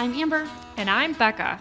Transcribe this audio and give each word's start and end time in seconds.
I'm 0.00 0.14
Amber. 0.14 0.48
And 0.78 0.88
I'm 0.88 1.12
Becca. 1.12 1.60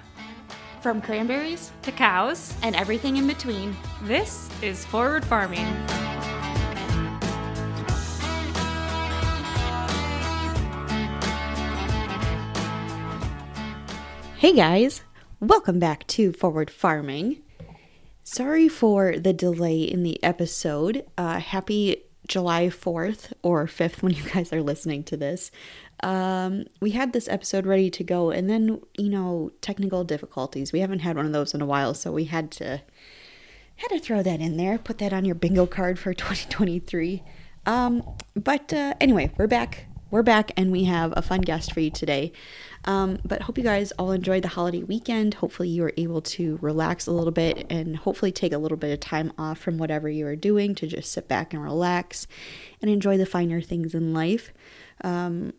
From 0.79 1.01
cranberries 1.01 1.73
to 1.81 1.91
cows 1.91 2.53
and 2.63 2.73
everything 2.73 3.17
in 3.17 3.27
between, 3.27 3.75
this 4.03 4.49
is 4.61 4.85
Forward 4.85 5.25
Farming. 5.25 5.65
Hey 14.37 14.53
guys, 14.53 15.01
welcome 15.41 15.79
back 15.79 16.07
to 16.07 16.31
Forward 16.31 16.71
Farming. 16.71 17.41
Sorry 18.23 18.69
for 18.69 19.17
the 19.17 19.33
delay 19.33 19.81
in 19.81 20.03
the 20.03 20.23
episode. 20.23 21.05
Uh, 21.17 21.41
happy 21.41 22.03
July 22.29 22.67
4th 22.67 23.33
or 23.43 23.65
5th 23.65 24.01
when 24.01 24.13
you 24.13 24.23
guys 24.23 24.53
are 24.53 24.61
listening 24.61 25.03
to 25.03 25.17
this. 25.17 25.51
Um, 26.01 26.65
we 26.79 26.91
had 26.91 27.11
this 27.11 27.27
episode 27.27 27.65
ready 27.65 27.89
to 27.89 28.03
go, 28.05 28.31
and 28.31 28.49
then, 28.49 28.81
you 28.97 29.09
know, 29.09 29.51
technical 29.59 30.05
difficulties. 30.05 30.71
We 30.71 30.79
haven't 30.79 30.99
had 30.99 31.17
one 31.17 31.25
of 31.25 31.33
those 31.33 31.53
in 31.53 31.61
a 31.61 31.65
while, 31.65 31.93
so 31.93 32.13
we 32.13 32.25
had 32.25 32.51
to 32.51 32.81
had 33.75 33.87
to 33.89 33.99
throw 33.99 34.21
that 34.21 34.41
in 34.41 34.57
there, 34.57 34.77
put 34.77 34.97
that 34.97 35.13
on 35.13 35.23
your 35.25 35.35
bingo 35.35 35.65
card 35.65 35.97
for 35.97 36.13
2023. 36.15 37.23
Um, 37.65 38.03
but 38.35 38.71
uh, 38.71 38.93
anyway, 39.01 39.31
we're 39.37 39.47
back. 39.47 39.85
We're 40.11 40.23
back, 40.23 40.51
and 40.57 40.71
we 40.71 40.85
have 40.85 41.13
a 41.15 41.21
fun 41.21 41.41
guest 41.41 41.73
for 41.73 41.81
you 41.81 41.91
today. 41.91 42.31
Um, 42.85 43.19
but 43.25 43.41
hope 43.41 43.57
you 43.57 43.63
guys 43.63 43.91
all 43.93 44.11
enjoyed 44.11 44.43
the 44.43 44.49
holiday 44.49 44.83
weekend. 44.83 45.35
Hopefully, 45.35 45.69
you 45.69 45.81
were 45.81 45.93
able 45.97 46.21
to 46.21 46.57
relax 46.61 47.07
a 47.07 47.11
little 47.11 47.31
bit 47.31 47.67
and 47.69 47.97
hopefully 47.97 48.31
take 48.31 48.53
a 48.53 48.57
little 48.57 48.77
bit 48.77 48.93
of 48.93 48.99
time 48.99 49.33
off 49.37 49.59
from 49.59 49.77
whatever 49.77 50.09
you 50.09 50.25
are 50.27 50.35
doing 50.35 50.75
to 50.75 50.87
just 50.87 51.11
sit 51.11 51.27
back 51.27 51.53
and 51.53 51.63
relax 51.63 52.27
and 52.81 52.89
enjoy 52.89 53.17
the 53.17 53.25
finer 53.25 53.61
things 53.61 53.93
in 53.93 54.13
life. 54.13 54.51
Um, 55.01 55.53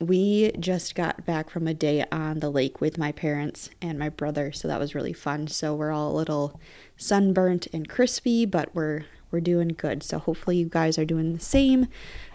we 0.00 0.50
just 0.58 0.94
got 0.94 1.24
back 1.24 1.48
from 1.50 1.68
a 1.68 1.74
day 1.74 2.04
on 2.10 2.40
the 2.40 2.50
lake 2.50 2.80
with 2.80 2.98
my 2.98 3.12
parents 3.12 3.70
and 3.80 3.98
my 3.98 4.08
brother, 4.08 4.50
so 4.52 4.66
that 4.68 4.80
was 4.80 4.94
really 4.94 5.12
fun. 5.12 5.46
So 5.46 5.74
we're 5.74 5.92
all 5.92 6.10
a 6.10 6.16
little 6.16 6.60
sunburnt 6.96 7.68
and 7.72 7.88
crispy, 7.88 8.44
but 8.44 8.74
we're 8.74 9.04
we're 9.30 9.40
doing 9.40 9.68
good. 9.68 10.02
So 10.02 10.18
hopefully 10.18 10.58
you 10.58 10.68
guys 10.68 10.96
are 10.96 11.04
doing 11.04 11.32
the 11.32 11.40
same. 11.40 11.88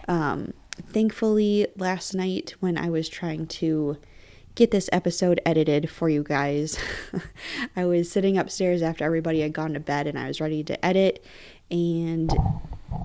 Um, 0.06 0.52
thankfully, 0.86 1.66
last 1.76 2.14
night 2.14 2.54
when 2.60 2.76
I 2.76 2.90
was 2.90 3.08
trying 3.08 3.46
to 3.46 3.96
get 4.60 4.70
this 4.72 4.90
episode 4.92 5.40
edited 5.46 5.88
for 5.88 6.10
you 6.10 6.22
guys, 6.22 6.78
I 7.76 7.86
was 7.86 8.10
sitting 8.10 8.36
upstairs 8.36 8.82
after 8.82 9.04
everybody 9.04 9.40
had 9.40 9.54
gone 9.54 9.72
to 9.72 9.80
bed 9.80 10.06
and 10.06 10.18
I 10.18 10.28
was 10.28 10.38
ready 10.38 10.62
to 10.64 10.84
edit, 10.84 11.24
and 11.70 12.30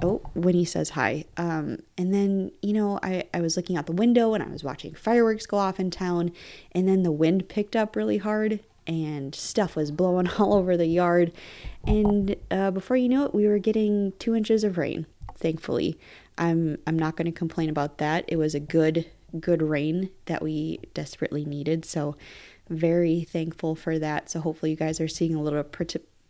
oh, 0.04 0.22
Winnie 0.36 0.66
says 0.66 0.90
hi. 0.90 1.24
Um, 1.38 1.78
and 1.98 2.14
then, 2.14 2.52
you 2.62 2.74
know, 2.74 3.00
I, 3.02 3.24
I 3.34 3.40
was 3.40 3.56
looking 3.56 3.78
out 3.78 3.86
the 3.86 3.94
window 3.94 4.34
and 4.34 4.44
I 4.44 4.48
was 4.48 4.66
watching 4.66 4.96
fireworks 4.96 5.46
go 5.46 5.56
off 5.56 5.80
in 5.80 5.92
town. 5.92 6.34
And 6.74 6.90
then 6.90 7.04
the 7.04 7.12
wind 7.12 7.48
picked 7.48 7.78
up 7.78 7.96
really 7.96 8.18
hard 8.18 8.60
and 8.86 9.34
stuff 9.34 9.78
was 9.78 9.92
blowing 9.92 10.28
all 10.38 10.56
over 10.56 10.76
the 10.76 10.88
yard. 10.88 11.32
And 11.88 12.36
uh, 12.52 12.72
before 12.72 12.98
you 12.98 13.08
know 13.08 13.24
it, 13.24 13.34
we 13.34 13.48
were 13.48 13.60
getting 13.60 14.12
two 14.20 14.36
inches 14.36 14.66
of 14.66 14.78
rain, 14.78 15.06
thankfully. 15.36 15.98
I'm, 16.38 16.80
I'm 16.86 17.00
not 17.00 17.16
going 17.16 17.28
to 17.28 17.32
complain 17.32 17.70
about 17.70 18.00
that. 18.00 18.26
It 18.28 18.36
was 18.36 18.56
a 18.56 18.60
good, 18.60 19.06
good 19.40 19.62
rain 19.62 20.10
that 20.26 20.42
we 20.42 20.80
desperately 20.94 21.46
needed. 21.46 21.86
So, 21.86 22.16
very 22.70 23.24
thankful 23.24 23.76
for 23.76 24.00
that. 24.00 24.30
So, 24.30 24.40
hopefully, 24.40 24.72
you 24.72 24.78
guys 24.78 25.00
are 25.00 25.08
seeing 25.08 25.36
a 25.36 25.42
little 25.42 25.64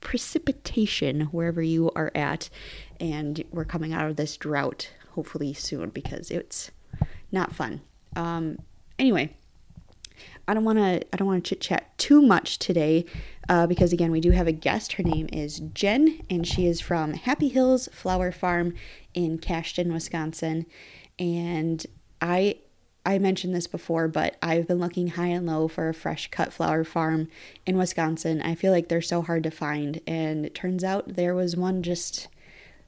precipitation 0.02 1.22
wherever 1.32 1.62
you 1.62 1.92
are 1.96 2.12
at 2.14 2.48
and 3.00 3.44
we're 3.52 3.66
coming 3.66 3.92
out 3.92 4.08
of 4.08 4.16
this 4.18 4.38
drought 4.38 4.92
hopefully 5.16 5.52
soon 5.54 5.90
because 5.90 6.30
it's 6.30 6.70
not 7.32 7.56
fun. 7.56 7.82
Um, 8.16 8.60
anyway, 9.00 9.36
I 10.48 10.54
don't 10.54 10.64
want 10.64 10.78
to 10.78 11.02
I 11.12 11.18
don't 11.18 11.28
want 11.28 11.44
to 11.44 11.50
chit 11.50 11.62
chat 11.62 11.98
too 11.98 12.22
much 12.22 12.60
today 12.60 13.06
uh, 13.50 13.66
because 13.66 13.92
again 13.92 14.12
we 14.12 14.22
do 14.22 14.32
have 14.32 14.48
a 14.48 14.52
guest. 14.52 14.94
Her 14.94 15.04
name 15.04 15.28
is 15.34 15.60
Jen 15.74 16.22
and 16.30 16.46
she 16.46 16.68
is 16.68 16.80
from 16.80 17.14
Happy 17.14 17.48
Hills 17.48 17.90
Flower 17.92 18.32
Farm 18.32 18.74
in 19.14 19.40
Cashton, 19.40 19.92
Wisconsin. 19.92 20.66
And 21.18 21.86
I 22.22 22.58
I 23.06 23.20
mentioned 23.20 23.54
this 23.54 23.68
before, 23.68 24.08
but 24.08 24.36
I've 24.42 24.68
been 24.68 24.80
looking 24.80 25.10
high 25.10 25.28
and 25.28 25.46
low 25.46 25.68
for 25.68 25.90
a 25.90 25.94
fresh 25.94 26.30
cut 26.32 26.52
flower 26.52 26.84
farm 26.84 27.28
in 27.66 27.78
Wisconsin. 27.78 28.42
I 28.42 28.56
feel 28.56 28.72
like 28.72 28.88
they're 28.88 29.02
so 29.02 29.22
hard 29.22 29.44
to 29.44 29.52
find, 29.52 30.02
and 30.08 30.46
it 30.46 30.56
turns 30.56 30.84
out 30.84 31.16
there 31.16 31.36
was 31.36 31.56
one 31.56 31.84
just 31.84 32.28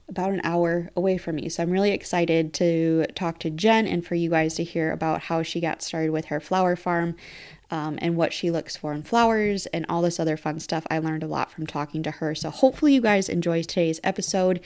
about 0.08 0.32
an 0.32 0.40
hour 0.42 0.90
away 0.96 1.18
from 1.18 1.36
me. 1.36 1.48
So 1.48 1.62
I'm 1.62 1.70
really 1.70 1.92
excited 1.92 2.54
to 2.54 3.06
talk 3.14 3.38
to 3.40 3.50
Jen 3.50 3.86
and 3.86 4.04
for 4.04 4.14
you 4.14 4.30
guys 4.30 4.54
to 4.54 4.64
hear 4.64 4.90
about 4.90 5.22
how 5.22 5.42
she 5.42 5.60
got 5.60 5.82
started 5.82 6.10
with 6.10 6.26
her 6.26 6.40
flower 6.40 6.76
farm 6.76 7.14
um, 7.70 7.98
and 8.00 8.16
what 8.16 8.32
she 8.32 8.50
looks 8.50 8.76
for 8.76 8.94
in 8.94 9.02
flowers 9.02 9.66
and 9.66 9.84
all 9.88 10.00
this 10.00 10.18
other 10.18 10.38
fun 10.38 10.60
stuff. 10.60 10.86
I 10.90 10.98
learned 10.98 11.22
a 11.22 11.28
lot 11.28 11.52
from 11.52 11.66
talking 11.66 12.02
to 12.04 12.10
her. 12.10 12.34
So 12.34 12.48
hopefully 12.48 12.94
you 12.94 13.02
guys 13.02 13.28
enjoy 13.28 13.62
today's 13.62 14.00
episode. 14.02 14.60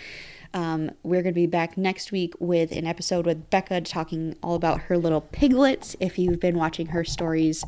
Um, 0.54 0.90
we're 1.02 1.22
going 1.22 1.34
to 1.34 1.40
be 1.40 1.46
back 1.46 1.78
next 1.78 2.12
week 2.12 2.34
with 2.38 2.72
an 2.72 2.86
episode 2.86 3.24
with 3.24 3.48
Becca 3.48 3.80
talking 3.82 4.36
all 4.42 4.54
about 4.54 4.80
her 4.82 4.98
little 4.98 5.22
piglets. 5.22 5.96
If 5.98 6.18
you've 6.18 6.40
been 6.40 6.56
watching 6.56 6.86
her 6.88 7.04
stories 7.04 7.64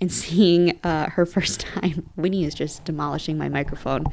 and 0.00 0.12
seeing 0.12 0.78
uh, 0.84 1.10
her 1.10 1.26
first 1.26 1.60
time, 1.60 2.08
Winnie 2.16 2.44
is 2.44 2.54
just 2.54 2.84
demolishing 2.84 3.38
my 3.38 3.48
microphone. 3.48 4.04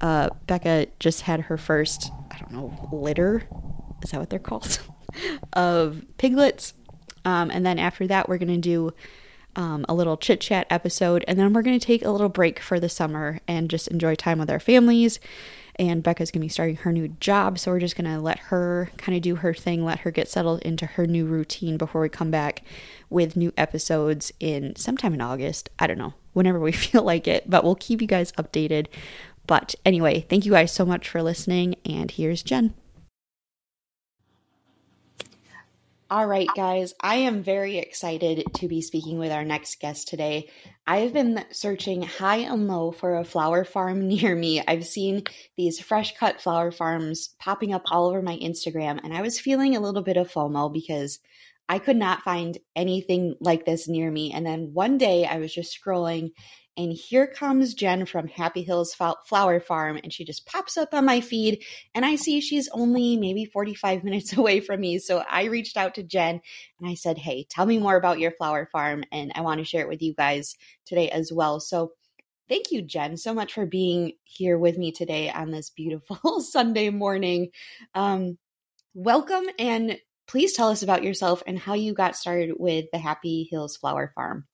Uh, 0.00 0.30
Becca 0.46 0.86
just 1.00 1.22
had 1.22 1.40
her 1.40 1.58
first, 1.58 2.10
I 2.30 2.38
don't 2.38 2.52
know, 2.52 2.88
litter. 2.92 3.42
Is 4.02 4.10
that 4.10 4.20
what 4.20 4.30
they're 4.30 4.38
called? 4.38 4.80
of 5.52 6.02
piglets. 6.18 6.74
Um, 7.24 7.50
and 7.50 7.66
then 7.66 7.78
after 7.78 8.06
that, 8.06 8.28
we're 8.28 8.38
going 8.38 8.48
to 8.48 8.56
do 8.56 8.92
um, 9.56 9.84
a 9.88 9.94
little 9.94 10.16
chit 10.16 10.40
chat 10.40 10.66
episode. 10.70 11.24
And 11.26 11.38
then 11.38 11.52
we're 11.52 11.62
going 11.62 11.78
to 11.78 11.84
take 11.84 12.04
a 12.04 12.10
little 12.10 12.28
break 12.28 12.60
for 12.60 12.78
the 12.78 12.88
summer 12.88 13.40
and 13.48 13.68
just 13.68 13.88
enjoy 13.88 14.14
time 14.14 14.38
with 14.38 14.50
our 14.50 14.60
families 14.60 15.18
and 15.78 16.02
Becca's 16.02 16.30
going 16.30 16.40
to 16.40 16.44
be 16.44 16.48
starting 16.48 16.76
her 16.76 16.92
new 16.92 17.08
job. 17.08 17.58
So 17.58 17.70
we're 17.70 17.80
just 17.80 17.96
going 17.96 18.10
to 18.10 18.20
let 18.20 18.38
her 18.38 18.90
kind 18.96 19.16
of 19.16 19.22
do 19.22 19.36
her 19.36 19.54
thing, 19.54 19.84
let 19.84 20.00
her 20.00 20.10
get 20.10 20.28
settled 20.28 20.62
into 20.62 20.86
her 20.86 21.06
new 21.06 21.26
routine 21.26 21.76
before 21.76 22.00
we 22.00 22.08
come 22.08 22.30
back 22.30 22.62
with 23.10 23.36
new 23.36 23.52
episodes 23.56 24.32
in 24.40 24.74
sometime 24.76 25.14
in 25.14 25.20
August. 25.20 25.70
I 25.78 25.86
don't 25.86 25.98
know, 25.98 26.14
whenever 26.32 26.58
we 26.58 26.72
feel 26.72 27.02
like 27.02 27.28
it, 27.28 27.48
but 27.48 27.64
we'll 27.64 27.74
keep 27.74 28.00
you 28.00 28.08
guys 28.08 28.32
updated. 28.32 28.86
But 29.46 29.74
anyway, 29.84 30.26
thank 30.28 30.44
you 30.44 30.52
guys 30.52 30.72
so 30.72 30.84
much 30.84 31.08
for 31.08 31.22
listening, 31.22 31.76
and 31.84 32.10
here's 32.10 32.42
Jen. 32.42 32.74
All 36.08 36.24
right, 36.24 36.46
guys, 36.54 36.94
I 37.00 37.16
am 37.16 37.42
very 37.42 37.78
excited 37.78 38.44
to 38.58 38.68
be 38.68 38.80
speaking 38.80 39.18
with 39.18 39.32
our 39.32 39.44
next 39.44 39.80
guest 39.80 40.06
today. 40.06 40.50
I 40.86 40.98
have 40.98 41.12
been 41.12 41.44
searching 41.50 42.02
high 42.02 42.36
and 42.36 42.68
low 42.68 42.92
for 42.92 43.16
a 43.16 43.24
flower 43.24 43.64
farm 43.64 44.06
near 44.08 44.36
me. 44.36 44.62
I've 44.64 44.86
seen 44.86 45.24
these 45.56 45.80
fresh 45.80 46.16
cut 46.16 46.40
flower 46.40 46.70
farms 46.70 47.34
popping 47.40 47.74
up 47.74 47.82
all 47.90 48.06
over 48.06 48.22
my 48.22 48.36
Instagram, 48.36 49.00
and 49.02 49.12
I 49.12 49.20
was 49.20 49.40
feeling 49.40 49.74
a 49.74 49.80
little 49.80 50.02
bit 50.02 50.16
of 50.16 50.30
FOMO 50.30 50.72
because 50.72 51.18
I 51.68 51.80
could 51.80 51.96
not 51.96 52.22
find 52.22 52.56
anything 52.76 53.34
like 53.40 53.64
this 53.64 53.88
near 53.88 54.08
me. 54.08 54.30
And 54.30 54.46
then 54.46 54.70
one 54.74 54.98
day 54.98 55.26
I 55.26 55.38
was 55.38 55.52
just 55.52 55.76
scrolling 55.76 56.30
and 56.76 56.92
here 56.92 57.26
comes 57.26 57.72
Jen 57.72 58.04
from 58.04 58.28
Happy 58.28 58.62
Hills 58.62 58.94
Flower 58.94 59.60
Farm, 59.60 59.98
and 60.02 60.12
she 60.12 60.24
just 60.24 60.44
pops 60.44 60.76
up 60.76 60.92
on 60.92 61.06
my 61.06 61.20
feed. 61.20 61.64
And 61.94 62.04
I 62.04 62.16
see 62.16 62.40
she's 62.40 62.68
only 62.70 63.16
maybe 63.16 63.46
45 63.46 64.04
minutes 64.04 64.32
away 64.36 64.60
from 64.60 64.80
me. 64.80 64.98
So 64.98 65.18
I 65.18 65.44
reached 65.44 65.76
out 65.76 65.94
to 65.94 66.02
Jen 66.02 66.40
and 66.78 66.88
I 66.88 66.94
said, 66.94 67.16
Hey, 67.16 67.46
tell 67.48 67.64
me 67.64 67.78
more 67.78 67.96
about 67.96 68.18
your 68.18 68.32
flower 68.32 68.68
farm. 68.70 69.04
And 69.10 69.32
I 69.34 69.40
want 69.40 69.58
to 69.58 69.64
share 69.64 69.82
it 69.82 69.88
with 69.88 70.02
you 70.02 70.12
guys 70.14 70.56
today 70.84 71.08
as 71.08 71.32
well. 71.32 71.60
So 71.60 71.92
thank 72.48 72.70
you, 72.70 72.82
Jen, 72.82 73.16
so 73.16 73.32
much 73.32 73.54
for 73.54 73.64
being 73.64 74.12
here 74.24 74.58
with 74.58 74.76
me 74.76 74.92
today 74.92 75.30
on 75.30 75.50
this 75.50 75.70
beautiful 75.70 76.40
Sunday 76.40 76.90
morning. 76.90 77.50
Um, 77.94 78.36
welcome 78.94 79.44
and 79.58 79.98
please 80.26 80.52
tell 80.52 80.68
us 80.68 80.82
about 80.82 81.04
yourself 81.04 81.42
and 81.46 81.58
how 81.58 81.74
you 81.74 81.94
got 81.94 82.16
started 82.16 82.54
with 82.58 82.86
the 82.92 82.98
Happy 82.98 83.48
Hills 83.50 83.76
Flower 83.76 84.12
Farm. 84.14 84.46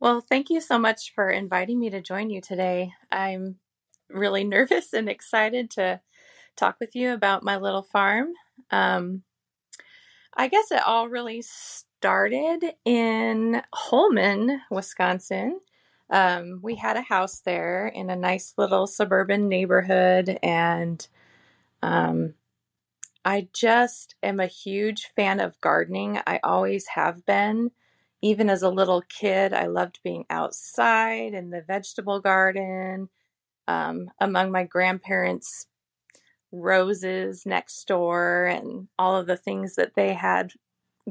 Well, 0.00 0.20
thank 0.20 0.50
you 0.50 0.60
so 0.60 0.78
much 0.78 1.12
for 1.14 1.30
inviting 1.30 1.78
me 1.78 1.90
to 1.90 2.00
join 2.00 2.30
you 2.30 2.40
today. 2.40 2.92
I'm 3.10 3.56
really 4.10 4.44
nervous 4.56 4.92
and 4.92 5.08
excited 5.08 5.70
to 5.72 6.00
talk 6.56 6.76
with 6.80 6.94
you 6.96 7.12
about 7.12 7.42
my 7.44 7.56
little 7.56 7.82
farm. 7.82 8.32
Um, 8.70 9.22
I 10.34 10.48
guess 10.48 10.70
it 10.70 10.82
all 10.86 11.08
really 11.08 11.42
started 11.42 12.64
in 12.84 13.62
Holmen, 13.72 14.60
Wisconsin. 14.70 15.60
Um, 16.10 16.60
we 16.62 16.76
had 16.76 16.96
a 16.96 17.02
house 17.02 17.40
there 17.40 17.88
in 17.88 18.10
a 18.10 18.16
nice 18.16 18.54
little 18.56 18.86
suburban 18.86 19.48
neighborhood, 19.48 20.38
and 20.42 21.06
um, 21.82 22.34
I 23.24 23.48
just 23.52 24.14
am 24.22 24.40
a 24.40 24.46
huge 24.46 25.10
fan 25.16 25.40
of 25.40 25.60
gardening. 25.60 26.20
I 26.26 26.40
always 26.44 26.88
have 26.88 27.26
been 27.26 27.72
even 28.26 28.50
as 28.50 28.62
a 28.62 28.70
little 28.70 29.02
kid, 29.08 29.52
I 29.52 29.66
loved 29.66 30.00
being 30.02 30.24
outside 30.30 31.32
in 31.32 31.50
the 31.50 31.62
vegetable 31.62 32.18
garden, 32.20 33.08
um, 33.68 34.10
among 34.20 34.50
my 34.50 34.64
grandparents' 34.64 35.68
roses 36.50 37.46
next 37.46 37.86
door, 37.86 38.46
and 38.46 38.88
all 38.98 39.14
of 39.14 39.28
the 39.28 39.36
things 39.36 39.76
that 39.76 39.94
they 39.94 40.12
had 40.14 40.52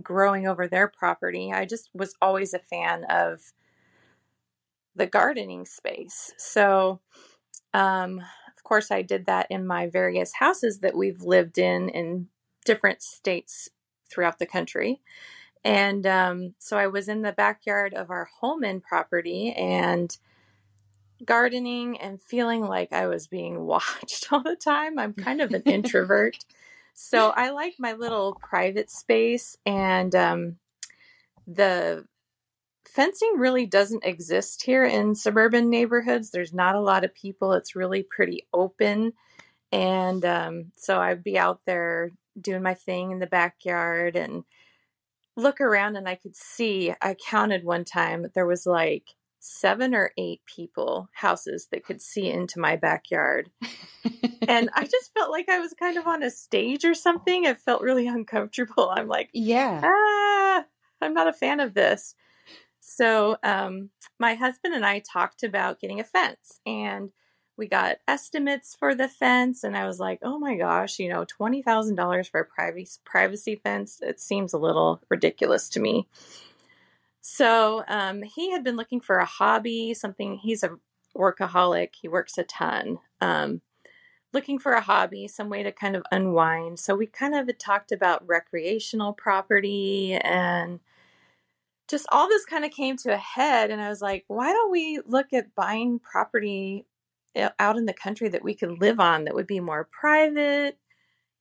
growing 0.02 0.46
over 0.46 0.68
their 0.68 0.90
property. 0.90 1.54
I 1.54 1.64
just 1.66 1.90
was 1.94 2.16
always 2.22 2.54
a 2.54 2.60
fan 2.60 3.06
of 3.06 3.54
the 4.94 5.08
gardening 5.08 5.66
space. 5.66 6.34
So, 6.38 7.00
um, 7.74 8.20
of 8.20 8.64
course, 8.64 8.92
I 8.92 9.04
did 9.04 9.26
that 9.28 9.48
in 9.50 9.66
my 9.66 9.88
various 9.88 10.34
houses 10.34 10.80
that 10.80 10.98
we've 10.98 11.22
lived 11.22 11.58
in 11.58 11.88
in 11.88 12.28
different 12.66 13.02
states 13.02 13.70
throughout 14.12 14.38
the 14.38 14.46
country. 14.46 15.02
And 15.66 16.06
um, 16.06 16.54
so 16.60 16.78
I 16.78 16.86
was 16.88 17.10
in 17.10 17.24
the 17.24 17.32
backyard 17.32 17.96
of 17.96 18.12
our 18.12 18.30
Holmen 18.40 18.82
property 18.82 19.52
and 19.52 20.16
gardening 21.26 21.98
and 21.98 22.22
feeling 22.22 22.62
like 22.62 22.94
I 22.94 23.08
was 23.08 23.26
being 23.26 23.62
watched 23.66 24.32
all 24.32 24.44
the 24.44 24.56
time. 24.56 25.00
I'm 25.00 25.14
kind 25.14 25.42
of 25.42 25.52
an 25.52 25.64
introvert. 25.66 26.38
So 26.94 27.32
I 27.32 27.50
like 27.50 27.74
my 27.80 27.94
little 27.94 28.36
private 28.36 28.92
space 28.92 29.58
and 29.66 30.14
um, 30.16 30.58
the 31.48 32.06
fencing 32.88 33.34
really 33.36 33.66
doesn't 33.66 34.06
exist 34.06 34.64
here 34.64 34.86
in 34.86 35.16
suburban 35.16 35.70
neighborhoods. 35.70 36.30
There's 36.30 36.54
not 36.54 36.76
a 36.76 36.80
lot 36.80 37.04
of 37.04 37.14
people. 37.16 37.54
It's 37.54 37.76
really 37.76 38.04
pretty 38.04 38.46
open. 38.54 39.14
And 39.72 40.24
um, 40.24 40.72
so 40.78 41.00
I'd 41.00 41.24
be 41.24 41.40
out 41.40 41.62
there 41.66 42.12
doing 42.40 42.62
my 42.62 42.76
thing 42.76 43.12
in 43.12 43.20
the 43.20 43.28
backyard 43.28 44.16
and 44.16 44.44
look 45.36 45.62
around 45.62 45.96
and 45.96 46.08
I 46.08 46.16
could 46.16 46.36
see, 46.36 46.94
I 47.02 47.16
counted 47.16 47.64
one 47.64 47.86
time, 47.86 48.28
there 48.34 48.46
was 48.46 48.66
like 48.66 49.16
seven 49.40 49.94
or 49.94 50.12
eight 50.18 50.42
people, 50.46 51.10
houses 51.14 51.68
that 51.72 51.86
could 51.86 52.02
see 52.02 52.30
into 52.30 52.60
my 52.60 52.76
backyard. 52.76 53.50
and 54.48 54.70
I 54.74 54.86
just 54.86 55.14
felt 55.14 55.32
like 55.32 55.50
I 55.50 55.60
was 55.60 55.74
kind 55.74 55.98
of 55.98 56.08
on 56.08 56.24
a 56.24 56.32
stage 56.32 56.86
or 56.86 56.94
something. 56.94 57.44
It 57.44 57.60
felt 57.60 57.82
really 57.82 58.08
uncomfortable. 58.18 58.90
I'm 58.90 59.08
like, 59.08 59.30
yeah. 59.34 59.82
Ah, 59.84 60.66
I'm 61.02 61.14
not 61.14 61.28
a 61.28 61.34
fan 61.34 61.60
of 61.60 61.74
this. 61.74 62.16
So, 62.80 63.38
um, 63.44 63.90
my 64.20 64.36
husband 64.36 64.76
and 64.76 64.86
I 64.86 65.00
talked 65.00 65.44
about 65.44 65.80
getting 65.80 66.00
a 66.00 66.04
fence 66.04 66.60
and 66.66 67.10
we 67.58 67.68
got 67.68 67.98
estimates 68.08 68.76
for 68.76 68.94
the 68.94 69.08
fence. 69.08 69.64
And 69.64 69.78
I 69.78 69.86
was 69.86 70.00
like, 70.00 70.20
oh 70.22 70.38
my 70.38 70.56
gosh, 70.56 71.00
you 71.00 71.10
know, 71.10 71.26
$20,000 71.26 72.30
for 72.30 72.42
a 72.42 72.46
privacy, 72.46 73.00
privacy 73.06 73.56
fence. 73.56 74.00
It 74.02 74.20
seems 74.20 74.54
a 74.54 74.58
little 74.58 75.02
ridiculous 75.10 75.70
to 75.70 75.80
me. 75.80 76.08
So, 77.22 77.84
um, 77.88 78.22
he 78.22 78.52
had 78.52 78.64
been 78.64 78.76
looking 78.76 79.02
for 79.02 79.18
a 79.18 79.26
hobby, 79.26 79.94
something, 79.94 80.38
he's 80.38 80.64
a 80.64 80.78
workaholic, 81.18 81.90
he 82.00 82.08
works 82.08 82.38
a 82.38 82.44
ton. 82.44 83.00
Um, 83.20 83.62
looking 84.32 84.60
for 84.60 84.74
a 84.74 84.82
hobby, 84.82 85.28
some 85.28 85.50
way 85.50 85.64
to 85.64 85.72
kind 85.72 85.96
of 85.96 86.04
unwind. 86.12 86.78
So 86.78 86.94
we 86.94 87.08
kind 87.08 87.34
of 87.34 87.58
talked 87.58 87.92
about 87.92 88.28
recreational 88.28 89.14
property 89.14 90.14
and 90.14 90.82
just 91.88 92.06
all 92.12 92.28
this 92.28 92.46
kind 92.46 92.66
of 92.66 92.72
came 92.72 92.98
to 92.98 93.14
a 93.14 93.18
head 93.18 93.70
and 93.70 93.82
i 93.82 93.90
was 93.90 94.02
like 94.02 94.24
why 94.28 94.52
don't 94.52 94.72
we 94.72 95.00
look 95.06 95.34
at 95.34 95.54
buying 95.56 96.00
property 96.00 96.86
out 97.60 97.78
in 97.78 97.86
the 97.86 97.94
country 97.94 98.30
that 98.30 98.44
we 98.44 98.54
could 98.54 98.80
live 98.82 99.00
on 99.00 99.26
that 99.26 99.36
would 99.36 99.48
be 99.48 99.60
more 99.60 99.88
private. 99.92 100.78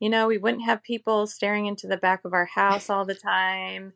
You 0.01 0.11
know 0.11 0.27
we 0.27 0.39
wouldn't 0.39 0.65
have 0.65 0.83
people 0.83 1.27
staring 1.27 1.67
into 1.67 1.87
the 1.87 1.97
back 1.97 2.25
of 2.25 2.33
our 2.33 2.47
house 2.47 2.91
all 2.91 3.05
the 3.05 3.15
time. 3.15 3.93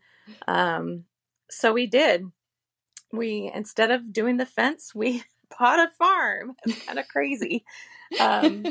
Um, 0.47 1.05
so 1.50 1.73
we 1.73 1.87
did. 1.87 2.25
We 3.12 3.50
instead 3.55 3.91
of 3.91 4.12
doing 4.12 4.37
the 4.37 4.47
fence 4.47 4.95
we 4.95 5.23
bought 5.59 5.81
a 5.81 5.91
farm. 5.99 6.55
It's 6.65 6.85
kind 6.85 6.99
of 6.99 7.09
crazy. 7.09 7.65
Um, 8.21 8.65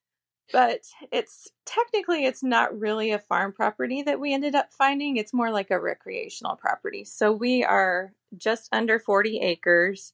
but 0.52 0.80
it's 1.12 1.48
technically 1.64 2.24
it's 2.24 2.42
not 2.42 2.78
really 2.78 3.12
a 3.12 3.18
farm 3.18 3.52
property 3.52 4.02
that 4.02 4.20
we 4.20 4.34
ended 4.34 4.54
up 4.54 4.72
finding. 4.72 5.16
It's 5.16 5.32
more 5.32 5.50
like 5.50 5.70
a 5.70 5.80
recreational 5.80 6.56
property. 6.56 7.04
So 7.04 7.32
we 7.32 7.62
are 7.64 8.12
just 8.36 8.68
under 8.72 8.98
40 8.98 9.38
acres 9.40 10.12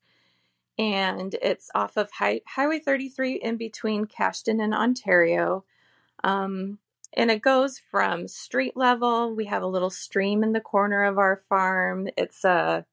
and 0.79 1.35
it's 1.43 1.71
off 1.75 1.97
of 1.97 2.11
High, 2.11 2.43
highway 2.47 2.79
33 2.79 3.35
in 3.35 3.57
between 3.57 4.05
cashton 4.05 4.61
and 4.61 4.75
ontario. 4.75 5.65
Um, 6.23 6.79
and 7.13 7.31
it 7.31 7.41
goes 7.41 7.79
from 7.79 8.29
street 8.29 8.77
level 8.77 9.35
we 9.35 9.47
have 9.47 9.63
a 9.63 9.67
little 9.67 9.91
stream 9.91 10.43
in 10.43 10.53
the 10.53 10.61
corner 10.61 11.05
of 11.05 11.19
our 11.19 11.37
farm. 11.49 12.09
It's 12.17 12.45
a 12.45 12.85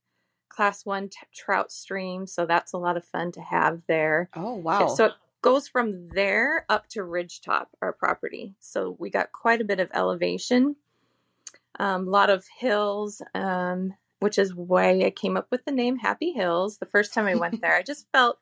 class 0.49 0.85
one 0.85 1.09
t- 1.09 1.17
trout 1.33 1.71
stream 1.71 2.27
so 2.27 2.45
that's 2.45 2.73
a 2.73 2.77
lot 2.77 2.95
of 2.95 3.05
fun 3.05 3.31
to 3.33 3.41
have 3.41 3.81
there. 3.87 4.29
Oh 4.35 4.55
wow. 4.55 4.87
so 4.87 5.05
it 5.05 5.13
goes 5.41 5.67
from 5.67 6.09
there 6.09 6.65
up 6.69 6.87
to 6.89 6.99
ridgetop 6.99 7.67
our 7.81 7.91
property. 7.91 8.55
So 8.59 8.95
we 8.99 9.09
got 9.09 9.31
quite 9.31 9.61
a 9.61 9.65
bit 9.65 9.79
of 9.79 9.89
elevation 9.93 10.75
a 11.79 11.83
um, 11.83 12.05
lot 12.05 12.29
of 12.29 12.45
hills 12.59 13.21
um, 13.33 13.93
which 14.23 14.37
is 14.37 14.55
why 14.55 14.89
i 15.01 15.09
came 15.09 15.37
up 15.37 15.47
with 15.51 15.63
the 15.65 15.71
name 15.71 15.97
happy 15.97 16.31
hills 16.31 16.77
the 16.77 16.85
first 16.85 17.13
time 17.13 17.25
i 17.25 17.35
went 17.35 17.61
there. 17.61 17.75
I 17.75 17.83
just 17.93 18.07
felt 18.11 18.39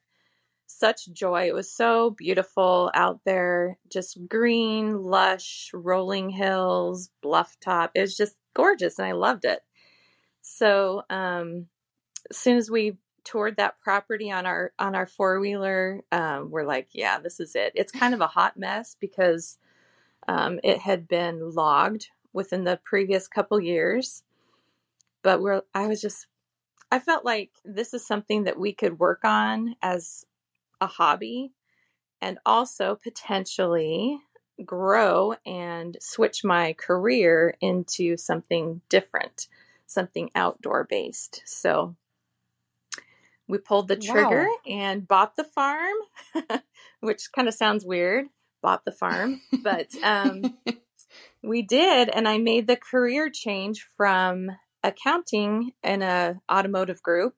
such 0.68 1.12
joy. 1.12 1.48
It 1.48 1.54
was 1.54 1.72
so 1.72 2.12
beautiful 2.12 2.92
out 2.94 3.20
there 3.26 3.78
just 3.92 4.28
green 4.28 5.04
lush 5.04 5.70
rolling 5.74 6.30
hills 6.30 7.10
bluff 7.22 7.58
top. 7.60 7.92
It 7.94 8.02
was 8.02 8.16
just 8.16 8.38
gorgeous 8.54 8.98
and 9.00 9.08
i 9.08 9.12
loved 9.12 9.46
it. 9.46 9.60
So 10.42 11.04
um, 11.10 11.68
as 12.30 12.38
soon 12.38 12.58
as 12.58 12.70
we 12.72 12.98
toured 13.24 13.58
that 13.58 13.80
property 13.80 14.32
on 14.32 14.46
our 14.46 14.74
on 14.80 14.96
our 14.96 15.06
four 15.06 15.40
wheeler, 15.40 16.02
um, 16.12 16.50
we're 16.50 16.66
like, 16.66 16.90
yeah, 16.94 17.20
this 17.20 17.40
is 17.40 17.56
it. 17.56 17.74
It's 17.76 17.92
kind 17.92 18.14
of 18.14 18.22
a 18.22 18.28
hot 18.28 18.58
mess 18.58 18.96
because 19.00 19.58
um, 20.28 20.60
it 20.64 20.80
had 20.80 21.08
been 21.08 21.52
logged 21.52 22.10
within 22.34 22.64
the 22.64 22.80
previous 22.84 23.28
couple 23.28 23.60
years, 23.60 24.24
but 25.24 25.42
we're 25.42 25.62
I 25.74 25.88
was 25.88 26.02
just 26.02 26.28
I 26.92 27.00
felt 27.00 27.24
like 27.24 27.52
this 27.64 27.94
is 27.94 28.06
something 28.06 28.44
that 28.44 28.60
we 28.60 28.74
could 28.74 29.00
work 29.00 29.24
on 29.24 29.76
as 29.82 30.26
a 30.82 30.88
hobby 30.88 31.54
and 32.22 32.38
also 32.46 33.00
potentially 33.02 34.20
grow 34.66 35.36
and 35.46 35.98
switch 36.02 36.44
my 36.44 36.74
career 36.74 37.56
into 37.62 38.18
something 38.18 38.82
different, 38.90 39.48
something 39.88 40.30
outdoor 40.36 40.84
based. 40.84 41.42
So 41.46 41.96
we 43.48 43.58
pulled 43.58 43.88
the 43.88 43.96
trigger 43.96 44.48
wow. 44.48 44.56
and 44.68 45.08
bought 45.08 45.36
the 45.36 45.44
farm, 45.44 45.96
which 47.00 47.32
kind 47.34 47.48
of 47.48 47.54
sounds 47.54 47.86
weird. 47.86 48.28
Bought 48.62 48.86
the 48.86 48.92
farm, 48.92 49.42
but 49.64 49.88
um, 50.04 50.56
we 51.44 51.64
did, 51.64 52.10
and 52.10 52.28
I 52.28 52.38
made 52.38 52.68
the 52.68 52.76
career 52.76 53.32
change 53.32 53.88
from 53.98 54.52
accounting 54.84 55.74
in 55.84 56.02
a 56.02 56.40
automotive 56.52 57.02
group 57.04 57.36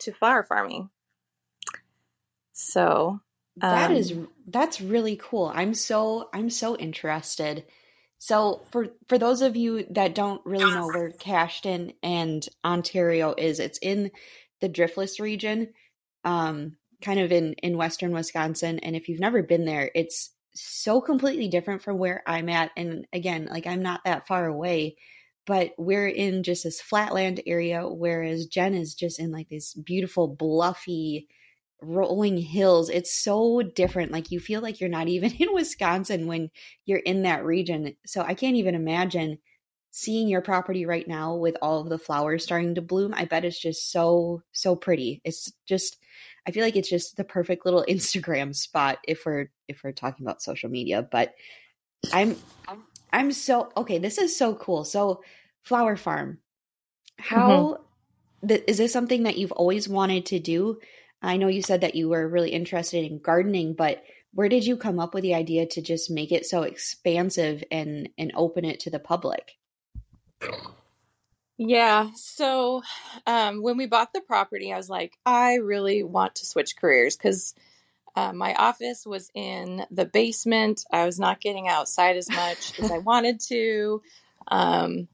to 0.00 0.12
flower 0.12 0.42
farming. 0.42 0.90
So 2.52 3.20
um, 3.62 3.70
that 3.70 3.90
is 3.90 4.14
that's 4.46 4.80
really 4.80 5.16
cool. 5.16 5.50
I'm 5.54 5.74
so 5.74 6.28
I'm 6.32 6.50
so 6.50 6.76
interested. 6.76 7.64
So 8.18 8.62
for 8.70 8.88
for 9.08 9.18
those 9.18 9.42
of 9.42 9.56
you 9.56 9.86
that 9.90 10.14
don't 10.14 10.44
really 10.44 10.72
know 10.72 10.86
where 10.86 11.10
Cashton 11.10 11.92
and 12.02 12.46
Ontario 12.64 13.34
is, 13.36 13.60
it's 13.60 13.78
in 13.78 14.10
the 14.60 14.68
Driftless 14.68 15.20
region, 15.20 15.72
um, 16.24 16.76
kind 17.02 17.20
of 17.20 17.32
in 17.32 17.54
in 17.54 17.76
western 17.76 18.12
Wisconsin. 18.12 18.78
And 18.78 18.96
if 18.96 19.08
you've 19.08 19.20
never 19.20 19.42
been 19.42 19.64
there, 19.64 19.90
it's 19.94 20.30
so 20.54 21.00
completely 21.00 21.48
different 21.48 21.82
from 21.82 21.98
where 21.98 22.22
I'm 22.26 22.48
at. 22.48 22.70
And 22.76 23.06
again, 23.12 23.48
like 23.50 23.66
I'm 23.66 23.82
not 23.82 24.04
that 24.04 24.26
far 24.26 24.46
away, 24.46 24.96
but 25.46 25.72
we're 25.76 26.08
in 26.08 26.42
just 26.42 26.64
this 26.64 26.80
flatland 26.80 27.40
area, 27.46 27.86
whereas 27.88 28.46
Jen 28.46 28.74
is 28.74 28.94
just 28.94 29.18
in 29.18 29.30
like 29.30 29.48
this 29.48 29.74
beautiful, 29.74 30.28
bluffy, 30.28 31.28
rolling 31.82 32.38
hills. 32.38 32.88
It's 32.88 33.14
so 33.14 33.62
different. 33.62 34.12
Like 34.12 34.30
you 34.30 34.40
feel 34.40 34.60
like 34.60 34.80
you're 34.80 34.88
not 34.90 35.08
even 35.08 35.32
in 35.38 35.52
Wisconsin 35.52 36.26
when 36.26 36.50
you're 36.86 36.98
in 36.98 37.22
that 37.22 37.44
region. 37.44 37.96
So 38.06 38.22
I 38.22 38.34
can't 38.34 38.56
even 38.56 38.74
imagine 38.74 39.38
seeing 39.96 40.26
your 40.26 40.40
property 40.40 40.86
right 40.86 41.06
now 41.06 41.36
with 41.36 41.56
all 41.62 41.80
of 41.80 41.88
the 41.88 41.98
flowers 41.98 42.42
starting 42.42 42.74
to 42.74 42.82
bloom, 42.82 43.14
I 43.16 43.26
bet 43.26 43.44
it's 43.44 43.60
just 43.60 43.92
so 43.92 44.42
so 44.50 44.74
pretty. 44.74 45.20
It's 45.24 45.52
just 45.68 45.98
I 46.48 46.50
feel 46.50 46.64
like 46.64 46.74
it's 46.74 46.90
just 46.90 47.16
the 47.16 47.22
perfect 47.22 47.64
little 47.64 47.84
Instagram 47.88 48.56
spot 48.56 48.98
if 49.06 49.24
we're 49.24 49.50
if 49.68 49.82
we're 49.84 49.92
talking 49.92 50.26
about 50.26 50.42
social 50.42 50.68
media, 50.68 51.06
but 51.08 51.34
I'm 52.12 52.36
I'm 52.66 52.82
so 53.30 53.70
okay, 53.76 53.98
this 53.98 54.18
is 54.18 54.36
so 54.36 54.54
cool. 54.54 54.84
So 54.84 55.22
flower 55.62 55.96
farm. 55.96 56.38
How 57.18 57.48
mm-hmm. 58.42 58.46
th- 58.48 58.64
is 58.66 58.78
this 58.78 58.92
something 58.92 59.24
that 59.24 59.38
you've 59.38 59.52
always 59.52 59.88
wanted 59.88 60.26
to 60.26 60.38
do? 60.38 60.78
I 61.22 61.36
know 61.36 61.48
you 61.48 61.62
said 61.62 61.80
that 61.82 61.94
you 61.94 62.08
were 62.08 62.28
really 62.28 62.50
interested 62.50 63.04
in 63.04 63.18
gardening, 63.18 63.74
but 63.74 64.02
where 64.32 64.48
did 64.48 64.66
you 64.66 64.76
come 64.76 64.98
up 64.98 65.14
with 65.14 65.22
the 65.22 65.34
idea 65.34 65.66
to 65.66 65.80
just 65.80 66.10
make 66.10 66.32
it 66.32 66.44
so 66.44 66.62
expansive 66.62 67.64
and 67.70 68.08
and 68.18 68.32
open 68.34 68.64
it 68.64 68.80
to 68.80 68.90
the 68.90 68.98
public? 68.98 69.52
Yeah. 71.56 72.10
So 72.16 72.82
um, 73.26 73.62
when 73.62 73.76
we 73.76 73.86
bought 73.86 74.12
the 74.12 74.20
property, 74.20 74.72
I 74.72 74.76
was 74.76 74.90
like, 74.90 75.16
I 75.24 75.54
really 75.54 76.02
want 76.02 76.36
to 76.36 76.46
switch 76.46 76.76
careers 76.76 77.16
because 77.16 77.54
uh, 78.16 78.32
my 78.32 78.54
office 78.54 79.04
was 79.06 79.30
in 79.34 79.84
the 79.90 80.04
basement. 80.04 80.84
I 80.92 81.06
was 81.06 81.18
not 81.18 81.40
getting 81.40 81.68
outside 81.68 82.16
as 82.16 82.30
much 82.30 82.78
as 82.78 82.90
I 82.90 82.98
wanted 83.10 83.40
to. 83.48 84.02
Um, 84.48 85.08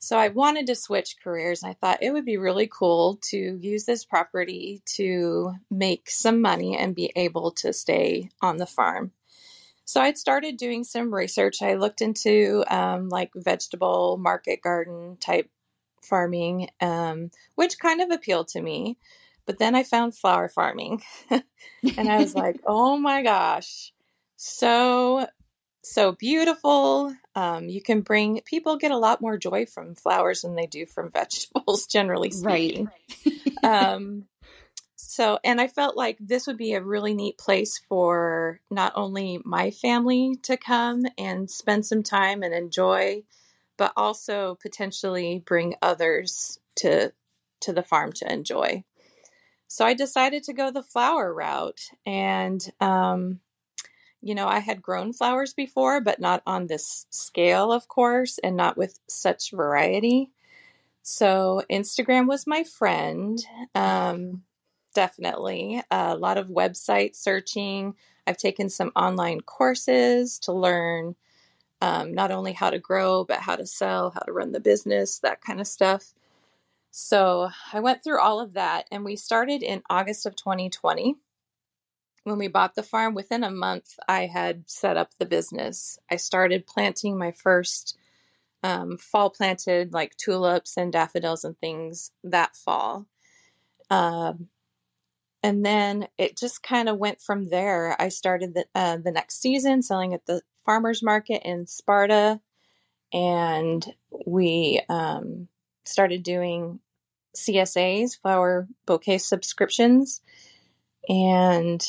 So 0.00 0.16
I 0.16 0.28
wanted 0.28 0.66
to 0.68 0.74
switch 0.76 1.16
careers 1.22 1.62
and 1.62 1.70
I 1.70 1.74
thought 1.74 2.02
it 2.02 2.12
would 2.12 2.24
be 2.24 2.36
really 2.36 2.68
cool 2.68 3.18
to 3.30 3.36
use 3.36 3.84
this 3.84 4.04
property 4.04 4.80
to 4.96 5.54
make 5.70 6.08
some 6.08 6.40
money 6.40 6.76
and 6.76 6.94
be 6.94 7.12
able 7.16 7.50
to 7.52 7.72
stay 7.72 8.30
on 8.40 8.58
the 8.58 8.66
farm. 8.66 9.10
So 9.84 10.00
I'd 10.00 10.18
started 10.18 10.56
doing 10.56 10.84
some 10.84 11.12
research. 11.12 11.62
I 11.62 11.74
looked 11.74 12.00
into 12.00 12.62
um, 12.68 13.08
like 13.08 13.30
vegetable 13.34 14.18
market 14.18 14.62
garden 14.62 15.16
type 15.18 15.50
farming, 16.02 16.68
um, 16.80 17.30
which 17.56 17.78
kind 17.78 18.00
of 18.00 18.10
appealed 18.10 18.48
to 18.48 18.60
me. 18.60 18.98
But 19.48 19.58
then 19.58 19.74
I 19.74 19.82
found 19.82 20.14
flower 20.14 20.50
farming 20.50 21.02
and 21.30 21.42
I 21.98 22.18
was 22.18 22.34
like, 22.34 22.56
oh 22.66 22.98
my 22.98 23.22
gosh, 23.22 23.94
so, 24.36 25.26
so 25.82 26.12
beautiful. 26.12 27.14
Um, 27.34 27.70
you 27.70 27.80
can 27.80 28.02
bring 28.02 28.42
people 28.44 28.76
get 28.76 28.90
a 28.90 28.98
lot 28.98 29.22
more 29.22 29.38
joy 29.38 29.64
from 29.64 29.94
flowers 29.94 30.42
than 30.42 30.54
they 30.54 30.66
do 30.66 30.84
from 30.84 31.10
vegetables, 31.14 31.86
generally 31.86 32.30
speaking. 32.30 32.90
Right. 33.64 33.92
um, 33.92 34.26
so, 34.96 35.38
and 35.42 35.62
I 35.62 35.68
felt 35.68 35.96
like 35.96 36.18
this 36.20 36.46
would 36.46 36.58
be 36.58 36.74
a 36.74 36.82
really 36.82 37.14
neat 37.14 37.38
place 37.38 37.80
for 37.88 38.60
not 38.70 38.92
only 38.96 39.40
my 39.46 39.70
family 39.70 40.36
to 40.42 40.58
come 40.58 41.06
and 41.16 41.50
spend 41.50 41.86
some 41.86 42.02
time 42.02 42.42
and 42.42 42.52
enjoy, 42.52 43.22
but 43.78 43.94
also 43.96 44.58
potentially 44.60 45.42
bring 45.46 45.74
others 45.80 46.58
to 46.76 47.14
to 47.62 47.72
the 47.72 47.82
farm 47.82 48.12
to 48.12 48.30
enjoy. 48.30 48.84
So 49.68 49.84
I 49.84 49.94
decided 49.94 50.44
to 50.44 50.54
go 50.54 50.70
the 50.70 50.82
flower 50.82 51.32
route. 51.32 51.80
And, 52.06 52.60
um, 52.80 53.40
you 54.20 54.34
know, 54.34 54.48
I 54.48 54.58
had 54.58 54.82
grown 54.82 55.12
flowers 55.12 55.54
before, 55.54 56.00
but 56.00 56.20
not 56.20 56.42
on 56.46 56.66
this 56.66 57.06
scale, 57.10 57.72
of 57.72 57.86
course, 57.86 58.38
and 58.38 58.56
not 58.56 58.76
with 58.76 58.98
such 59.08 59.52
variety. 59.52 60.32
So 61.02 61.62
Instagram 61.70 62.26
was 62.26 62.46
my 62.46 62.64
friend. 62.64 63.38
Um, 63.74 64.42
definitely. 64.94 65.82
a 65.90 66.16
lot 66.16 66.38
of 66.38 66.48
website 66.48 67.14
searching. 67.14 67.94
I've 68.26 68.36
taken 68.36 68.68
some 68.68 68.90
online 68.96 69.40
courses 69.42 70.38
to 70.40 70.52
learn 70.52 71.14
um, 71.80 72.14
not 72.14 72.30
only 72.30 72.52
how 72.52 72.70
to 72.70 72.78
grow, 72.78 73.24
but 73.24 73.38
how 73.38 73.56
to 73.56 73.66
sell, 73.66 74.10
how 74.10 74.20
to 74.20 74.32
run 74.32 74.52
the 74.52 74.60
business, 74.60 75.20
that 75.20 75.40
kind 75.40 75.60
of 75.60 75.66
stuff. 75.66 76.12
So 76.90 77.50
I 77.72 77.80
went 77.80 78.02
through 78.02 78.20
all 78.20 78.40
of 78.40 78.54
that, 78.54 78.86
and 78.90 79.04
we 79.04 79.16
started 79.16 79.62
in 79.62 79.82
August 79.90 80.26
of 80.26 80.36
2020. 80.36 81.16
When 82.24 82.38
we 82.38 82.48
bought 82.48 82.74
the 82.74 82.82
farm, 82.82 83.14
within 83.14 83.44
a 83.44 83.50
month, 83.50 83.98
I 84.08 84.26
had 84.26 84.68
set 84.68 84.96
up 84.96 85.12
the 85.18 85.26
business. 85.26 85.98
I 86.10 86.16
started 86.16 86.66
planting 86.66 87.18
my 87.18 87.32
first 87.32 87.96
um, 88.62 88.98
fall 88.98 89.30
planted 89.30 89.92
like 89.92 90.16
tulips 90.16 90.76
and 90.76 90.92
daffodils 90.92 91.44
and 91.44 91.56
things 91.58 92.10
that 92.24 92.56
fall. 92.56 93.06
Um, 93.90 94.48
and 95.42 95.64
then 95.64 96.08
it 96.18 96.36
just 96.36 96.62
kind 96.62 96.88
of 96.88 96.98
went 96.98 97.20
from 97.20 97.48
there. 97.48 97.96
I 98.00 98.08
started 98.08 98.54
the, 98.54 98.66
uh, 98.74 98.96
the 98.98 99.12
next 99.12 99.40
season 99.40 99.82
selling 99.82 100.12
at 100.12 100.26
the 100.26 100.42
farmers 100.66 101.02
market 101.02 101.42
in 101.44 101.66
Sparta, 101.66 102.40
and 103.12 103.86
we 104.26 104.82
um, 104.88 105.48
started 105.88 106.22
doing 106.22 106.80
CSAs, 107.36 108.20
flower 108.20 108.66
bouquet 108.86 109.18
subscriptions, 109.18 110.20
and 111.08 111.84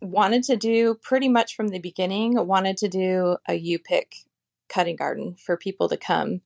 wanted 0.00 0.44
to 0.44 0.56
do 0.56 0.94
pretty 0.94 1.28
much 1.28 1.54
from 1.56 1.68
the 1.68 1.78
beginning, 1.78 2.34
wanted 2.46 2.78
to 2.78 2.88
do 2.88 3.36
a 3.46 3.54
U 3.54 3.78
pick 3.78 4.14
cutting 4.68 4.96
garden 4.96 5.34
for 5.34 5.56
people 5.56 5.88
to 5.90 5.96
come 5.96 6.40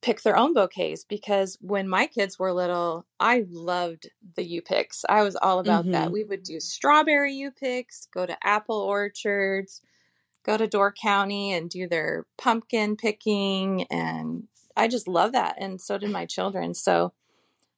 pick 0.00 0.22
their 0.22 0.36
own 0.36 0.54
bouquets 0.54 1.04
because 1.04 1.58
when 1.60 1.88
my 1.88 2.06
kids 2.06 2.38
were 2.38 2.52
little, 2.52 3.06
I 3.20 3.44
loved 3.48 4.10
the 4.34 4.44
U 4.44 4.62
picks. 4.62 5.04
I 5.08 5.22
was 5.22 5.36
all 5.36 5.58
about 5.58 5.82
mm-hmm. 5.82 5.92
that. 5.92 6.12
We 6.12 6.24
would 6.24 6.42
do 6.42 6.60
strawberry 6.60 7.34
U 7.34 7.50
picks, 7.50 8.06
go 8.06 8.26
to 8.26 8.36
apple 8.46 8.80
orchards, 8.80 9.82
go 10.44 10.56
to 10.56 10.66
Door 10.66 10.94
County 11.00 11.52
and 11.52 11.68
do 11.68 11.88
their 11.88 12.26
pumpkin 12.36 12.96
picking 12.96 13.84
and 13.90 14.44
I 14.78 14.88
just 14.88 15.08
love 15.08 15.32
that. 15.32 15.56
And 15.58 15.80
so 15.80 15.98
did 15.98 16.10
my 16.10 16.24
children. 16.24 16.72
So 16.72 17.12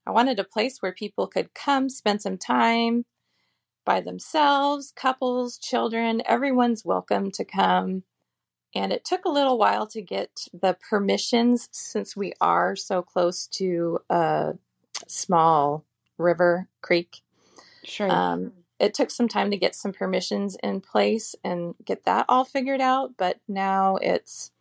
I 0.06 0.10
wanted 0.10 0.38
a 0.38 0.44
place 0.44 0.80
where 0.80 0.92
people 0.92 1.26
could 1.26 1.54
come, 1.54 1.88
spend 1.88 2.20
some 2.20 2.36
time 2.36 3.06
by 3.86 4.00
themselves, 4.02 4.92
couples, 4.94 5.56
children, 5.56 6.22
everyone's 6.26 6.84
welcome 6.84 7.30
to 7.32 7.44
come. 7.44 8.04
And 8.74 8.92
it 8.92 9.04
took 9.04 9.24
a 9.24 9.30
little 9.30 9.58
while 9.58 9.86
to 9.88 10.02
get 10.02 10.46
the 10.52 10.76
permissions 10.88 11.68
since 11.72 12.14
we 12.14 12.34
are 12.40 12.76
so 12.76 13.02
close 13.02 13.46
to 13.48 13.98
a 14.10 14.52
small 15.08 15.84
river 16.18 16.68
creek. 16.82 17.22
Sure. 17.82 18.10
Um, 18.10 18.52
it 18.78 18.94
took 18.94 19.10
some 19.10 19.28
time 19.28 19.50
to 19.50 19.56
get 19.56 19.74
some 19.74 19.92
permissions 19.92 20.56
in 20.62 20.82
place 20.82 21.34
and 21.42 21.74
get 21.84 22.04
that 22.04 22.26
all 22.28 22.44
figured 22.44 22.80
out, 22.80 23.12
but 23.16 23.40
now 23.48 23.96
it's 23.96 24.52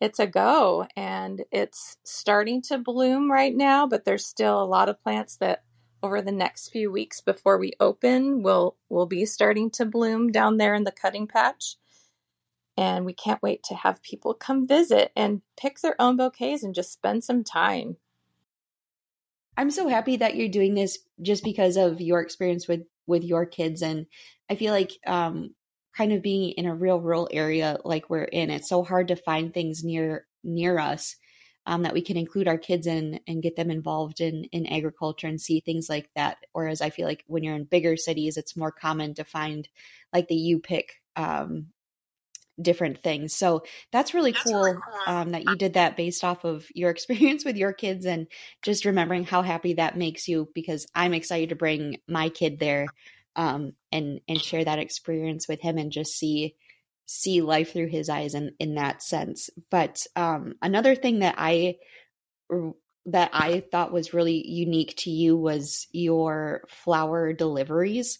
it's 0.00 0.18
a 0.18 0.26
go 0.26 0.86
and 0.96 1.44
it's 1.50 1.96
starting 2.04 2.60
to 2.62 2.78
bloom 2.78 3.30
right 3.30 3.54
now, 3.54 3.86
but 3.86 4.04
there's 4.04 4.26
still 4.26 4.62
a 4.62 4.64
lot 4.64 4.88
of 4.88 5.02
plants 5.02 5.36
that 5.38 5.64
over 6.02 6.20
the 6.20 6.32
next 6.32 6.68
few 6.68 6.90
weeks 6.92 7.20
before 7.20 7.58
we 7.58 7.72
open 7.80 8.42
will 8.42 8.76
will 8.88 9.06
be 9.06 9.24
starting 9.24 9.70
to 9.70 9.84
bloom 9.84 10.30
down 10.30 10.58
there 10.58 10.74
in 10.74 10.84
the 10.84 10.92
cutting 10.92 11.26
patch. 11.26 11.76
And 12.76 13.06
we 13.06 13.14
can't 13.14 13.42
wait 13.42 13.62
to 13.64 13.74
have 13.74 14.02
people 14.02 14.34
come 14.34 14.68
visit 14.68 15.10
and 15.16 15.40
pick 15.58 15.80
their 15.80 15.96
own 15.98 16.18
bouquets 16.18 16.62
and 16.62 16.74
just 16.74 16.92
spend 16.92 17.24
some 17.24 17.42
time. 17.42 17.96
I'm 19.56 19.70
so 19.70 19.88
happy 19.88 20.18
that 20.18 20.36
you're 20.36 20.48
doing 20.48 20.74
this 20.74 20.98
just 21.22 21.42
because 21.42 21.78
of 21.78 22.02
your 22.02 22.20
experience 22.20 22.68
with 22.68 22.82
with 23.06 23.24
your 23.24 23.46
kids 23.46 23.82
and 23.82 24.06
I 24.50 24.56
feel 24.56 24.72
like 24.72 24.92
um 25.06 25.54
kind 25.96 26.12
of 26.12 26.22
being 26.22 26.50
in 26.50 26.66
a 26.66 26.74
real 26.74 27.00
rural 27.00 27.28
area 27.32 27.78
like 27.84 28.10
we're 28.10 28.24
in, 28.24 28.50
it's 28.50 28.68
so 28.68 28.82
hard 28.82 29.08
to 29.08 29.16
find 29.16 29.52
things 29.52 29.82
near 29.82 30.26
near 30.44 30.78
us 30.78 31.16
um, 31.66 31.82
that 31.82 31.94
we 31.94 32.02
can 32.02 32.16
include 32.16 32.46
our 32.46 32.58
kids 32.58 32.86
in 32.86 33.18
and 33.26 33.42
get 33.42 33.56
them 33.56 33.70
involved 33.70 34.20
in 34.20 34.44
in 34.52 34.66
agriculture 34.66 35.26
and 35.26 35.40
see 35.40 35.60
things 35.60 35.88
like 35.88 36.08
that. 36.14 36.38
Whereas 36.52 36.80
I 36.80 36.90
feel 36.90 37.06
like 37.06 37.24
when 37.26 37.42
you're 37.42 37.56
in 37.56 37.64
bigger 37.64 37.96
cities, 37.96 38.36
it's 38.36 38.56
more 38.56 38.72
common 38.72 39.14
to 39.14 39.24
find 39.24 39.68
like 40.12 40.28
the 40.28 40.36
you 40.36 40.60
pick 40.60 41.02
um, 41.16 41.68
different 42.60 43.00
things. 43.00 43.34
So 43.34 43.64
that's 43.90 44.14
really 44.14 44.32
that's 44.32 44.44
cool, 44.44 44.62
really 44.62 44.74
cool. 44.74 45.14
Um, 45.14 45.30
that 45.32 45.44
you 45.44 45.56
did 45.56 45.74
that 45.74 45.96
based 45.96 46.24
off 46.24 46.44
of 46.44 46.66
your 46.74 46.90
experience 46.92 47.44
with 47.44 47.56
your 47.56 47.72
kids 47.72 48.06
and 48.06 48.26
just 48.62 48.84
remembering 48.84 49.24
how 49.24 49.42
happy 49.42 49.74
that 49.74 49.96
makes 49.96 50.28
you 50.28 50.48
because 50.54 50.86
I'm 50.94 51.14
excited 51.14 51.48
to 51.48 51.56
bring 51.56 51.98
my 52.06 52.28
kid 52.28 52.58
there 52.58 52.86
um, 53.36 53.72
and 53.92 54.20
and 54.28 54.40
share 54.40 54.64
that 54.64 54.78
experience 54.78 55.46
with 55.48 55.60
him 55.60 55.78
and 55.78 55.92
just 55.92 56.18
see 56.18 56.56
see 57.06 57.40
life 57.40 57.72
through 57.72 57.88
his 57.88 58.08
eyes 58.08 58.34
in 58.34 58.54
in 58.58 58.74
that 58.74 59.02
sense. 59.02 59.50
But 59.70 60.06
um, 60.16 60.54
another 60.62 60.94
thing 60.94 61.20
that 61.20 61.36
I 61.38 61.76
that 63.06 63.30
I 63.32 63.60
thought 63.60 63.92
was 63.92 64.14
really 64.14 64.46
unique 64.46 64.94
to 64.98 65.10
you 65.10 65.36
was 65.36 65.86
your 65.92 66.64
flower 66.68 67.32
deliveries. 67.32 68.18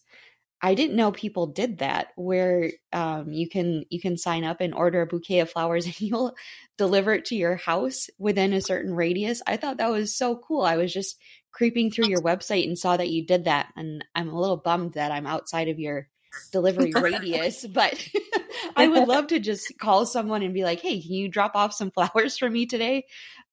I 0.62 0.75
didn't 0.75 0.96
know 0.96 1.12
people 1.12 1.48
did 1.48 1.78
that 1.78 2.08
where 2.16 2.72
um, 2.92 3.32
you 3.32 3.48
can 3.48 3.84
you 3.90 4.00
can 4.00 4.16
sign 4.16 4.42
up 4.44 4.60
and 4.60 4.75
order 4.75 5.02
a 5.02 5.06
bouquet 5.06 5.40
of 5.40 5.50
flowers 5.50 5.86
and 5.86 6.00
you'll 6.00 6.34
deliver 6.78 7.12
it 7.12 7.26
to 7.26 7.36
your 7.36 7.56
house 7.56 8.08
within 8.18 8.52
a 8.52 8.60
certain 8.60 8.94
radius. 8.94 9.42
I 9.46 9.56
thought 9.56 9.78
that 9.78 9.90
was 9.90 10.16
so 10.16 10.36
cool. 10.36 10.62
I 10.62 10.76
was 10.76 10.92
just 10.92 11.16
creeping 11.52 11.90
through 11.90 12.06
your 12.06 12.22
website 12.22 12.66
and 12.66 12.78
saw 12.78 12.96
that 12.96 13.10
you 13.10 13.26
did 13.26 13.44
that 13.44 13.68
and 13.76 14.04
I'm 14.14 14.28
a 14.28 14.38
little 14.38 14.56
bummed 14.56 14.94
that 14.94 15.12
I'm 15.12 15.26
outside 15.26 15.68
of 15.68 15.78
your 15.78 16.08
delivery 16.52 16.92
radius, 16.96 17.66
but 17.66 17.94
I 18.76 18.88
would 18.88 19.08
love 19.08 19.28
to 19.28 19.38
just 19.38 19.78
call 19.78 20.06
someone 20.06 20.42
and 20.42 20.54
be 20.54 20.64
like, 20.64 20.80
"Hey, 20.80 21.00
can 21.00 21.12
you 21.12 21.28
drop 21.28 21.52
off 21.54 21.72
some 21.72 21.90
flowers 21.90 22.38
for 22.38 22.48
me 22.48 22.66
today?" 22.66 23.04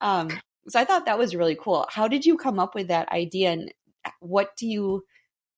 Um, 0.02 0.30
so 0.70 0.80
I 0.80 0.86
thought 0.86 1.06
that 1.06 1.20
was 1.20 1.36
really 1.36 1.58
cool. 1.60 1.86
How 1.90 2.08
did 2.08 2.26
you 2.26 2.38
come 2.38 2.60
up 2.60 2.76
with 2.76 2.88
that 2.88 3.10
idea 3.10 3.52
and 3.52 3.74
what 4.20 4.56
do 4.58 4.68
you 4.68 5.04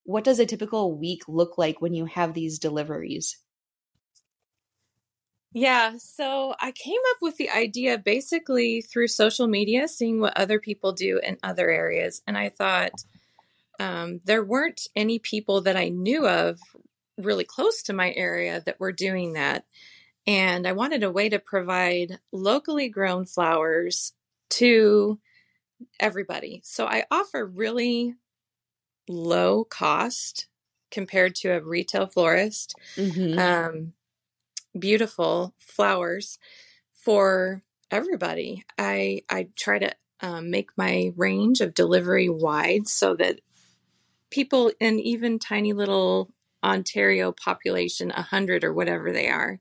what 0.06 0.24
does 0.24 0.40
a 0.40 0.46
typical 0.46 0.96
week 0.96 1.24
look 1.28 1.58
like 1.58 1.82
when 1.82 1.94
you 1.94 2.06
have 2.06 2.34
these 2.34 2.60
deliveries? 2.60 3.38
Yeah, 5.52 5.94
so 5.98 6.54
I 6.60 6.72
came 6.72 7.00
up 7.12 7.18
with 7.22 7.38
the 7.38 7.50
idea 7.50 7.98
basically 7.98 8.82
through 8.82 9.08
social 9.08 9.48
media, 9.48 9.88
seeing 9.88 10.20
what 10.20 10.38
other 10.38 10.60
people 10.60 10.92
do 10.92 11.20
in 11.24 11.38
other 11.42 11.70
areas. 11.70 12.22
And 12.28 12.38
I 12.38 12.50
thought 12.50 12.92
um, 13.80 14.20
there 14.26 14.44
weren't 14.44 14.88
any 14.96 15.18
people 15.18 15.62
that 15.62 15.78
I 15.78 15.90
knew 15.90 16.28
of 16.28 16.60
really 17.18 17.46
close 17.46 17.84
to 17.84 17.94
my 17.94 18.14
area 18.14 18.62
that 18.66 18.80
were 18.80 18.92
doing 18.92 19.34
that. 19.34 19.66
And 20.28 20.68
I 20.68 20.74
wanted 20.74 21.04
a 21.04 21.12
way 21.12 21.30
to 21.30 21.40
provide 21.40 22.20
locally 22.32 22.90
grown 22.90 23.26
flowers 23.26 24.12
to 24.52 25.20
everybody. 26.00 26.62
So 26.64 26.86
I 26.86 27.06
offer 27.10 27.46
really 27.46 28.16
low 29.08 29.64
cost 29.64 30.48
compared 30.92 31.36
to 31.36 31.50
a 31.50 31.62
retail 31.62 32.08
florist. 32.08 32.76
Mm-hmm. 32.96 33.40
Um, 33.40 33.94
beautiful 34.78 35.54
flowers 35.60 36.40
for 36.94 37.64
everybody. 37.92 38.64
I 38.78 39.22
I 39.30 39.50
try 39.56 39.80
to 39.80 39.92
um, 40.22 40.50
make 40.50 40.70
my 40.78 41.12
range 41.16 41.62
of 41.62 41.74
delivery 41.74 42.30
wide 42.30 42.88
so 42.88 43.16
that 43.16 43.42
people 44.30 44.72
in 44.80 45.00
even 45.00 45.40
tiny 45.40 45.74
little 45.74 46.32
Ontario 46.64 47.32
population, 47.32 48.12
a 48.12 48.22
hundred 48.22 48.64
or 48.64 48.74
whatever 48.74 49.12
they 49.12 49.30
are, 49.30 49.60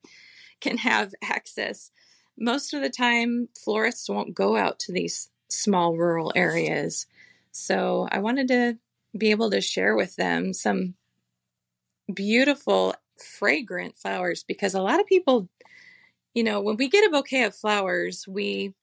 can 0.60 0.78
have 0.78 1.12
access. 1.22 1.90
Most 2.38 2.74
of 2.74 2.82
the 2.82 2.90
time, 2.90 3.48
florists 3.62 4.08
won't 4.08 4.34
go 4.34 4.56
out 4.56 4.78
to 4.80 4.92
these 4.92 5.30
small 5.48 5.96
rural 5.96 6.32
areas. 6.34 7.06
So 7.52 8.08
I 8.10 8.18
wanted 8.18 8.48
to 8.48 8.78
be 9.16 9.30
able 9.30 9.50
to 9.50 9.60
share 9.60 9.94
with 9.94 10.16
them 10.16 10.52
some 10.52 10.94
beautiful, 12.12 12.94
fragrant 13.18 13.96
flowers 13.96 14.44
because 14.46 14.74
a 14.74 14.82
lot 14.82 15.00
of 15.00 15.06
people, 15.06 15.48
you 16.34 16.42
know, 16.42 16.60
when 16.60 16.76
we 16.76 16.88
get 16.88 17.06
a 17.06 17.10
bouquet 17.10 17.44
of 17.44 17.54
flowers, 17.54 18.26
we 18.26 18.74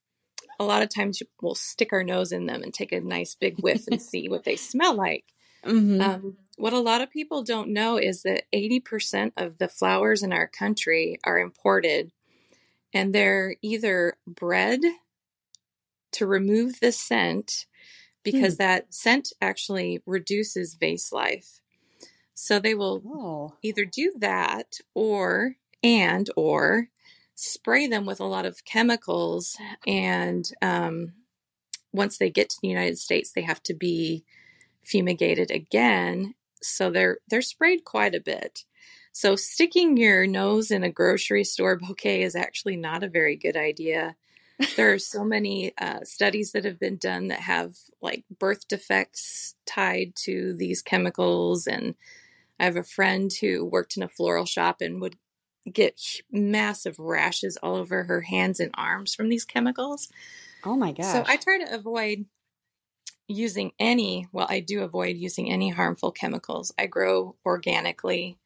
a 0.60 0.64
lot 0.64 0.84
of 0.84 0.90
times 0.90 1.22
we'll 1.42 1.56
stick 1.56 1.92
our 1.92 2.04
nose 2.04 2.32
in 2.32 2.46
them 2.46 2.62
and 2.62 2.74
take 2.74 2.92
a 2.92 3.02
nice 3.02 3.36
big 3.36 3.58
whiff 3.60 3.88
and 3.90 4.02
see 4.02 4.30
what 4.30 4.44
they 4.44 4.56
smell 4.56 4.96
like. 4.96 5.26
Mm-hmm. 5.64 6.02
Um, 6.02 6.38
what 6.58 6.74
a 6.74 6.80
lot 6.80 7.02
of 7.02 7.12
people 7.12 7.44
don't 7.44 7.70
know 7.70 7.98
is 7.98 8.24
that 8.24 8.46
80% 8.52 9.34
of 9.38 9.60
the 9.60 9.68
flowers 9.68 10.24
in 10.24 10.34
our 10.34 10.48
country 10.48 11.20
are 11.24 11.38
imported 11.38 12.12
and 12.94 13.14
they're 13.14 13.56
either 13.62 14.18
bred 14.26 14.80
to 16.14 16.26
remove 16.26 16.80
the 16.80 16.92
scent 16.92 17.68
because 18.24 18.54
hmm. 18.56 18.64
that 18.64 18.94
scent 18.94 19.34
actually 19.42 20.02
reduces 20.06 20.76
vase 20.76 21.12
life. 21.12 21.62
So 22.34 22.60
they 22.60 22.74
will 22.74 23.02
oh. 23.06 23.58
either 23.62 23.86
do 23.86 24.14
that 24.20 24.80
or 24.94 25.56
and 25.84 26.30
or 26.36 26.90
spray 27.36 27.88
them 27.88 28.06
with 28.06 28.20
a 28.20 28.26
lot 28.26 28.46
of 28.46 28.66
chemicals 28.66 29.58
and 29.88 30.52
um, 30.62 31.14
once 31.92 32.18
they 32.18 32.30
get 32.30 32.50
to 32.50 32.58
the 32.62 32.68
United 32.68 32.98
States 32.98 33.32
they 33.32 33.42
have 33.42 33.64
to 33.64 33.74
be 33.74 34.24
fumigated 34.84 35.50
again 35.50 36.36
so 36.62 36.90
they're 36.90 37.18
they're 37.30 37.42
sprayed 37.42 37.84
quite 37.84 38.16
a 38.16 38.22
bit. 38.22 38.66
So 39.12 39.36
sticking 39.36 39.98
your 39.98 40.26
nose 40.26 40.72
in 40.72 40.84
a 40.84 40.92
grocery 40.92 41.44
store 41.44 41.78
bouquet 41.82 42.22
is 42.22 42.36
actually 42.36 42.78
not 42.78 43.04
a 43.04 43.10
very 43.10 43.36
good 43.36 43.58
idea. 43.58 44.16
There 44.76 44.94
are 44.94 45.00
so 45.00 45.24
many 45.24 45.74
uh, 45.78 46.02
studies 46.04 46.52
that 46.52 46.66
have 46.66 46.80
been 46.80 46.98
done 46.98 47.28
that 47.30 47.40
have 47.40 47.76
like 48.02 48.24
birth 48.40 48.68
defects 48.68 49.56
tied 49.66 50.16
to 50.24 50.54
these 50.54 50.82
chemicals, 50.82 51.68
and 51.68 51.96
I 52.60 52.66
have 52.66 52.78
a 52.78 52.84
friend 52.84 53.32
who 53.42 53.66
worked 53.66 53.98
in 53.98 54.04
a 54.04 54.10
floral 54.10 54.46
shop 54.46 54.82
and 54.82 55.02
would 55.02 55.18
get 55.72 56.02
massive 56.32 56.98
rashes 57.00 57.58
all 57.58 57.76
over 57.76 58.04
her 58.04 58.22
hands 58.22 58.60
and 58.60 58.72
arms 58.74 59.14
from 59.14 59.30
these 59.30 59.46
chemicals. 59.46 60.10
Oh 60.64 60.76
my 60.76 60.92
gosh. 60.92 61.06
So 61.12 61.24
I 61.28 61.38
try 61.38 61.60
to 61.60 61.74
avoid 61.74 62.26
using 63.28 63.72
any, 63.80 64.28
well, 64.32 64.48
I 64.50 64.60
do 64.60 64.84
avoid 64.84 65.18
using 65.18 65.50
any 65.52 65.70
harmful 65.70 66.12
chemicals. 66.12 66.74
I 66.78 66.88
grow 66.88 67.36
organically 67.46 68.38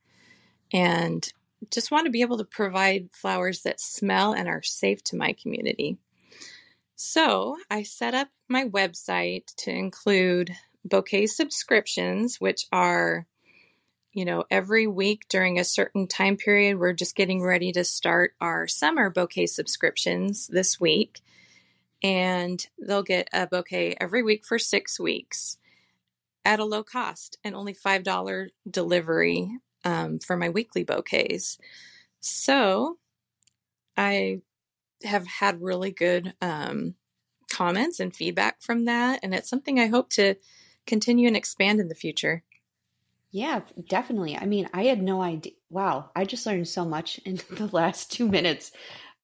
and 0.71 1.27
just 1.71 1.91
want 1.91 2.05
to 2.05 2.11
be 2.11 2.21
able 2.21 2.37
to 2.37 2.45
provide 2.45 3.09
flowers 3.11 3.63
that 3.63 3.79
smell 3.79 4.33
and 4.33 4.47
are 4.47 4.61
safe 4.61 5.03
to 5.05 5.15
my 5.15 5.33
community. 5.33 5.97
So 6.95 7.57
I 7.69 7.83
set 7.83 8.13
up 8.13 8.29
my 8.47 8.65
website 8.65 9.53
to 9.57 9.71
include 9.71 10.55
bouquet 10.85 11.27
subscriptions, 11.27 12.39
which 12.39 12.67
are, 12.71 13.25
you 14.13 14.23
know, 14.23 14.45
every 14.49 14.87
week 14.87 15.25
during 15.29 15.59
a 15.59 15.65
certain 15.65 16.07
time 16.07 16.37
period. 16.37 16.79
We're 16.79 16.93
just 16.93 17.15
getting 17.15 17.43
ready 17.43 17.71
to 17.73 17.83
start 17.83 18.33
our 18.39 18.67
summer 18.67 19.09
bouquet 19.09 19.47
subscriptions 19.47 20.47
this 20.47 20.79
week 20.79 21.19
and 22.01 22.65
they'll 22.79 23.03
get 23.03 23.29
a 23.33 23.47
bouquet 23.47 23.95
every 23.99 24.23
week 24.23 24.45
for 24.45 24.59
six 24.59 24.99
weeks 24.99 25.57
at 26.45 26.59
a 26.59 26.65
low 26.65 26.83
cost 26.83 27.37
and 27.43 27.55
only 27.55 27.73
$5 27.73 28.49
delivery 28.69 29.57
um, 29.83 30.19
for 30.19 30.37
my 30.37 30.49
weekly 30.49 30.83
bouquets. 30.83 31.57
So 32.19 32.99
I 33.97 34.41
have 35.05 35.27
had 35.27 35.61
really 35.61 35.91
good 35.91 36.33
um, 36.41 36.95
comments 37.51 37.99
and 37.99 38.15
feedback 38.15 38.61
from 38.61 38.85
that. 38.85 39.19
And 39.23 39.33
it's 39.33 39.49
something 39.49 39.79
I 39.79 39.87
hope 39.87 40.09
to 40.11 40.35
continue 40.85 41.27
and 41.27 41.37
expand 41.37 41.79
in 41.79 41.87
the 41.87 41.95
future. 41.95 42.43
Yeah, 43.31 43.61
definitely. 43.89 44.37
I 44.37 44.45
mean, 44.45 44.69
I 44.73 44.83
had 44.83 45.01
no 45.01 45.21
idea. 45.21 45.53
Wow, 45.69 46.09
I 46.15 46.23
just 46.23 46.45
learned 46.45 46.67
so 46.67 46.85
much 46.85 47.19
in 47.25 47.35
the 47.51 47.67
last 47.67 48.11
two 48.11 48.27
minutes. 48.27 48.71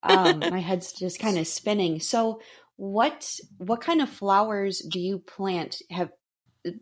Um, 0.03 0.39
my 0.39 0.59
head's 0.59 0.91
just 0.93 1.19
kind 1.19 1.37
of 1.37 1.47
spinning. 1.47 1.99
So, 1.99 2.41
what 2.75 3.39
what 3.57 3.81
kind 3.81 4.01
of 4.01 4.09
flowers 4.09 4.79
do 4.79 4.99
you 4.99 5.19
plant? 5.19 5.81
Have 5.91 6.09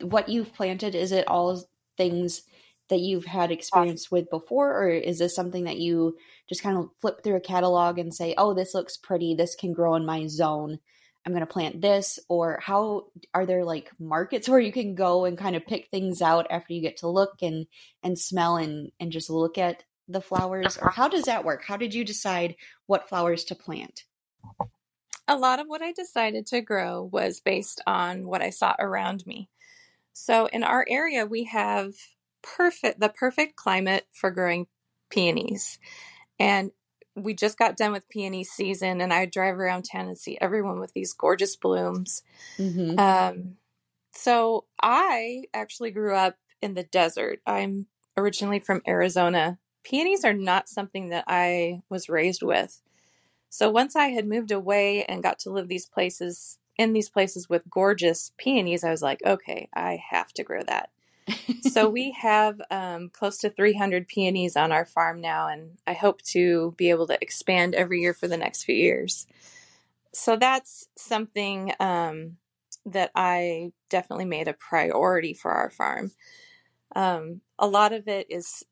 what 0.02 0.30
you've 0.30 0.54
planted? 0.54 0.96
Is 0.96 1.12
it 1.12 1.28
all 1.28 1.62
things 1.98 2.44
that 2.90 3.00
you've 3.00 3.26
had 3.26 3.52
experience 3.52 4.12
with 4.12 4.30
before, 4.30 4.72
or 4.72 4.90
is 4.90 5.20
this 5.20 5.36
something 5.36 5.66
that 5.66 5.78
you 5.78 6.18
just 6.48 6.64
kind 6.64 6.78
of 6.78 6.90
flip 7.00 7.24
through 7.24 7.36
a 7.36 7.42
catalog 7.42 8.00
and 8.00 8.14
say, 8.14 8.34
"Oh, 8.38 8.54
this 8.54 8.74
looks 8.74 8.98
pretty. 8.98 9.36
This 9.36 9.56
can 9.56 9.74
grow 9.74 9.96
in 9.96 10.06
my 10.06 10.28
zone. 10.28 10.80
I'm 11.26 11.34
going 11.34 11.46
to 11.46 11.48
plant 11.48 11.82
this." 11.82 12.20
Or 12.30 12.60
how 12.62 13.08
are 13.34 13.46
there 13.46 13.64
like 13.64 13.92
markets 14.00 14.50
where 14.50 14.60
you 14.60 14.72
can 14.72 14.96
go 14.96 15.26
and 15.26 15.38
kind 15.38 15.56
of 15.56 15.66
pick 15.66 15.90
things 15.90 16.22
out 16.22 16.48
after 16.50 16.74
you 16.74 16.82
get 16.82 16.98
to 16.98 17.08
look 17.08 17.42
and 17.42 17.68
and 18.04 18.18
smell 18.18 18.58
and 18.58 18.92
and 19.00 19.12
just 19.12 19.30
look 19.30 19.58
at 19.58 19.84
the 20.08 20.22
flowers? 20.22 20.78
Or 20.78 20.90
how 20.90 21.08
does 21.08 21.26
that 21.26 21.46
work? 21.46 21.64
How 21.64 21.78
did 21.78 21.94
you 21.94 22.04
decide 22.04 22.56
what 22.88 23.10
flowers 23.10 23.44
to 23.46 23.56
plant? 23.56 24.04
a 25.30 25.38
lot 25.38 25.60
of 25.60 25.68
what 25.68 25.84
I 25.84 25.92
decided 25.92 26.48
to 26.48 26.60
grow 26.60 27.04
was 27.04 27.40
based 27.40 27.82
on 27.86 28.26
what 28.26 28.42
I 28.42 28.50
saw 28.50 28.74
around 28.80 29.26
me. 29.28 29.48
So 30.12 30.48
in 30.48 30.64
our 30.64 30.84
area, 30.90 31.28
we 31.28 31.44
have 31.44 31.94
perfect 32.42 33.00
the 33.00 33.10
perfect 33.10 33.56
climate 33.56 34.08
for 34.12 34.32
growing 34.32 34.68
peonies. 35.10 35.80
And 36.40 36.72
we 37.16 37.34
just 37.34 37.58
got 37.58 37.78
done 37.78 37.92
with 37.92 38.10
peony 38.10 38.44
season, 38.44 39.02
and 39.02 39.14
I 39.14 39.26
drive 39.26 39.56
around 39.56 39.84
town 39.84 40.08
and 40.08 40.18
see 40.18 40.38
everyone 40.40 40.80
with 40.80 40.94
these 40.94 41.14
gorgeous 41.14 41.56
blooms. 41.56 42.24
Mm-hmm. 42.58 42.98
Um, 43.00 43.58
so 44.14 44.66
I 44.82 45.44
actually 45.54 45.92
grew 45.92 46.16
up 46.16 46.38
in 46.62 46.74
the 46.74 46.84
desert. 46.84 47.40
I'm 47.46 47.88
originally 48.18 48.60
from 48.60 48.82
Arizona. 48.88 49.60
Peonies 49.84 50.24
are 50.24 50.34
not 50.34 50.70
something 50.70 51.10
that 51.10 51.26
I 51.28 51.82
was 51.90 52.10
raised 52.10 52.44
with. 52.44 52.82
So 53.50 53.70
once 53.70 53.96
I 53.96 54.08
had 54.08 54.28
moved 54.28 54.52
away 54.52 55.04
and 55.06 55.24
got 55.24 55.40
to 55.40 55.50
live 55.50 55.68
these 55.68 55.88
places 55.88 56.60
in 56.78 56.94
these 56.94 57.10
places 57.10 57.50
with 57.50 57.70
gorgeous 57.70 58.32
peonies, 58.38 58.84
I 58.84 58.92
was 58.92 59.02
like, 59.02 59.22
okay, 59.26 59.68
I 59.74 60.02
have 60.12 60.32
to 60.34 60.44
grow 60.44 60.62
that. 60.64 60.90
So 61.62 61.90
we 61.90 62.12
have 62.12 62.62
um, 62.72 63.10
close 63.10 63.38
to 63.40 63.50
300 63.50 64.08
peonies 64.08 64.56
on 64.56 64.72
our 64.72 64.86
farm 64.86 65.22
now, 65.22 65.48
and 65.48 65.78
I 65.86 65.94
hope 65.94 66.22
to 66.24 66.74
be 66.78 66.90
able 66.90 67.08
to 67.08 67.18
expand 67.22 67.76
every 67.76 68.02
year 68.02 68.14
for 68.14 68.28
the 68.28 68.38
next 68.38 68.64
few 68.64 68.76
years. 68.76 69.28
So 70.14 70.36
that's 70.36 70.88
something 70.98 71.74
um, 71.80 72.38
that 72.86 73.12
I 73.16 73.72
definitely 73.90 74.26
made 74.26 74.48
a 74.48 74.54
priority 74.54 75.34
for 75.34 75.52
our 75.52 75.70
farm. 75.70 76.12
Um, 76.96 77.42
a 77.60 77.68
lot 77.68 77.94
of 77.94 78.08
it 78.08 78.28
is, 78.30 78.64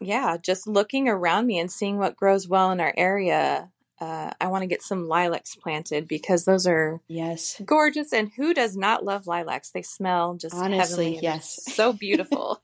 yeah, 0.00 0.36
just 0.36 0.66
looking 0.66 1.08
around 1.08 1.46
me 1.46 1.58
and 1.58 1.70
seeing 1.70 1.98
what 1.98 2.16
grows 2.16 2.48
well 2.48 2.72
in 2.72 2.80
our 2.80 2.94
area 2.96 3.70
uh, 4.00 4.32
I 4.40 4.48
want 4.48 4.62
to 4.62 4.66
get 4.68 4.82
some 4.82 5.08
lilacs 5.08 5.54
planted 5.54 6.08
because 6.08 6.44
those 6.44 6.66
are 6.66 7.00
yes 7.08 7.60
gorgeous. 7.64 8.12
And 8.12 8.30
who 8.36 8.54
does 8.54 8.76
not 8.76 9.04
love 9.04 9.26
lilacs? 9.26 9.70
They 9.70 9.82
smell 9.82 10.34
just 10.34 10.54
honestly 10.54 11.18
yes, 11.22 11.60
so 11.74 11.92
beautiful. 11.92 12.60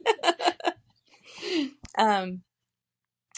um, 1.98 2.42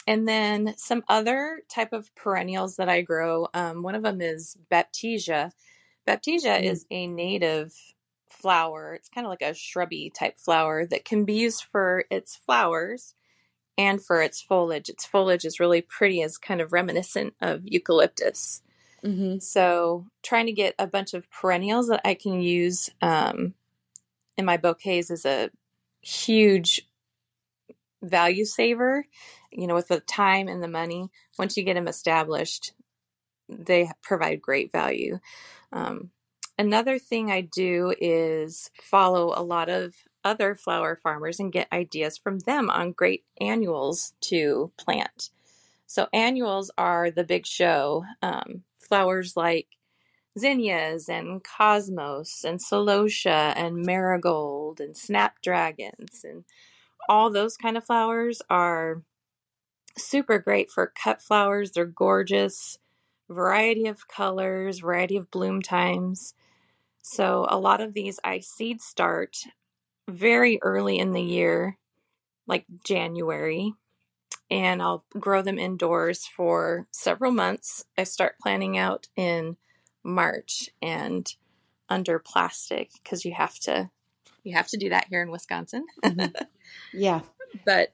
and 0.07 0.27
then 0.27 0.73
some 0.77 1.03
other 1.07 1.61
type 1.69 1.93
of 1.93 2.13
perennials 2.15 2.77
that 2.77 2.89
I 2.89 3.01
grow. 3.01 3.47
Um, 3.53 3.83
one 3.83 3.95
of 3.95 4.03
them 4.03 4.21
is 4.21 4.57
Baptisia. 4.71 5.51
Baptisia 6.07 6.59
mm. 6.59 6.63
is 6.63 6.85
a 6.89 7.05
native 7.07 7.73
flower. 8.29 8.95
It's 8.95 9.09
kind 9.09 9.27
of 9.27 9.29
like 9.29 9.43
a 9.43 9.53
shrubby 9.53 10.09
type 10.09 10.39
flower 10.39 10.85
that 10.87 11.05
can 11.05 11.25
be 11.25 11.35
used 11.35 11.65
for 11.71 12.05
its 12.09 12.35
flowers 12.35 13.13
and 13.77 14.03
for 14.03 14.21
its 14.21 14.41
foliage. 14.41 14.89
Its 14.89 15.05
foliage 15.05 15.45
is 15.45 15.59
really 15.59 15.81
pretty, 15.81 16.21
is 16.21 16.37
kind 16.37 16.61
of 16.61 16.73
reminiscent 16.73 17.33
of 17.41 17.61
eucalyptus. 17.63 18.61
Mm-hmm. 19.03 19.39
So, 19.39 20.07
trying 20.21 20.45
to 20.45 20.51
get 20.51 20.75
a 20.77 20.85
bunch 20.85 21.13
of 21.13 21.29
perennials 21.31 21.87
that 21.87 22.01
I 22.05 22.13
can 22.13 22.41
use 22.41 22.89
um, 23.01 23.55
in 24.37 24.45
my 24.45 24.57
bouquets 24.57 25.09
is 25.09 25.25
a 25.25 25.49
huge 26.01 26.81
value 28.03 28.45
saver. 28.45 29.05
You 29.51 29.67
know, 29.67 29.75
with 29.75 29.87
the 29.87 29.99
time 30.01 30.47
and 30.47 30.63
the 30.63 30.67
money, 30.67 31.09
once 31.39 31.57
you 31.57 31.63
get 31.63 31.73
them 31.73 31.87
established, 31.87 32.73
they 33.49 33.89
provide 34.01 34.41
great 34.41 34.71
value. 34.71 35.19
Um, 35.73 36.11
another 36.57 36.99
thing 36.99 37.31
I 37.31 37.41
do 37.41 37.93
is 37.99 38.69
follow 38.81 39.33
a 39.35 39.43
lot 39.43 39.67
of 39.67 39.95
other 40.23 40.55
flower 40.55 40.95
farmers 40.95 41.39
and 41.39 41.51
get 41.51 41.71
ideas 41.71 42.17
from 42.17 42.39
them 42.39 42.69
on 42.69 42.91
great 42.91 43.23
annuals 43.39 44.13
to 44.21 44.71
plant. 44.77 45.29
So, 45.87 46.07
annuals 46.13 46.71
are 46.77 47.11
the 47.11 47.23
big 47.23 47.45
show 47.45 48.05
um, 48.21 48.63
flowers 48.79 49.35
like 49.35 49.67
zinnias 50.39 51.09
and 51.09 51.43
cosmos 51.43 52.43
and 52.45 52.59
celosia 52.59 53.53
and 53.55 53.85
marigold 53.85 54.79
and 54.79 54.95
snapdragons 54.95 56.23
and 56.23 56.45
all 57.09 57.29
those 57.29 57.57
kind 57.57 57.75
of 57.75 57.85
flowers 57.85 58.41
are 58.49 59.01
super 59.97 60.39
great 60.39 60.69
for 60.69 60.87
cut 60.87 61.21
flowers. 61.21 61.71
They're 61.71 61.85
gorgeous, 61.85 62.77
variety 63.29 63.87
of 63.87 64.07
colors, 64.07 64.79
variety 64.79 65.17
of 65.17 65.31
bloom 65.31 65.61
times. 65.61 66.33
So 67.01 67.45
a 67.49 67.57
lot 67.57 67.81
of 67.81 67.93
these 67.93 68.19
I 68.23 68.39
seed 68.39 68.81
start 68.81 69.37
very 70.11 70.59
early 70.61 70.99
in 70.99 71.11
the 71.11 71.21
year, 71.21 71.77
like 72.47 72.65
January, 72.83 73.73
and 74.49 74.81
I'll 74.81 75.05
grow 75.11 75.41
them 75.41 75.57
indoors 75.57 76.25
for 76.25 76.87
several 76.91 77.31
months. 77.31 77.85
I 77.97 78.03
start 78.03 78.39
planting 78.41 78.77
out 78.77 79.07
in 79.15 79.57
March 80.03 80.69
and 80.81 81.33
under 81.89 82.19
plastic 82.19 82.91
because 83.03 83.25
you 83.25 83.33
have 83.33 83.57
to 83.59 83.89
you 84.43 84.55
have 84.55 84.67
to 84.67 84.77
do 84.77 84.89
that 84.89 85.07
here 85.09 85.21
in 85.21 85.31
Wisconsin. 85.31 85.85
Mhm. 86.03 86.33
Yeah. 86.93 87.21
but 87.65 87.93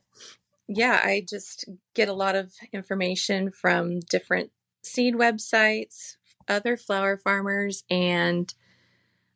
yeah, 0.67 0.99
I 1.03 1.23
just 1.27 1.65
get 1.93 2.09
a 2.09 2.13
lot 2.13 2.35
of 2.35 2.53
information 2.73 3.51
from 3.51 3.99
different 3.99 4.51
seed 4.81 5.13
websites, 5.13 6.15
other 6.47 6.77
flower 6.77 7.17
farmers, 7.17 7.83
and 7.89 8.53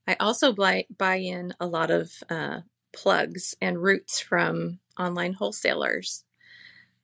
I 0.08 0.16
also 0.20 0.52
buy, 0.52 0.86
buy 0.98 1.18
in 1.18 1.54
a 1.60 1.68
lot 1.68 1.92
of 1.92 2.12
uh, 2.30 2.62
plugs 2.94 3.56
and 3.62 3.82
roots 3.82 4.20
from 4.20 4.80
online 5.00 5.34
wholesalers. 5.34 6.24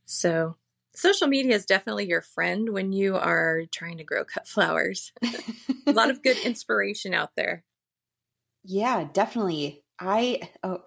So, 0.06 0.56
social 0.96 1.28
media 1.28 1.56
is 1.56 1.66
definitely 1.66 2.08
your 2.08 2.22
friend 2.22 2.70
when 2.70 2.92
you 2.92 3.18
are 3.18 3.64
trying 3.72 3.98
to 3.98 4.04
grow 4.04 4.26
cut 4.26 4.48
flowers. 4.48 5.12
a 5.86 5.92
lot 5.92 6.10
of 6.10 6.24
good 6.24 6.38
inspiration 6.46 7.14
out 7.14 7.32
there. 7.36 7.64
Yeah, 8.64 9.08
definitely. 9.14 9.84
I 10.00 10.50
oh, 10.64 10.84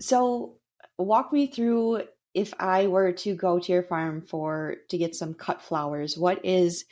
so 0.00 0.56
walk 0.98 1.32
me 1.32 1.46
through 1.46 2.02
if 2.34 2.54
I 2.58 2.86
were 2.86 3.12
to 3.12 3.34
go 3.34 3.58
to 3.58 3.72
your 3.72 3.82
farm 3.82 4.22
for 4.22 4.76
to 4.88 4.98
get 4.98 5.14
some 5.14 5.34
cut 5.34 5.62
flowers. 5.62 6.16
What 6.16 6.44
is 6.44 6.84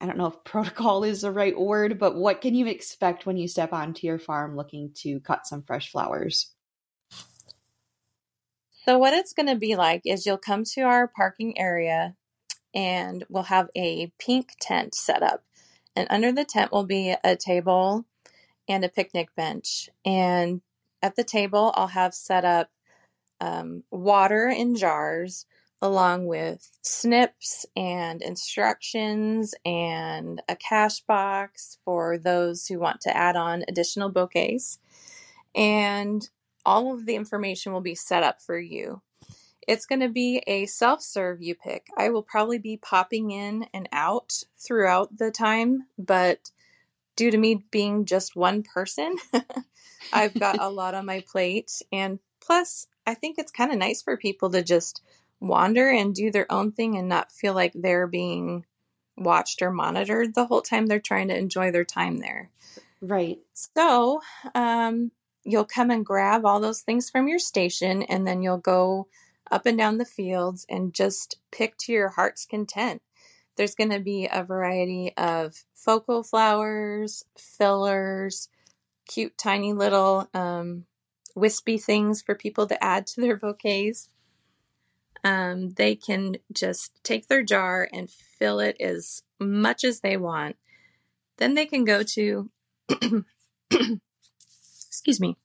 I 0.00 0.06
don't 0.06 0.18
know 0.18 0.26
if 0.26 0.44
protocol 0.44 1.04
is 1.04 1.22
the 1.22 1.32
right 1.32 1.58
word, 1.58 1.98
but 1.98 2.14
what 2.14 2.40
can 2.40 2.54
you 2.54 2.66
expect 2.66 3.26
when 3.26 3.36
you 3.36 3.48
step 3.48 3.72
onto 3.72 4.06
your 4.06 4.18
farm 4.18 4.56
looking 4.56 4.92
to 4.96 5.20
cut 5.20 5.46
some 5.46 5.62
fresh 5.62 5.90
flowers? 5.90 6.53
So, 8.84 8.98
what 8.98 9.14
it's 9.14 9.32
going 9.32 9.46
to 9.46 9.54
be 9.54 9.76
like 9.76 10.02
is 10.04 10.26
you'll 10.26 10.36
come 10.36 10.62
to 10.74 10.82
our 10.82 11.08
parking 11.08 11.58
area 11.58 12.16
and 12.74 13.24
we'll 13.30 13.44
have 13.44 13.70
a 13.74 14.12
pink 14.18 14.50
tent 14.60 14.94
set 14.94 15.22
up. 15.22 15.42
And 15.96 16.06
under 16.10 16.30
the 16.32 16.44
tent 16.44 16.70
will 16.70 16.84
be 16.84 17.14
a 17.24 17.34
table 17.34 18.04
and 18.68 18.84
a 18.84 18.90
picnic 18.90 19.34
bench. 19.34 19.88
And 20.04 20.60
at 21.00 21.16
the 21.16 21.24
table, 21.24 21.72
I'll 21.76 21.86
have 21.86 22.12
set 22.12 22.44
up 22.44 22.68
um, 23.40 23.84
water 23.90 24.48
in 24.48 24.76
jars 24.76 25.46
along 25.80 26.26
with 26.26 26.70
snips 26.82 27.64
and 27.74 28.20
instructions 28.20 29.54
and 29.64 30.42
a 30.46 30.56
cash 30.56 31.00
box 31.00 31.78
for 31.86 32.18
those 32.18 32.66
who 32.66 32.78
want 32.78 33.00
to 33.02 33.16
add 33.16 33.34
on 33.34 33.64
additional 33.66 34.10
bouquets. 34.10 34.78
And 35.54 36.28
all 36.64 36.94
of 36.94 37.06
the 37.06 37.14
information 37.14 37.72
will 37.72 37.80
be 37.80 37.94
set 37.94 38.22
up 38.22 38.40
for 38.40 38.58
you. 38.58 39.02
It's 39.66 39.86
going 39.86 40.00
to 40.00 40.08
be 40.08 40.42
a 40.46 40.66
self 40.66 41.02
serve 41.02 41.42
you 41.42 41.54
pick. 41.54 41.86
I 41.96 42.10
will 42.10 42.22
probably 42.22 42.58
be 42.58 42.76
popping 42.76 43.30
in 43.30 43.66
and 43.72 43.88
out 43.92 44.42
throughout 44.58 45.16
the 45.16 45.30
time, 45.30 45.86
but 45.98 46.50
due 47.16 47.30
to 47.30 47.38
me 47.38 47.64
being 47.70 48.04
just 48.04 48.36
one 48.36 48.62
person, 48.62 49.16
I've 50.12 50.34
got 50.34 50.60
a 50.60 50.68
lot 50.70 50.94
on 50.94 51.06
my 51.06 51.24
plate. 51.26 51.82
And 51.92 52.18
plus, 52.40 52.88
I 53.06 53.14
think 53.14 53.38
it's 53.38 53.52
kind 53.52 53.72
of 53.72 53.78
nice 53.78 54.02
for 54.02 54.16
people 54.16 54.50
to 54.50 54.62
just 54.62 55.02
wander 55.40 55.88
and 55.88 56.14
do 56.14 56.30
their 56.30 56.50
own 56.50 56.72
thing 56.72 56.96
and 56.96 57.08
not 57.08 57.32
feel 57.32 57.54
like 57.54 57.72
they're 57.74 58.06
being 58.06 58.64
watched 59.16 59.62
or 59.62 59.70
monitored 59.70 60.34
the 60.34 60.46
whole 60.46 60.62
time 60.62 60.86
they're 60.86 61.00
trying 61.00 61.28
to 61.28 61.36
enjoy 61.36 61.70
their 61.70 61.84
time 61.84 62.18
there. 62.18 62.50
Right. 63.00 63.38
So, 63.52 64.20
um, 64.54 65.10
you'll 65.44 65.64
come 65.64 65.90
and 65.90 66.04
grab 66.04 66.44
all 66.44 66.60
those 66.60 66.80
things 66.80 67.10
from 67.10 67.28
your 67.28 67.38
station 67.38 68.02
and 68.04 68.26
then 68.26 68.42
you'll 68.42 68.58
go 68.58 69.06
up 69.50 69.66
and 69.66 69.76
down 69.76 69.98
the 69.98 70.04
fields 70.04 70.66
and 70.68 70.94
just 70.94 71.38
pick 71.52 71.76
to 71.76 71.92
your 71.92 72.08
heart's 72.08 72.46
content. 72.46 73.02
There's 73.56 73.74
going 73.74 73.90
to 73.90 74.00
be 74.00 74.28
a 74.32 74.42
variety 74.42 75.12
of 75.16 75.54
focal 75.74 76.22
flowers, 76.22 77.24
fillers, 77.38 78.48
cute, 79.06 79.36
tiny 79.38 79.72
little 79.72 80.28
um, 80.34 80.86
wispy 81.34 81.78
things 81.78 82.22
for 82.22 82.34
people 82.34 82.66
to 82.66 82.82
add 82.82 83.06
to 83.08 83.20
their 83.20 83.36
bouquets. 83.36 84.08
Um, 85.22 85.70
they 85.70 85.94
can 85.94 86.36
just 86.52 87.02
take 87.02 87.28
their 87.28 87.42
jar 87.42 87.88
and 87.92 88.10
fill 88.10 88.60
it 88.60 88.76
as 88.80 89.22
much 89.38 89.84
as 89.84 90.00
they 90.00 90.16
want. 90.16 90.56
Then 91.38 91.54
they 91.54 91.66
can 91.66 91.84
go 91.84 92.02
to 92.02 92.50
excuse 94.94 95.20
me, 95.20 95.36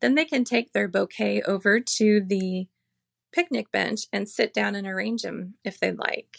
then 0.00 0.14
they 0.14 0.24
can 0.24 0.42
take 0.42 0.72
their 0.72 0.88
bouquet 0.88 1.42
over 1.42 1.80
to 1.80 2.20
the 2.20 2.66
picnic 3.30 3.70
bench 3.70 4.06
and 4.10 4.26
sit 4.26 4.54
down 4.54 4.74
and 4.74 4.86
arrange 4.86 5.22
them 5.22 5.54
if 5.64 5.78
they'd 5.78 5.98
like. 5.98 6.38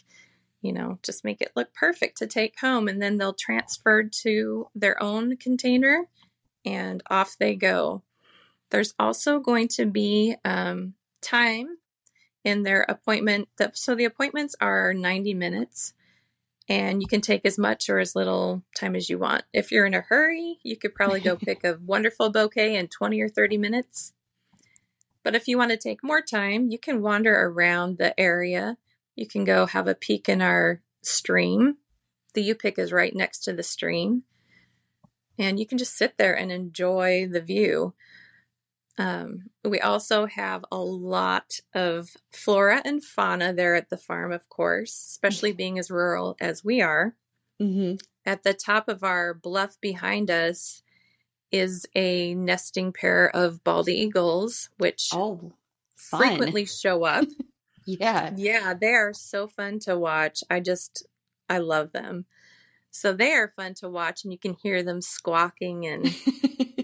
You 0.62 0.74
know, 0.74 0.98
just 1.04 1.24
make 1.24 1.39
it 1.39 1.52
look 1.56 1.72
perfect 1.74 2.17
to 2.17 2.28
take 2.28 2.60
home, 2.60 2.88
and 2.88 3.00
then 3.00 3.17
they'll 3.17 3.34
transfer 3.34 4.04
to 4.04 4.67
their 4.74 5.02
own 5.02 5.38
container 5.38 6.08
and 6.65 7.04
off 7.10 7.38
they 7.38 7.54
go. 7.54 8.02
There's 8.72 8.96
also 8.98 9.39
going 9.39 9.67
to 9.70 9.86
be 9.86 10.36
um, 10.43 10.96
time 11.22 11.78
in 12.43 12.63
their 12.63 12.86
appointment. 12.89 13.50
So 13.74 13.93
the 13.93 14.06
appointments 14.06 14.56
are 14.60 14.93
90 14.93 15.36
minutes 15.36 15.93
and 16.70 17.02
you 17.02 17.08
can 17.08 17.22
take 17.22 17.46
as 17.46 17.58
much 17.58 17.90
or 17.90 18.00
as 18.00 18.16
little 18.16 18.64
time 18.76 18.96
as 18.96 19.10
you 19.10 19.18
want. 19.18 19.44
If 19.54 19.72
you're 19.72 19.86
in 19.86 19.94
a 19.94 20.02
hurry, 20.02 20.60
you 20.64 20.76
could 20.76 20.94
probably 20.94 21.22
go 21.22 21.36
pick 21.36 21.64
a 21.64 21.80
wonderful 21.86 22.30
bouquet 22.30 22.76
in 22.76 22.88
20 22.88 23.22
or 23.22 23.30
30 23.30 23.58
minutes. 23.58 24.14
But 25.24 25.36
if 25.36 25.48
you 25.48 25.58
want 25.58 25.72
to 25.72 25.78
take 25.78 26.04
more 26.04 26.22
time, 26.22 26.70
you 26.70 26.78
can 26.78 27.02
wander 27.02 27.34
around 27.34 27.98
the 27.98 28.18
area. 28.20 28.78
You 29.16 29.28
can 29.28 29.44
go 29.44 29.66
have 29.66 29.88
a 29.88 29.96
peek 29.96 30.30
in 30.30 30.42
our 30.42 30.82
stream. 31.02 31.78
The 32.34 32.44
U 32.44 32.56
pick 32.56 32.78
is 32.78 32.92
right 32.92 33.16
next 33.16 33.40
to 33.40 33.54
the 33.54 33.64
stream. 33.64 34.24
And 35.40 35.60
you 35.60 35.66
can 35.66 35.78
just 35.78 35.96
sit 35.96 36.18
there 36.18 36.34
and 36.34 36.52
enjoy 36.52 37.28
the 37.28 37.42
view. 37.42 37.94
Um, 38.98 39.50
we 39.64 39.80
also 39.80 40.26
have 40.26 40.66
a 40.72 40.78
lot 40.80 41.60
of 41.74 42.10
flora 42.32 42.82
and 42.84 43.04
fauna 43.04 43.54
there 43.54 43.76
at 43.76 43.90
the 43.90 43.98
farm, 43.98 44.32
of 44.32 44.50
course, 44.50 44.92
especially 45.12 45.52
being 45.54 45.78
as 45.78 45.92
rural 45.92 46.36
as 46.40 46.64
we 46.64 46.82
are. 46.82 47.16
Mm-hmm. 47.62 47.96
At 48.26 48.44
the 48.44 48.54
top 48.54 48.90
of 48.90 49.04
our 49.04 49.34
bluff 49.36 49.80
behind 49.82 50.32
us 50.32 50.82
is 51.52 51.86
a 51.96 52.34
nesting 52.36 52.92
pair 52.92 53.30
of 53.36 53.64
bald 53.64 53.88
eagles, 53.88 54.70
which 54.78 55.10
Oh, 55.14 55.54
fun. 55.96 56.20
frequently 56.22 56.66
show 56.66 57.04
up. 57.04 57.26
Yeah. 57.90 58.34
yeah, 58.36 58.74
they 58.74 58.94
are 58.96 59.14
so 59.14 59.48
fun 59.48 59.80
to 59.86 59.98
watch. 59.98 60.44
I 60.50 60.60
just, 60.60 61.08
I 61.48 61.60
love 61.60 61.94
them. 61.94 62.26
So 62.92 63.14
they 63.14 63.32
are 63.32 63.54
fun 63.56 63.76
to 63.76 63.88
watch, 63.88 64.26
and 64.26 64.34
you 64.34 64.38
can 64.38 64.56
hear 64.56 64.84
them 64.84 65.00
squawking 65.02 65.86
and 65.88 66.04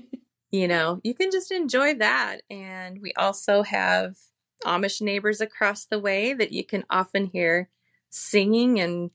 you 0.54 0.68
know, 0.68 1.02
you 1.04 1.16
can 1.16 1.32
just 1.32 1.52
enjoy 1.52 1.96
that. 1.96 2.42
And 2.48 3.02
we 3.02 3.12
also 3.18 3.64
have 3.64 4.16
Amish 4.64 5.02
neighbors 5.02 5.42
across 5.42 5.86
the 5.86 6.00
way 6.00 6.36
that 6.36 6.52
you 6.52 6.64
can 6.64 6.86
often 6.92 7.26
hear 7.26 7.70
singing 8.12 8.80
and 8.80 9.10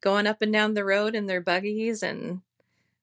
going 0.00 0.26
up 0.26 0.40
and 0.40 0.50
down 0.50 0.72
the 0.72 0.84
road 0.84 1.14
in 1.14 1.26
their 1.26 1.42
buggies. 1.42 2.02
And 2.02 2.40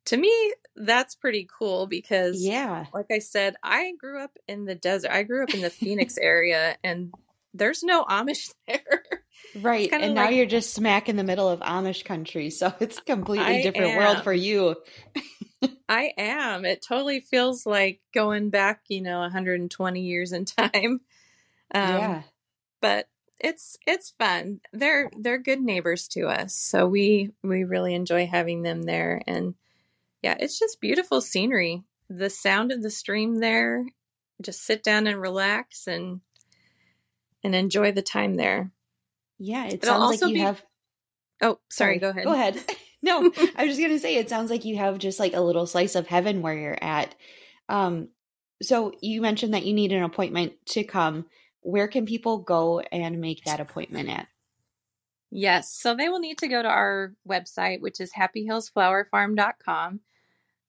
to 0.05 0.17
me, 0.17 0.53
that's 0.75 1.13
pretty 1.13 1.47
cool 1.59 1.85
because, 1.85 2.43
yeah. 2.43 2.85
like 2.95 3.11
I 3.11 3.19
said, 3.19 3.55
I 3.61 3.93
grew 3.99 4.23
up 4.23 4.35
in 4.47 4.65
the 4.65 4.75
desert. 4.75 5.11
I 5.11 5.21
grew 5.21 5.43
up 5.43 5.53
in 5.53 5.61
the 5.61 5.69
Phoenix 5.69 6.17
area, 6.21 6.77
and 6.83 7.13
there's 7.53 7.83
no 7.83 8.05
Amish 8.05 8.51
there. 8.67 9.03
Right. 9.55 9.89
And 9.93 10.15
now 10.15 10.25
like- 10.25 10.35
you're 10.35 10.47
just 10.47 10.73
smack 10.73 11.09
in 11.09 11.15
the 11.15 11.23
middle 11.23 11.47
of 11.47 11.59
Amish 11.59 12.05
country. 12.05 12.49
So 12.49 12.73
it's 12.79 12.97
a 12.97 13.01
completely 13.01 13.45
I 13.45 13.61
different 13.61 13.91
am. 13.91 13.97
world 13.99 14.23
for 14.23 14.33
you. 14.33 14.75
I 15.89 16.11
am. 16.17 16.65
It 16.65 16.83
totally 16.87 17.19
feels 17.19 17.65
like 17.65 18.01
going 18.13 18.49
back, 18.49 18.81
you 18.87 19.01
know, 19.01 19.19
120 19.19 20.01
years 20.01 20.31
in 20.31 20.45
time. 20.45 21.01
Um, 21.73 21.97
yeah. 21.97 22.21
but 22.81 23.07
it's 23.39 23.77
it's 23.85 24.11
fun. 24.11 24.61
They're 24.73 25.11
they're 25.17 25.37
good 25.37 25.61
neighbors 25.61 26.07
to 26.09 26.27
us, 26.27 26.53
so 26.53 26.87
we 26.87 27.31
we 27.43 27.63
really 27.63 27.93
enjoy 27.93 28.25
having 28.25 28.63
them 28.63 28.83
there. 28.83 29.21
And 29.27 29.55
yeah, 30.23 30.35
it's 30.39 30.57
just 30.57 30.81
beautiful 30.81 31.21
scenery. 31.21 31.83
The 32.09 32.29
sound 32.29 32.71
of 32.71 32.81
the 32.81 32.89
stream 32.89 33.35
there. 33.39 33.85
Just 34.41 34.63
sit 34.63 34.83
down 34.83 35.07
and 35.07 35.19
relax 35.19 35.87
and 35.87 36.21
and 37.43 37.55
enjoy 37.55 37.91
the 37.91 38.01
time 38.01 38.35
there. 38.35 38.71
Yeah. 39.39 39.65
It 39.65 39.75
It'll 39.75 39.87
sounds 39.87 40.01
like 40.01 40.11
also 40.13 40.27
you 40.27 40.33
be- 40.35 40.39
have. 40.41 40.63
Oh, 41.41 41.59
sorry. 41.69 41.99
Go 41.99 42.09
ahead. 42.09 42.23
Go 42.23 42.33
ahead. 42.33 42.59
no, 43.01 43.31
I 43.55 43.65
was 43.65 43.75
just 43.75 43.81
gonna 43.81 43.99
say 43.99 44.15
it 44.15 44.29
sounds 44.29 44.49
like 44.49 44.65
you 44.65 44.77
have 44.77 44.97
just 44.97 45.19
like 45.19 45.33
a 45.33 45.41
little 45.41 45.67
slice 45.67 45.95
of 45.95 46.07
heaven 46.07 46.41
where 46.41 46.57
you're 46.57 46.77
at. 46.81 47.13
Um, 47.69 48.09
so 48.61 48.93
you 49.01 49.21
mentioned 49.21 49.53
that 49.53 49.65
you 49.65 49.73
need 49.73 49.91
an 49.91 50.03
appointment 50.03 50.53
to 50.67 50.83
come. 50.83 51.25
Where 51.61 51.87
can 51.87 52.05
people 52.05 52.39
go 52.39 52.79
and 52.79 53.19
make 53.19 53.43
that 53.43 53.59
appointment 53.59 54.09
at? 54.09 54.27
Yes, 55.29 55.71
so 55.71 55.93
they 55.93 56.07
will 56.09 56.19
need 56.19 56.37
to 56.39 56.47
go 56.47 56.61
to 56.61 56.69
our 56.69 57.13
website, 57.27 57.81
which 57.81 57.99
is 57.99 58.13
happyhillsflowerfarm.com. 58.13 59.99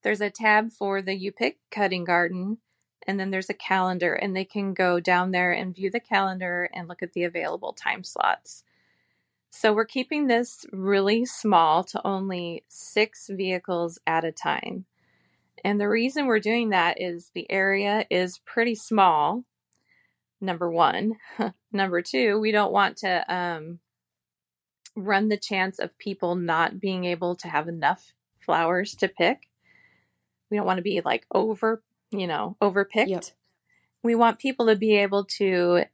There's 0.03 0.21
a 0.21 0.31
tab 0.31 0.73
for 0.73 1.01
the 1.01 1.15
you 1.15 1.31
pick 1.33 1.59
cutting 1.71 2.05
garden, 2.05 2.59
and 3.07 3.19
then 3.19 3.31
there's 3.31 3.51
a 3.51 3.55
calendar, 3.55 4.15
and 4.15 4.35
they 4.35 4.45
can 4.45 4.75
go 4.75 4.99
down 5.01 5.31
there 5.31 5.53
and 5.53 5.75
view 5.75 5.91
the 5.91 6.01
calendar 6.01 6.69
and 6.75 6.89
look 6.89 7.03
at 7.03 7.13
the 7.13 7.25
available 7.25 7.73
time 7.73 8.03
slots. 8.03 8.65
So 9.51 9.73
we're 9.73 9.87
keeping 9.87 10.27
this 10.27 10.65
really 10.73 11.25
small 11.25 11.83
to 11.85 12.07
only 12.07 12.65
six 12.69 13.29
vehicles 13.31 13.99
at 14.07 14.25
a 14.25 14.33
time. 14.33 14.85
And 15.65 15.81
the 15.81 15.89
reason 15.89 16.27
we're 16.27 16.39
doing 16.39 16.71
that 16.71 17.01
is 17.01 17.31
the 17.35 17.51
area 17.51 18.07
is 18.11 18.41
pretty 18.45 18.75
small. 18.75 19.45
Number 20.41 20.71
one. 20.71 21.15
Number 21.73 22.03
two, 22.03 22.39
we 22.39 22.53
don't 22.53 22.73
want 22.73 22.99
to 22.99 23.35
um, 23.35 23.81
run 24.95 25.29
the 25.29 25.37
chance 25.37 25.79
of 25.79 25.99
people 25.99 26.37
not 26.37 26.79
being 26.79 27.05
able 27.05 27.35
to 27.37 27.49
have 27.49 27.69
enough 27.69 28.13
flowers 28.39 28.95
to 28.97 29.09
pick. 29.09 29.49
We 30.51 30.57
don't 30.57 30.67
want 30.67 30.79
to 30.79 30.83
be 30.83 31.01
like 31.05 31.27
over, 31.35 31.83
you 32.11 32.27
know, 32.27 32.57
overpicked. 32.63 33.09
Yep. 33.09 33.25
We 34.03 34.15
want 34.15 34.39
people 34.39 34.67
to 34.67 34.77
be 34.77 34.97
able 34.97 35.25
to 35.39 35.85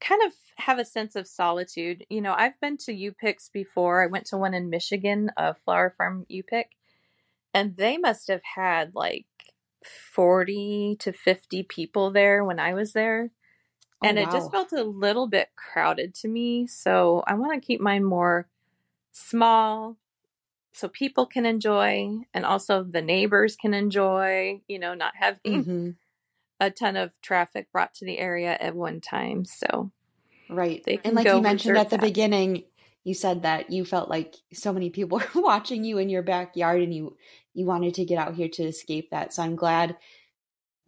kind 0.00 0.22
of 0.24 0.32
have 0.56 0.78
a 0.78 0.84
sense 0.84 1.16
of 1.16 1.26
solitude. 1.26 2.04
You 2.08 2.20
know, 2.20 2.34
I've 2.36 2.58
been 2.60 2.76
to 2.78 2.92
U 2.92 3.12
picks 3.12 3.48
before. 3.48 4.02
I 4.02 4.06
went 4.06 4.26
to 4.26 4.36
one 4.36 4.54
in 4.54 4.70
Michigan, 4.70 5.30
a 5.36 5.54
flower 5.54 5.94
farm 5.96 6.26
U 6.28 6.42
pick, 6.42 6.70
and 7.54 7.76
they 7.76 7.96
must 7.96 8.28
have 8.28 8.42
had 8.54 8.94
like 8.94 9.26
40 9.84 10.96
to 11.00 11.12
50 11.12 11.62
people 11.64 12.10
there 12.10 12.44
when 12.44 12.58
I 12.58 12.74
was 12.74 12.92
there. 12.92 13.30
Oh, 14.02 14.08
and 14.08 14.16
wow. 14.18 14.24
it 14.24 14.30
just 14.30 14.50
felt 14.50 14.72
a 14.72 14.82
little 14.82 15.26
bit 15.26 15.48
crowded 15.56 16.14
to 16.16 16.28
me. 16.28 16.66
So 16.66 17.22
I 17.26 17.34
want 17.34 17.60
to 17.60 17.66
keep 17.66 17.80
mine 17.80 18.04
more 18.04 18.48
small 19.12 19.96
so 20.72 20.88
people 20.88 21.24
can 21.24 21.46
enjoy 21.46 22.18
and 22.34 22.44
also 22.44 22.82
the 22.82 23.00
neighbors 23.00 23.56
can 23.56 23.72
enjoy, 23.72 24.60
you 24.68 24.78
know, 24.78 24.94
not 24.94 25.14
having 25.18 25.64
mm-hmm. 25.64 25.90
A 26.60 26.70
ton 26.70 26.96
of 26.96 27.20
traffic 27.20 27.70
brought 27.72 27.94
to 27.94 28.04
the 28.04 28.18
area 28.18 28.56
at 28.58 28.74
one 28.74 29.00
time. 29.00 29.44
So, 29.44 29.90
right. 30.48 30.82
And 31.04 31.14
like 31.14 31.26
you 31.26 31.40
mentioned 31.40 31.76
at 31.76 31.90
the 31.90 31.96
that. 31.96 32.02
beginning, 32.02 32.64
you 33.04 33.14
said 33.14 33.42
that 33.42 33.70
you 33.70 33.84
felt 33.84 34.08
like 34.08 34.34
so 34.52 34.72
many 34.72 34.90
people 34.90 35.18
were 35.34 35.42
watching 35.42 35.84
you 35.84 35.98
in 35.98 36.08
your 36.08 36.22
backyard 36.22 36.82
and 36.82 36.94
you 36.94 37.16
you 37.54 37.64
wanted 37.64 37.94
to 37.94 38.04
get 38.04 38.18
out 38.18 38.34
here 38.34 38.48
to 38.48 38.64
escape 38.64 39.10
that. 39.10 39.32
So 39.32 39.42
I'm 39.42 39.56
glad 39.56 39.96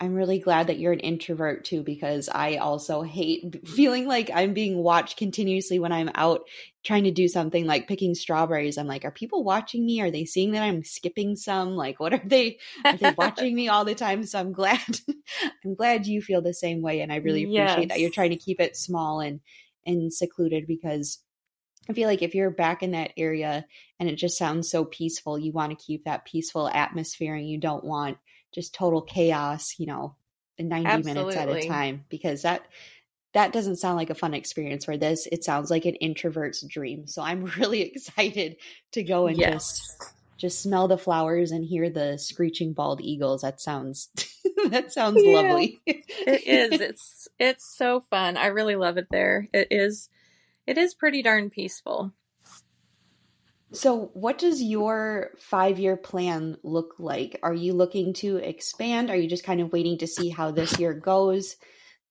I'm 0.00 0.14
really 0.14 0.38
glad 0.38 0.68
that 0.68 0.78
you're 0.78 0.92
an 0.92 1.00
introvert 1.00 1.64
too, 1.64 1.82
because 1.82 2.28
I 2.32 2.56
also 2.56 3.02
hate 3.02 3.66
feeling 3.68 4.06
like 4.06 4.30
I'm 4.32 4.54
being 4.54 4.78
watched 4.78 5.16
continuously 5.16 5.78
when 5.78 5.92
I'm 5.92 6.10
out 6.14 6.42
trying 6.84 7.04
to 7.04 7.10
do 7.10 7.26
something 7.26 7.66
like 7.66 7.88
picking 7.88 8.14
strawberries. 8.14 8.78
I'm 8.78 8.86
like, 8.86 9.04
are 9.04 9.10
people 9.10 9.42
watching 9.42 9.84
me? 9.84 10.00
Are 10.00 10.10
they 10.10 10.24
seeing 10.24 10.52
that 10.52 10.62
I'm 10.62 10.84
skipping 10.84 11.34
some? 11.34 11.70
Like, 11.74 11.98
what 11.98 12.14
are 12.14 12.22
they? 12.24 12.58
Are 12.84 12.96
they 12.96 13.14
watching 13.18 13.54
me 13.54 13.68
all 13.68 13.84
the 13.84 13.96
time? 13.96 14.24
So 14.24 14.38
I'm 14.38 14.52
glad, 14.52 15.00
I'm 15.64 15.74
glad 15.74 16.06
you 16.06 16.22
feel 16.22 16.42
the 16.42 16.54
same 16.54 16.80
way, 16.80 17.00
and 17.00 17.12
I 17.12 17.16
really 17.16 17.42
appreciate 17.42 17.78
yes. 17.80 17.88
that 17.88 18.00
you're 18.00 18.10
trying 18.10 18.30
to 18.30 18.36
keep 18.36 18.60
it 18.60 18.76
small 18.76 19.20
and 19.20 19.40
and 19.84 20.12
secluded 20.12 20.66
because 20.66 21.18
I 21.88 21.94
feel 21.94 22.08
like 22.08 22.22
if 22.22 22.34
you're 22.34 22.50
back 22.50 22.82
in 22.82 22.90
that 22.90 23.12
area 23.16 23.64
and 23.98 24.08
it 24.08 24.16
just 24.16 24.36
sounds 24.36 24.70
so 24.70 24.84
peaceful, 24.84 25.38
you 25.38 25.52
want 25.52 25.70
to 25.70 25.84
keep 25.84 26.04
that 26.04 26.26
peaceful 26.26 26.68
atmosphere 26.68 27.34
and 27.34 27.48
you 27.48 27.58
don't 27.58 27.84
want 27.84 28.18
just 28.52 28.74
total 28.74 29.02
chaos, 29.02 29.74
you 29.78 29.86
know, 29.86 30.16
in 30.56 30.68
90 30.68 30.86
Absolutely. 30.88 31.22
minutes 31.22 31.36
at 31.36 31.48
a 31.48 31.68
time 31.68 32.04
because 32.08 32.42
that 32.42 32.66
that 33.34 33.52
doesn't 33.52 33.76
sound 33.76 33.96
like 33.96 34.10
a 34.10 34.14
fun 34.14 34.34
experience 34.34 34.84
for 34.84 34.96
this. 34.96 35.28
It 35.30 35.44
sounds 35.44 35.70
like 35.70 35.84
an 35.84 35.94
introvert's 35.96 36.62
dream. 36.62 37.06
So 37.06 37.22
I'm 37.22 37.44
really 37.58 37.82
excited 37.82 38.56
to 38.92 39.02
go 39.02 39.26
and 39.26 39.36
yes. 39.36 39.52
just 39.52 40.14
just 40.38 40.62
smell 40.62 40.86
the 40.86 40.96
flowers 40.96 41.50
and 41.50 41.64
hear 41.64 41.90
the 41.90 42.16
screeching 42.16 42.72
bald 42.72 43.00
eagles. 43.00 43.42
That 43.42 43.60
sounds 43.60 44.08
that 44.70 44.92
sounds 44.92 45.20
yeah, 45.22 45.32
lovely. 45.32 45.80
it 45.86 46.44
is. 46.46 46.80
It's 46.80 47.28
it's 47.38 47.76
so 47.76 48.04
fun. 48.10 48.36
I 48.36 48.46
really 48.46 48.76
love 48.76 48.96
it 48.96 49.08
there. 49.10 49.48
It 49.52 49.68
is 49.70 50.08
it 50.66 50.78
is 50.78 50.94
pretty 50.94 51.22
darn 51.22 51.50
peaceful. 51.50 52.12
So, 53.72 54.10
what 54.14 54.38
does 54.38 54.62
your 54.62 55.32
five 55.38 55.78
year 55.78 55.96
plan 55.96 56.56
look 56.62 56.94
like? 56.98 57.38
Are 57.42 57.54
you 57.54 57.74
looking 57.74 58.14
to 58.14 58.36
expand? 58.36 59.10
Are 59.10 59.16
you 59.16 59.28
just 59.28 59.44
kind 59.44 59.60
of 59.60 59.72
waiting 59.72 59.98
to 59.98 60.06
see 60.06 60.30
how 60.30 60.50
this 60.50 60.78
year 60.78 60.94
goes? 60.94 61.56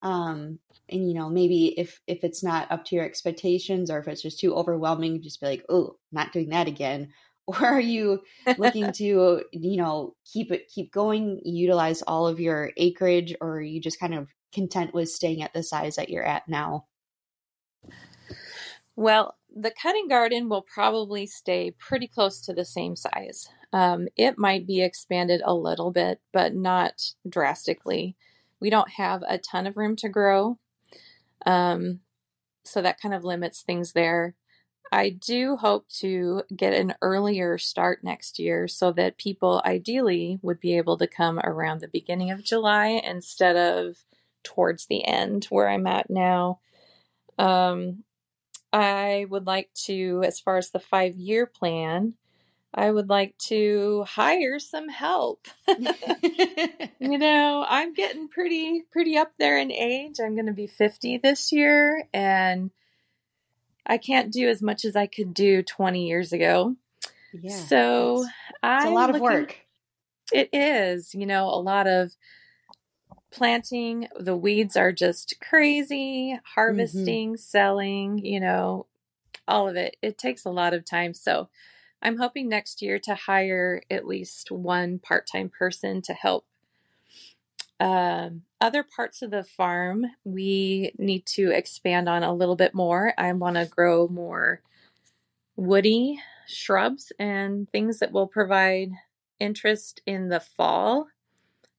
Um, 0.04 0.60
and 0.89 1.08
you 1.08 1.15
know, 1.15 1.30
maybe 1.30 1.67
if 1.80 2.00
if 2.08 2.24
it's 2.24 2.43
not 2.43 2.72
up 2.72 2.86
to 2.86 2.96
your 2.96 3.06
expectations, 3.06 3.89
or 3.89 4.00
if 4.00 4.08
it's 4.08 4.22
just 4.22 4.39
too 4.39 4.56
overwhelming, 4.56 5.22
just 5.22 5.41
be 5.41 5.48
like, 5.48 5.65
"Oh, 5.70 5.98
not 6.12 6.32
doing 6.34 6.50
that 6.50 6.67
again." 6.67 7.13
Or 7.50 7.56
are 7.65 7.80
you 7.80 8.24
looking 8.58 8.91
to, 8.91 9.41
you 9.54 9.78
know, 9.78 10.15
keep 10.26 10.52
it 10.52 10.67
keep 10.67 10.91
going, 10.91 11.39
utilize 11.46 12.02
all 12.02 12.28
of 12.28 12.41
your 12.41 12.72
acreage, 12.76 13.34
or 13.39 13.60
are 13.60 13.62
you 13.62 13.80
just 13.80 14.02
kind 14.02 14.13
of 14.13 14.30
content 14.54 14.93
with 14.93 15.10
staying 15.10 15.41
at 15.43 15.54
the 15.54 15.63
size 15.63 15.96
that 15.96 16.10
you're 16.10 16.26
at 16.26 16.50
now? 16.50 16.88
Well, 18.98 19.36
the 19.60 19.72
cutting 19.72 20.08
garden 20.08 20.50
will 20.50 20.62
probably 20.62 21.26
stay 21.26 21.72
pretty 21.72 22.08
close 22.08 22.41
to 22.41 22.54
the 22.54 22.65
same 22.65 22.96
size. 22.96 23.50
Um, 23.74 24.08
it 24.15 24.38
might 24.38 24.67
be 24.67 24.82
expanded 24.82 25.41
a 25.43 25.54
little 25.54 25.91
bit, 25.91 26.22
but 26.32 26.54
not 26.54 27.02
drastically. 27.28 28.15
We 28.60 28.70
don't 28.70 28.89
have 28.91 29.24
a 29.28 29.38
ton 29.38 29.65
of 29.67 29.76
room 29.76 29.96
to 29.98 30.10
grow, 30.10 30.60
um, 31.46 32.02
so 32.63 32.82
that 32.82 33.02
kind 33.02 33.13
of 33.13 33.24
limits 33.24 33.62
things 33.62 33.93
there. 33.93 34.36
I 34.91 35.10
do 35.10 35.58
hope 35.58 35.89
to 36.00 36.43
get 36.56 36.74
an 36.74 36.93
earlier 37.02 37.58
start 37.58 38.04
next 38.04 38.39
year 38.39 38.67
so 38.67 38.91
that 38.93 39.17
people 39.17 39.62
ideally 39.65 40.39
would 40.41 40.60
be 40.60 40.78
able 40.78 40.98
to 40.98 41.08
come 41.08 41.39
around 41.39 41.82
the 41.82 41.89
beginning 41.89 42.32
of 42.32 42.43
July 42.43 43.02
instead 43.04 43.58
of 43.58 43.98
towards 44.43 44.86
the 44.86 45.06
end 45.06 45.46
where 45.46 45.67
I'm 45.67 45.88
at 45.88 46.10
now. 46.10 46.60
Um, 47.38 48.04
I 48.72 49.26
would 49.30 49.48
like 49.48 49.74
to, 49.86 50.24
as 50.26 50.40
far 50.40 50.58
as 50.58 50.70
the 50.70 50.80
five 50.80 51.16
year 51.16 51.46
plan, 51.46 52.14
I 52.74 52.92
would 52.92 53.10
like 53.10 53.38
to 53.48 54.06
hire 54.08 54.60
some 54.60 54.90
help. 54.90 55.48
you 55.68 57.18
know, 57.18 57.66
I'm 57.68 57.94
getting 57.94 58.28
pretty 58.28 58.84
pretty 58.92 59.18
up 59.18 59.32
there 59.40 59.58
in 59.58 59.72
age. 59.72 60.20
I'm 60.22 60.36
going 60.36 60.48
to 60.48 60.54
be 60.54 60.68
50 60.68 61.18
this 61.18 61.52
year 61.52 62.08
and 62.14 62.72
I 63.86 63.98
can't 63.98 64.32
do 64.32 64.50
as 64.50 64.62
much 64.62 64.84
as 64.86 64.96
I 64.96 65.08
could 65.08 65.34
do 65.34 65.64
20 65.64 66.08
years 66.08 66.34
ago. 66.34 66.76
Yeah. 67.34 67.56
So, 67.56 68.26
it's 68.64 68.86
a 68.86 68.90
lot 68.90 69.16
of 69.16 69.22
work. 69.22 69.58
It 70.34 70.50
is, 70.52 71.16
you 71.16 71.26
know, 71.26 71.46
a 71.46 71.62
lot 71.62 71.88
of 71.88 72.12
planting. 73.32 74.08
The 74.20 74.36
weeds 74.36 74.76
are 74.76 74.92
just 74.92 75.36
crazy, 75.42 76.34
mm-hmm. 76.34 76.46
harvesting, 76.56 77.34
mm-hmm. 77.34 77.38
selling, 77.38 78.18
you 78.20 78.40
know, 78.40 78.86
all 79.48 79.68
of 79.68 79.76
it. 79.76 79.98
It 80.02 80.18
takes 80.18 80.46
a 80.46 80.52
lot 80.52 80.74
of 80.74 80.86
time. 80.86 81.13
So 81.13 81.50
I'm 82.02 82.18
hoping 82.18 82.48
next 82.48 82.82
year 82.82 83.00
to 83.00 83.16
hire 83.16 83.82
at 83.90 84.08
least 84.08 84.52
one 84.52 85.00
part 85.00 85.28
time 85.28 85.50
person 85.50 86.02
to 86.04 86.13
help. 86.13 86.46
Um, 87.80 88.44
other 88.60 88.84
parts 88.84 89.22
of 89.22 89.30
the 89.30 89.44
farm 89.44 90.06
we 90.24 90.94
need 90.98 91.26
to 91.28 91.52
expand 91.52 92.10
on 92.10 92.24
a 92.24 92.34
little 92.34 92.56
bit 92.56 92.74
more. 92.74 93.13
I 93.18 93.32
want 93.34 93.56
to 93.56 93.66
grow 93.66 94.08
more 94.08 94.62
woody 95.56 96.20
shrubs 96.48 97.12
and 97.20 97.70
things 97.70 98.00
that 98.00 98.12
will 98.12 98.28
provide 98.28 98.92
interest 99.40 100.02
in 100.06 100.30
the 100.30 100.40
fall 100.40 101.08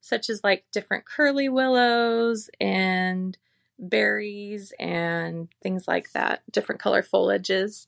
such 0.00 0.30
as 0.30 0.42
like 0.44 0.64
different 0.72 1.04
curly 1.04 1.48
willows 1.48 2.50
and 2.60 3.36
berries 3.78 4.72
and 4.78 5.48
things 5.62 5.86
like 5.86 6.12
that, 6.12 6.42
different 6.50 6.80
color 6.80 7.02
foliages. 7.02 7.86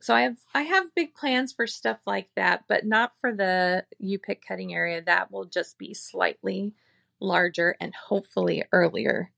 So 0.00 0.14
I 0.14 0.22
have 0.22 0.36
I 0.54 0.62
have 0.62 0.94
big 0.94 1.14
plans 1.14 1.52
for 1.52 1.66
stuff 1.66 1.98
like 2.06 2.28
that, 2.36 2.64
but 2.68 2.84
not 2.84 3.12
for 3.20 3.34
the 3.34 3.86
U 3.98 4.18
pick 4.18 4.46
cutting 4.46 4.74
area. 4.74 5.00
That 5.00 5.32
will 5.32 5.46
just 5.46 5.78
be 5.78 5.94
slightly 5.94 6.74
larger 7.20 7.74
and 7.80 7.94
hopefully 7.94 8.64
earlier 8.70 9.30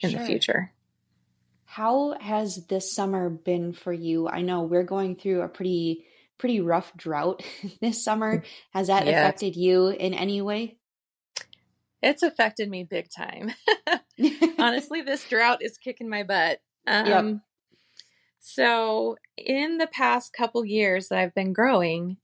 in 0.00 0.10
sure. 0.10 0.20
the 0.20 0.26
future. 0.26 0.72
How 1.64 2.16
has 2.20 2.66
this 2.66 2.92
summer 2.92 3.30
been 3.30 3.72
for 3.72 3.92
you? 3.92 4.28
I 4.28 4.42
know 4.42 4.62
we're 4.62 4.84
going 4.84 5.16
through 5.16 5.40
a 5.40 5.48
pretty 5.48 6.04
pretty 6.42 6.60
rough 6.60 6.92
drought 6.96 7.40
this 7.80 8.04
summer. 8.04 8.42
Has 8.72 8.88
that 8.88 9.06
yes. 9.06 9.14
affected 9.14 9.54
you 9.54 9.86
in 9.86 10.12
any 10.12 10.42
way? 10.42 10.76
It's 12.02 12.24
affected 12.24 12.68
me 12.68 12.82
big 12.82 13.08
time. 13.16 13.52
Honestly, 14.58 15.02
this 15.06 15.24
drought 15.28 15.62
is 15.62 15.78
kicking 15.78 16.08
my 16.08 16.24
butt. 16.24 16.58
Um, 16.84 17.06
yep. 17.06 17.36
So, 18.40 19.18
in 19.36 19.78
the 19.78 19.86
past 19.86 20.32
couple 20.32 20.64
years 20.64 21.08
that 21.08 21.18
I've 21.20 21.34
been 21.34 21.52
growing, 21.52 22.16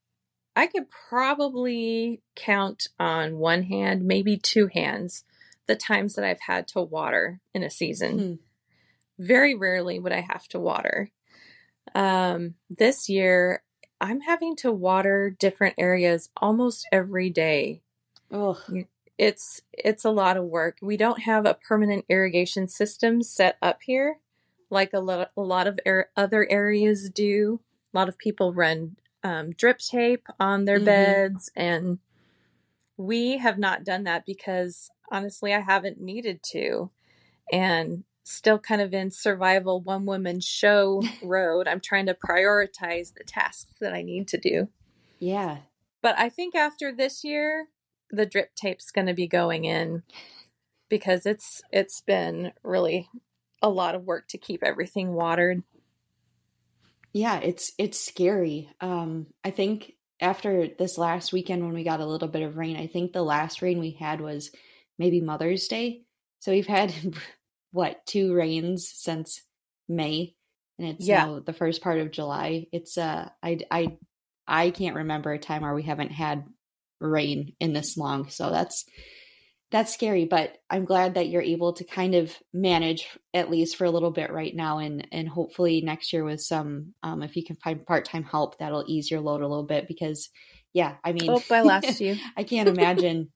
I 0.56 0.66
could 0.66 0.86
probably 0.90 2.20
count 2.34 2.88
on 2.98 3.38
one 3.38 3.62
hand, 3.62 4.02
maybe 4.02 4.36
two 4.36 4.66
hands, 4.66 5.22
the 5.68 5.76
times 5.76 6.14
that 6.14 6.24
I've 6.24 6.40
had 6.40 6.66
to 6.68 6.80
water 6.80 7.38
in 7.54 7.62
a 7.62 7.70
season. 7.70 8.18
Hmm. 8.18 8.34
Very 9.24 9.54
rarely 9.54 10.00
would 10.00 10.12
I 10.12 10.26
have 10.28 10.48
to 10.48 10.58
water. 10.58 11.12
Um, 11.94 12.54
this 12.68 13.08
year, 13.08 13.62
I'm 14.00 14.20
having 14.20 14.56
to 14.56 14.70
water 14.72 15.34
different 15.38 15.74
areas 15.78 16.30
almost 16.36 16.86
every 16.92 17.30
day. 17.30 17.82
Ugh. 18.30 18.84
It's 19.16 19.62
it's 19.72 20.04
a 20.04 20.10
lot 20.10 20.36
of 20.36 20.44
work. 20.44 20.78
We 20.80 20.96
don't 20.96 21.22
have 21.22 21.44
a 21.44 21.54
permanent 21.54 22.04
irrigation 22.08 22.68
system 22.68 23.22
set 23.22 23.56
up 23.60 23.82
here 23.82 24.18
like 24.70 24.92
a 24.92 25.00
lot, 25.00 25.30
a 25.36 25.40
lot 25.40 25.66
of 25.66 25.80
ar- 25.86 26.10
other 26.16 26.46
areas 26.50 27.10
do. 27.10 27.60
A 27.92 27.96
lot 27.96 28.08
of 28.08 28.18
people 28.18 28.52
run 28.52 28.96
um, 29.24 29.52
drip 29.52 29.78
tape 29.78 30.26
on 30.38 30.64
their 30.64 30.78
Mhm. 30.78 30.84
beds, 30.84 31.50
and 31.56 31.98
we 32.96 33.38
have 33.38 33.58
not 33.58 33.84
done 33.84 34.04
that 34.04 34.24
because 34.26 34.90
honestly, 35.10 35.52
I 35.54 35.60
haven't 35.60 36.00
needed 36.00 36.42
to, 36.50 36.90
and 37.50 38.04
still 38.28 38.58
kind 38.58 38.80
of 38.80 38.92
in 38.92 39.10
survival 39.10 39.80
one 39.80 40.06
woman 40.06 40.40
show 40.40 41.02
road. 41.22 41.66
I'm 41.66 41.80
trying 41.80 42.06
to 42.06 42.14
prioritize 42.14 43.14
the 43.14 43.24
tasks 43.24 43.74
that 43.80 43.92
I 43.92 44.02
need 44.02 44.28
to 44.28 44.38
do. 44.38 44.68
Yeah. 45.18 45.58
But 46.02 46.18
I 46.18 46.28
think 46.28 46.54
after 46.54 46.92
this 46.92 47.24
year, 47.24 47.68
the 48.10 48.26
drip 48.26 48.54
tape's 48.54 48.90
going 48.90 49.06
to 49.06 49.14
be 49.14 49.26
going 49.26 49.64
in 49.64 50.02
because 50.88 51.26
it's 51.26 51.62
it's 51.72 52.00
been 52.00 52.52
really 52.62 53.08
a 53.60 53.68
lot 53.68 53.94
of 53.94 54.04
work 54.04 54.28
to 54.28 54.38
keep 54.38 54.62
everything 54.62 55.12
watered. 55.12 55.62
Yeah, 57.12 57.40
it's 57.40 57.72
it's 57.78 57.98
scary. 57.98 58.70
Um, 58.80 59.26
I 59.44 59.50
think 59.50 59.94
after 60.20 60.68
this 60.78 60.98
last 60.98 61.32
weekend 61.32 61.64
when 61.64 61.74
we 61.74 61.84
got 61.84 62.00
a 62.00 62.06
little 62.06 62.28
bit 62.28 62.42
of 62.42 62.56
rain, 62.56 62.76
I 62.76 62.86
think 62.86 63.12
the 63.12 63.22
last 63.22 63.62
rain 63.62 63.80
we 63.80 63.92
had 63.92 64.20
was 64.20 64.50
maybe 64.98 65.20
Mother's 65.20 65.66
Day. 65.68 66.02
So 66.40 66.52
we've 66.52 66.66
had 66.66 66.94
what, 67.70 68.04
two 68.06 68.34
rains 68.34 68.90
since 68.94 69.42
May, 69.88 70.34
and 70.78 70.88
it's 70.88 71.06
Yeah. 71.06 71.26
now 71.26 71.40
the 71.40 71.52
first 71.52 71.82
part 71.82 71.98
of 71.98 72.10
July. 72.10 72.66
It's 72.72 72.98
uh 72.98 73.28
I 73.42 73.60
I 73.70 73.98
I 74.46 74.70
can't 74.70 74.96
remember 74.96 75.32
a 75.32 75.38
time 75.38 75.62
where 75.62 75.74
we 75.74 75.82
haven't 75.82 76.12
had 76.12 76.46
rain 77.00 77.54
in 77.60 77.72
this 77.72 77.96
long. 77.96 78.28
So 78.28 78.50
that's 78.50 78.84
that's 79.70 79.92
scary, 79.92 80.24
but 80.24 80.56
I'm 80.70 80.86
glad 80.86 81.14
that 81.14 81.28
you're 81.28 81.42
able 81.42 81.74
to 81.74 81.84
kind 81.84 82.14
of 82.14 82.34
manage 82.54 83.06
at 83.34 83.50
least 83.50 83.76
for 83.76 83.84
a 83.84 83.90
little 83.90 84.10
bit 84.10 84.32
right 84.32 84.54
now, 84.54 84.78
and 84.78 85.06
and 85.12 85.28
hopefully 85.28 85.82
next 85.82 86.12
year 86.12 86.24
with 86.24 86.40
some, 86.40 86.94
um, 87.02 87.22
if 87.22 87.36
you 87.36 87.44
can 87.44 87.56
find 87.56 87.84
part 87.84 88.06
time 88.06 88.24
help, 88.24 88.58
that'll 88.58 88.84
ease 88.86 89.10
your 89.10 89.20
load 89.20 89.42
a 89.42 89.46
little 89.46 89.66
bit. 89.66 89.86
Because, 89.86 90.30
yeah, 90.72 90.96
I 91.04 91.12
mean, 91.12 91.30
Hope 91.30 91.50
I 91.52 91.60
lost 91.60 92.00
you. 92.00 92.16
I 92.36 92.44
can't 92.44 92.68
imagine 92.68 93.30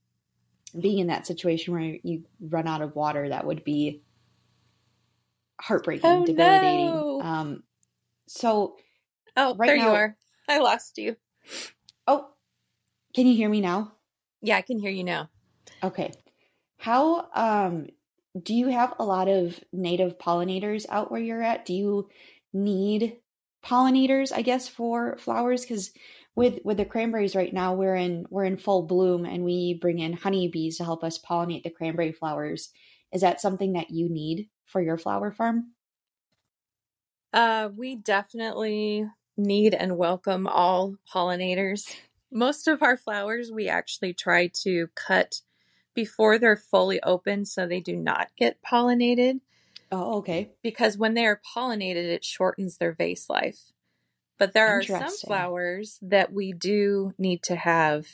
being 0.81 1.01
in 1.01 1.09
that 1.09 1.27
situation 1.27 1.75
where 1.75 1.99
you 2.03 2.25
run 2.41 2.67
out 2.67 2.81
of 2.81 2.97
water. 2.97 3.29
That 3.29 3.45
would 3.47 3.63
be 3.63 4.01
heartbreaking, 5.63 6.11
Oh, 6.11 6.27
debilitating. 6.27 6.87
no. 6.87 7.21
Um, 7.23 7.63
so, 8.27 8.77
Oh, 9.37 9.55
Right 9.55 9.69
there 9.69 9.77
now- 9.79 9.89
you 9.91 9.95
are. 9.97 10.17
I 10.49 10.59
lost 10.59 10.99
you. 10.99 11.17
oh, 12.07 12.29
can 13.15 13.27
you 13.27 13.35
hear 13.35 13.49
me 13.49 13.61
now? 13.61 13.93
Yeah, 14.43 14.57
I 14.57 14.63
can 14.63 14.79
hear 14.79 14.91
you 14.91 15.05
now. 15.05 15.31
Okay. 15.83 16.13
How 16.79 17.29
um 17.35 17.87
do 18.43 18.55
you 18.55 18.69
have 18.69 18.95
a 18.99 19.05
lot 19.05 19.29
of 19.29 19.59
native 19.73 20.19
pollinators 20.19 20.85
out 20.89 21.11
where 21.11 21.21
you're 21.21 21.43
at? 21.43 21.65
Do 21.65 21.75
you 21.75 22.09
need 22.53 23.19
pollinators, 23.65 24.33
I 24.33 24.43
guess, 24.43 24.69
for 24.69 25.17
flowers? 25.19 25.63
Because 25.63 25.93
with 26.35 26.59
with 26.65 26.79
the 26.79 26.85
cranberries 26.85 27.37
right 27.37 27.53
now, 27.53 27.75
we're 27.75 27.95
in 27.97 28.27
we're 28.31 28.45
in 28.45 28.57
full 28.57 28.83
bloom 28.83 29.25
and 29.25 29.45
we 29.45 29.75
bring 29.81 29.99
in 30.01 30.13
honeybees 30.15 30.79
to 30.79 30.85
help 30.85 31.05
us 31.05 31.19
pollinate 31.19 31.63
the 31.63 31.71
cranberry 31.71 32.13
flowers. 32.13 32.71
Is 33.13 33.21
that 33.21 33.41
something 33.41 33.75
that 33.75 33.91
you 33.91 34.09
need 34.09 34.49
for 34.73 34.81
your 34.81 34.97
flower 34.97 35.31
farm? 35.31 35.73
Uh, 37.33 37.69
we 37.77 37.95
definitely 37.95 39.07
need 39.37 39.75
and 39.75 39.97
welcome 39.97 40.47
all 40.47 40.97
pollinators. 41.13 41.95
Most 42.33 42.67
of 42.67 42.83
our 42.83 42.97
flowers 42.97 43.53
we 43.53 43.69
actually 43.69 44.15
try 44.15 44.49
to 44.63 44.89
cut 44.95 45.43
before 45.95 46.39
they're 46.39 46.57
fully 46.57 47.03
open 47.03 47.45
so 47.45 47.67
they 47.67 47.81
do 47.81 47.95
not 47.95 48.31
get 48.37 48.63
pollinated 48.63 49.41
Oh, 49.91 50.19
okay. 50.19 50.51
because 50.63 50.97
when 50.97 51.13
they 51.13 51.27
are 51.27 51.41
pollinated, 51.55 52.07
it 52.07 52.25
shortens 52.25 52.79
their 52.79 52.93
vase 52.93 53.29
life. 53.29 53.73
But 54.39 54.55
there 54.55 54.69
are 54.69 54.83
some 54.83 55.15
flowers 55.27 55.99
that 56.01 56.33
we 56.33 56.53
do 56.55 57.13
need 57.19 57.43
to 57.45 57.57
have 57.57 58.07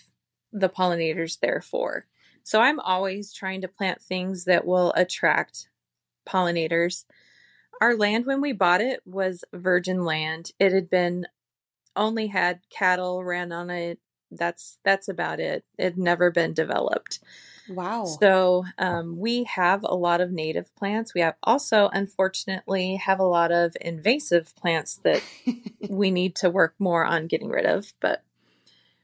the 0.53 0.68
pollinators 0.68 1.38
there 1.38 1.61
for. 1.61 2.07
So 2.42 2.61
I'm 2.61 2.81
always 2.81 3.33
trying 3.33 3.61
to 3.61 3.68
plant 3.68 4.03
things 4.03 4.44
that 4.44 4.66
will 4.66 4.92
attract 4.97 5.68
pollinators. 6.29 7.05
Our 7.81 7.97
land 7.97 8.27
when 8.27 8.41
we 8.41 8.53
bought 8.53 8.81
it 8.81 9.01
was 9.05 9.45
virgin 9.53 10.05
land. 10.05 10.53
It 10.59 10.73
had 10.73 10.91
been 10.91 11.27
only 11.97 12.29
had 12.29 12.61
cattle 12.71 13.25
ran 13.25 13.53
on 13.53 13.71
it. 13.71 13.99
That's 14.31 14.79
that's 14.85 15.09
about 15.09 15.41
it. 15.41 15.64
It 15.79 15.97
never 15.97 16.31
been 16.31 16.53
developed. 16.53 17.21
Wow. 17.69 18.05
So 18.05 18.64
um, 18.79 19.19
we 19.19 19.45
have 19.45 19.83
a 19.85 19.95
lot 19.95 20.21
of 20.21 20.33
native 20.33 20.75
plants. 20.75 21.14
We 21.14 21.21
have 21.21 21.35
also, 21.43 21.91
unfortunately, 21.93 22.97
have 22.97 23.21
a 23.21 23.25
lot 23.25 23.53
of 23.53 23.77
invasive 23.81 24.55
plants 24.57 25.01
that 25.05 25.23
we 25.88 26.11
need 26.11 26.35
to 26.37 26.51
work 26.51 26.75
more 26.79 27.05
on 27.05 27.27
getting 27.27 27.49
rid 27.49 27.67
of. 27.67 27.93
But 28.01 28.23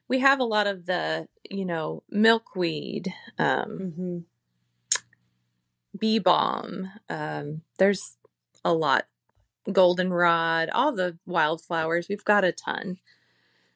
we 0.08 0.20
have 0.20 0.40
a 0.40 0.44
lot 0.44 0.66
of 0.66 0.86
the, 0.86 1.28
you 1.50 1.64
know, 1.64 2.02
milkweed, 2.10 3.12
um, 3.38 3.92
hmm 3.94 4.18
bee 5.98 6.18
balm. 6.18 6.90
Um, 7.08 7.62
there's 7.78 8.16
a 8.64 8.72
lot, 8.72 9.06
goldenrod, 9.70 10.70
all 10.70 10.92
the 10.92 11.18
wildflowers. 11.26 12.08
We've 12.08 12.24
got 12.24 12.44
a 12.44 12.52
ton. 12.52 12.98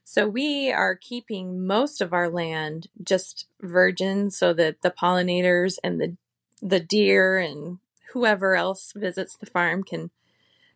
So 0.04 0.26
we 0.26 0.72
are 0.72 0.94
keeping 0.94 1.66
most 1.66 2.00
of 2.00 2.14
our 2.14 2.31
land 2.31 2.88
just 3.02 3.46
virgin 3.61 4.31
so 4.31 4.54
that 4.54 4.81
the 4.83 4.90
pollinators 4.90 5.78
and 5.85 6.00
the 6.00 6.16
the 6.61 6.81
deer 6.81 7.38
and 7.38 7.78
whoever 8.12 8.57
else 8.57 8.92
visits 8.96 9.37
the 9.37 9.46
farm 9.46 9.85
can 9.85 10.11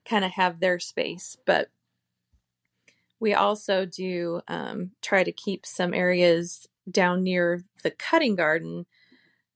kind 0.05 0.25
of 0.25 0.33
have 0.33 0.61
their 0.61 0.79
space. 0.79 1.37
But 1.45 1.71
we 3.19 3.35
also 3.35 3.87
do 3.87 4.43
um, 4.49 4.91
try 5.01 5.25
to 5.25 5.33
keep 5.33 5.65
some 5.65 5.95
areas 5.95 6.69
down 6.91 7.23
near 7.23 7.65
the 7.83 7.91
cutting 7.91 8.37
garden 8.37 8.87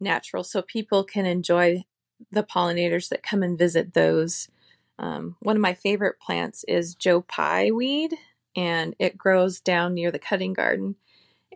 natural 0.01 0.45
so 0.45 0.63
people 0.63 1.05
can 1.05 1.27
enjoy 1.27 1.85
the 2.31 2.43
pollinators 2.43 3.09
that 3.09 3.23
come 3.23 3.43
and 3.43 3.59
visit 3.59 3.95
those. 3.95 4.49
Um, 4.99 5.37
one 5.41 5.57
of 5.57 5.63
my 5.63 5.75
favorite 5.75 6.19
plants 6.21 6.65
is 6.65 6.95
Joe 6.95 7.23
Pye 7.23 7.71
weed, 7.71 8.15
and 8.55 8.95
it 8.99 9.19
grows 9.19 9.61
down 9.61 9.95
near 9.95 10.11
the 10.11 10.19
cutting 10.19 10.55
garden, 10.55 10.97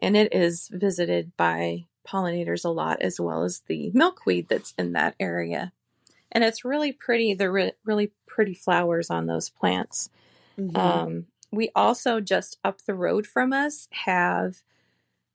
and 0.02 0.16
it 0.16 0.34
is 0.34 0.68
visited 0.70 1.36
by 1.36 1.86
pollinators 2.06 2.64
a 2.64 2.70
lot 2.70 3.00
as 3.00 3.20
well 3.20 3.44
as 3.44 3.62
the 3.66 3.90
milkweed 3.94 4.48
that's 4.48 4.74
in 4.78 4.92
that 4.92 5.14
area. 5.20 5.72
And 6.32 6.44
it's 6.44 6.64
really 6.64 6.92
pretty, 6.92 7.34
the 7.34 7.50
re- 7.50 7.72
really 7.84 8.12
pretty 8.26 8.54
flowers 8.54 9.10
on 9.10 9.26
those 9.26 9.48
plants. 9.48 10.10
Mhm. 10.58 10.76
Um, 10.76 11.26
we 11.50 11.70
also 11.74 12.20
just 12.20 12.58
up 12.64 12.82
the 12.82 12.94
road 12.94 13.26
from 13.26 13.52
us 13.52 13.88
have 13.90 14.62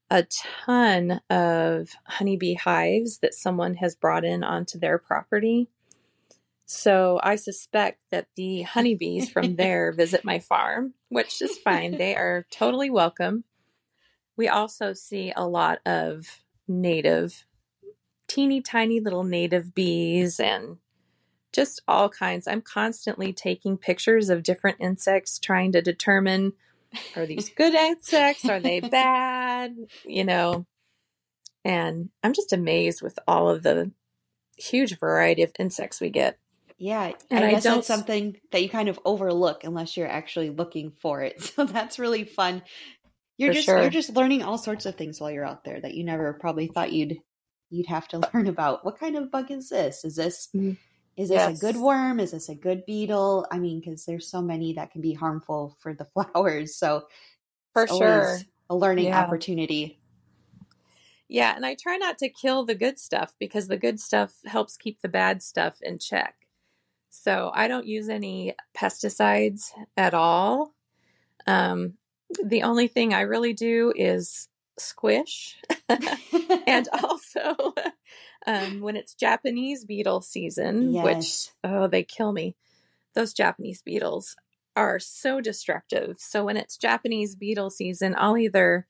a 0.10 0.24
ton 0.66 1.22
of 1.30 1.90
honeybee 2.06 2.54
hives 2.54 3.20
that 3.20 3.34
someone 3.34 3.76
has 3.76 3.96
brought 3.96 4.24
in 4.24 4.44
onto 4.44 4.80
their 4.80 4.98
property. 4.98 5.70
So 6.66 7.20
I 7.24 7.36
suspect 7.36 8.00
that 8.12 8.28
the 8.36 8.64
honeybees 8.64 9.30
from 9.30 9.56
there 9.58 9.92
visit 9.92 10.24
my 10.24 10.40
farm, 10.40 10.94
which 11.10 11.42
is 11.42 11.58
fine. 11.58 11.98
They 11.98 12.16
are 12.16 12.46
totally 12.52 12.90
welcome. 12.90 13.44
We 14.38 14.48
also 14.48 14.94
see 14.94 15.32
a 15.36 15.48
lot 15.48 15.80
of 15.86 16.42
native, 16.68 17.46
teeny 18.28 18.62
tiny 18.62 19.00
little 19.00 19.24
native 19.24 19.74
bees 19.74 20.40
and 20.40 20.78
just 21.54 21.82
all 21.88 22.10
kinds. 22.10 22.48
I'm 22.48 22.62
constantly 22.62 23.32
taking 23.32 23.78
pictures 23.78 24.30
of 24.30 24.44
different 24.44 24.78
insects, 24.82 25.40
trying 25.40 25.72
to 25.72 25.82
determine 25.82 26.54
are 27.16 27.26
these 27.26 27.50
good 27.50 27.74
insects? 27.74 28.46
Are 28.50 28.60
they 28.60 28.80
bad? 29.00 29.76
You 30.06 30.24
know, 30.26 30.66
and 31.64 32.10
I'm 32.24 32.34
just 32.34 32.54
amazed 32.54 33.02
with 33.02 33.18
all 33.28 33.50
of 33.50 33.64
the 33.64 33.92
huge 34.58 34.98
variety 35.00 35.44
of 35.44 35.52
insects 35.60 36.00
we 36.00 36.10
get. 36.10 36.38
Yeah, 36.78 37.14
And 37.32 37.44
I 37.44 37.48
I 37.48 37.52
guess 37.52 37.64
don't- 37.64 37.76
that's 37.76 37.88
something 37.88 38.38
that 38.52 38.62
you 38.62 38.70
kind 38.70 38.90
of 38.90 39.00
overlook 39.06 39.64
unless 39.64 39.96
you're 39.96 40.08
actually 40.10 40.50
looking 40.50 40.92
for 40.92 41.22
it. 41.22 41.42
So 41.56 41.66
that's 41.66 42.00
really 42.00 42.26
fun. 42.26 42.64
You're 43.38 43.54
just 43.54 43.66
sure. 43.66 43.82
you're 43.82 43.90
just 43.90 44.16
learning 44.16 44.44
all 44.44 44.58
sorts 44.58 44.86
of 44.86 44.96
things 44.96 45.20
while 45.20 45.32
you're 45.32 45.46
out 45.46 45.64
there 45.66 45.80
that 45.82 45.94
you 45.94 46.04
never 46.04 46.34
probably 46.34 46.68
thought 46.68 46.92
you'd 46.94 47.18
you'd 47.70 47.88
have 47.88 48.08
to 48.10 48.22
learn 48.34 48.48
about. 48.48 48.86
What 48.86 49.00
kind 49.00 49.16
of 49.18 49.32
bug 49.32 49.52
is 49.52 49.70
this? 49.70 50.04
Is 50.06 50.16
this 50.16 50.50
Mhm. 50.56 50.78
Is 51.18 51.30
this 51.30 51.48
Yes. 51.48 51.60
a 51.60 51.60
good 51.60 51.78
worm? 51.78 52.20
Is 52.20 52.32
this 52.32 52.50
a 52.50 52.56
good 52.56 52.86
beetle? 52.86 53.46
I 53.52 53.60
mean, 53.60 53.80
because 53.80 54.06
there's 54.06 54.30
so 54.30 54.42
many 54.42 54.74
that 54.74 54.92
can 54.92 55.02
be 55.02 55.14
harmful 55.14 55.78
for 55.80 55.94
the 55.94 56.06
flowers. 56.14 56.76
So 56.76 57.04
For 57.74 57.88
sure. 57.88 58.42
a 58.70 58.76
learning 58.76 59.06
Yeah. 59.06 59.22
opportunity. 59.22 60.02
Yeah, 61.28 61.56
and 61.56 61.66
I 61.66 61.76
try 61.76 61.98
not 61.98 62.18
to 62.20 62.30
kill 62.30 62.66
the 62.66 62.76
good 62.76 63.00
stuff 63.00 63.34
because 63.40 63.68
the 63.68 63.78
good 63.78 64.00
stuff 64.00 64.36
helps 64.46 64.78
keep 64.78 65.02
the 65.02 65.10
bad 65.10 65.42
stuff 65.42 65.78
in 65.82 65.98
check. 66.00 66.36
So 67.10 67.52
I 67.54 67.68
don't 67.68 67.88
use 67.88 68.10
any 68.10 68.56
pesticides 68.78 69.72
at 69.98 70.14
all. 70.14 70.74
Um, 71.48 71.96
the 72.44 72.64
only 72.64 72.88
thing 72.88 73.14
I 73.14 73.22
really 73.22 73.54
do 73.54 73.94
is 73.96 74.50
squish. 74.78 75.58
and 76.68 76.88
also, 77.04 77.74
um, 78.48 78.82
when 78.82 78.96
it's 78.96 79.14
Japanese 79.14 79.86
beetle 79.86 80.22
season, 80.22 80.94
which, 81.04 81.50
oh, 81.64 81.88
they 81.88 82.04
kill 82.04 82.32
me. 82.32 82.56
Those 83.14 83.34
Japanese 83.34 83.82
beetles 83.82 84.36
are 84.76 85.00
so 85.00 85.40
destructive. 85.42 86.18
So 86.20 86.44
when 86.46 86.58
it's 86.58 86.78
Japanese 86.78 87.36
beetle 87.36 87.70
season, 87.70 88.14
I'll 88.18 88.38
either 88.38 88.88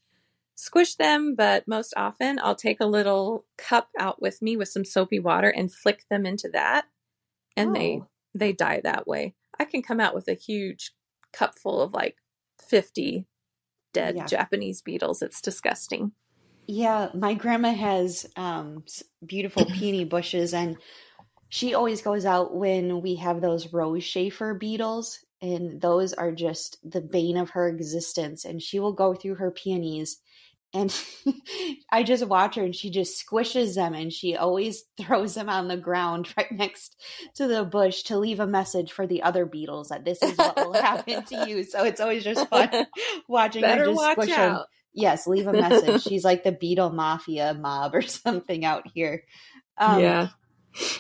squish 0.56 0.96
them, 0.96 1.36
but 1.36 1.68
most 1.68 1.94
often 1.98 2.40
I'll 2.42 2.56
take 2.56 2.80
a 2.80 2.86
little 2.88 3.46
cup 3.58 3.90
out 4.00 4.22
with 4.22 4.42
me 4.42 4.58
with 4.58 4.70
some 4.70 4.86
soapy 4.86 5.20
water 5.20 5.50
and 5.50 5.72
flick 5.72 6.06
them 6.10 6.26
into 6.26 6.50
that. 6.54 6.86
And 7.56 7.76
they 7.76 8.00
Oh. 8.02 8.08
they 8.34 8.52
die 8.52 8.82
that 8.84 9.08
way. 9.08 9.36
I 9.60 9.66
can 9.66 9.82
come 9.82 10.00
out 10.00 10.14
with 10.16 10.28
a 10.28 10.34
huge 10.34 10.92
cup 11.32 11.58
full 11.60 11.82
of 11.82 11.94
like 11.94 12.18
50 12.60 13.26
dead 13.94 14.16
Yeah. 14.16 14.26
Japanese 14.26 14.82
beetles. 14.82 15.22
It's 15.22 15.40
disgusting. 15.42 16.12
Yeah, 16.68 17.10
my 17.14 17.34
grandma 17.34 17.74
has 17.74 18.26
um 18.36 18.84
beautiful 19.26 19.66
peony 19.74 20.06
bushes 20.06 20.54
and 20.54 20.78
she 21.50 21.74
always 21.74 22.02
goes 22.02 22.26
out 22.26 22.56
when 22.56 23.02
we 23.02 23.16
have 23.16 23.42
those 23.42 23.72
rose 23.72 24.04
chafer 24.04 24.54
beetles 24.54 25.20
and 25.42 25.80
those 25.80 26.14
are 26.14 26.32
just 26.32 26.78
the 26.84 27.02
bane 27.02 27.38
of 27.38 27.52
her 27.52 27.70
existence 27.70 28.46
and 28.46 28.62
she 28.62 28.80
will 28.80 28.94
go 28.94 29.14
through 29.14 29.36
her 29.36 29.52
peonies 29.52 30.20
and 30.76 30.94
I 31.92 32.04
just 32.04 32.28
watch 32.28 32.56
her 32.56 32.64
and 32.64 32.76
she 32.76 32.90
just 32.90 33.26
squishes 33.26 33.76
them 33.76 33.94
and 33.94 34.12
she 34.12 34.36
always 34.36 34.84
throws 35.00 35.34
them 35.34 35.50
on 35.50 35.68
the 35.68 35.78
ground 35.78 36.34
right 36.38 36.52
next 36.52 37.02
to 37.36 37.48
the 37.48 37.64
bush 37.64 38.04
to 38.04 38.18
leave 38.18 38.40
a 38.42 38.48
message 38.48 38.92
for 38.92 39.08
the 39.08 39.24
other 39.24 39.46
beetles 39.46 39.90
that 39.90 40.04
this 40.04 40.22
is 40.22 40.38
what 40.38 40.58
will 40.58 40.74
happen 40.74 41.24
to 41.24 41.48
you. 41.48 41.64
So 41.76 41.84
it's 41.84 42.02
always 42.02 42.24
just 42.24 42.48
fun 42.50 42.88
watching 43.28 43.64
her 43.64 43.86
just 43.86 43.96
watch 43.96 44.14
squish 44.14 44.36
them. 44.36 44.60
Yes, 44.96 45.28
leave 45.28 45.48
a 45.48 45.54
message. 45.54 46.02
She's 46.04 46.26
like 46.26 46.44
the 46.44 46.54
Beetle 46.54 46.92
Mafia 46.92 47.54
mob 47.54 47.96
or 47.96 48.04
something 48.04 48.66
out 48.66 48.86
here. 48.96 49.26
Um, 49.78 49.98
yeah. 49.98 50.30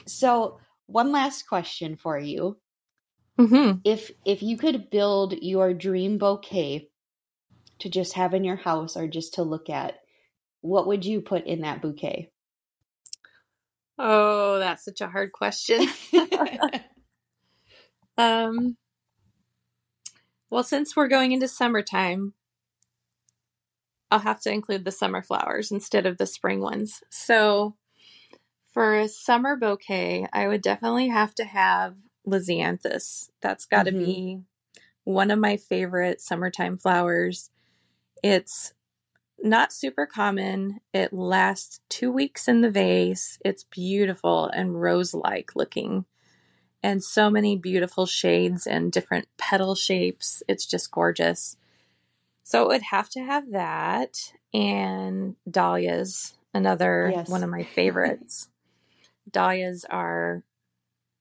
So, 0.07 0.59
one 0.87 1.11
last 1.11 1.47
question 1.47 1.97
for 1.97 2.19
you: 2.19 2.57
hmm 3.39 3.73
if 3.85 4.11
if 4.25 4.43
you 4.43 4.57
could 4.57 4.89
build 4.89 5.33
your 5.41 5.73
dream 5.73 6.17
bouquet 6.17 6.89
to 7.79 7.89
just 7.89 8.13
have 8.13 8.33
in 8.33 8.43
your 8.43 8.57
house 8.57 8.97
or 8.97 9.07
just 9.07 9.35
to 9.35 9.43
look 9.43 9.69
at, 9.69 9.95
what 10.61 10.87
would 10.87 11.05
you 11.05 11.21
put 11.21 11.45
in 11.45 11.61
that 11.61 11.81
bouquet? 11.81 12.31
Oh, 13.97 14.59
that's 14.59 14.85
such 14.85 15.01
a 15.01 15.07
hard 15.07 15.31
question. 15.31 15.87
um, 18.17 18.77
well, 20.49 20.63
since 20.63 20.95
we're 20.95 21.07
going 21.07 21.31
into 21.31 21.47
summertime, 21.47 22.33
I'll 24.15 24.21
have 24.21 24.39
to 24.41 24.51
include 24.51 24.85
the 24.85 24.91
summer 24.91 25.21
flowers 25.21 25.71
instead 25.73 26.05
of 26.05 26.17
the 26.17 26.25
spring 26.25 26.61
ones. 26.61 27.03
So, 27.09 27.75
for 28.71 28.97
a 28.97 29.09
summer 29.09 29.57
bouquet, 29.57 30.25
I 30.31 30.47
would 30.47 30.61
definitely 30.61 31.09
have 31.09 31.35
to 31.35 31.43
have 31.43 31.97
Lisianthus. 32.25 33.29
That's 33.41 33.65
got 33.65 33.83
to 33.83 33.91
Mhm. 33.91 34.05
be 34.05 34.41
one 35.03 35.31
of 35.31 35.39
my 35.39 35.57
favorite 35.57 36.21
summertime 36.21 36.77
flowers. 36.77 37.51
It's 38.23 38.73
not 39.43 39.73
super 39.73 40.05
common. 40.05 40.79
It 40.93 41.11
lasts 41.11 41.81
two 41.89 42.09
weeks 42.09 42.47
in 42.47 42.61
the 42.61 42.71
vase. 42.71 43.37
It's 43.43 43.65
beautiful 43.65 44.45
and 44.47 44.81
rose 44.81 45.13
like 45.13 45.57
looking, 45.57 46.05
and 46.81 47.03
so 47.03 47.29
many 47.29 47.57
beautiful 47.57 48.05
shades 48.05 48.65
and 48.65 48.93
different 48.93 49.27
petal 49.37 49.75
shapes. 49.75 50.41
It's 50.47 50.65
just 50.65 50.89
gorgeous. 50.89 51.57
So 52.45 52.61
it 52.61 52.67
would 52.67 52.81
have 52.83 53.09
to 53.09 53.21
have 53.21 53.51
that 53.51 54.31
and 54.53 55.35
dahlias, 55.49 56.35
another 56.53 57.11
Yes. 57.11 57.27
one 57.27 57.43
of 57.43 57.49
my 57.49 57.63
favorites. 57.63 58.49
dahlias 59.31 59.83
are 59.89 60.43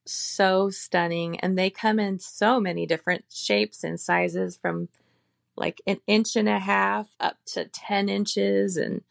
so 0.05 0.69
stunning 0.69 1.41
and 1.41 1.57
they 1.59 1.71
come 1.71 1.99
in 1.99 2.19
so 2.19 2.61
many 2.61 2.85
different 2.85 3.25
shapes 3.31 3.83
and 3.83 3.99
sizes 3.99 4.59
from 4.59 4.91
like 5.57 5.81
an 5.87 5.99
inch 6.07 6.37
and 6.37 6.49
a 6.49 6.59
half 6.59 7.09
up 7.19 7.39
to 7.47 7.65
10 7.65 8.11
inches 8.11 8.77
and 8.77 9.03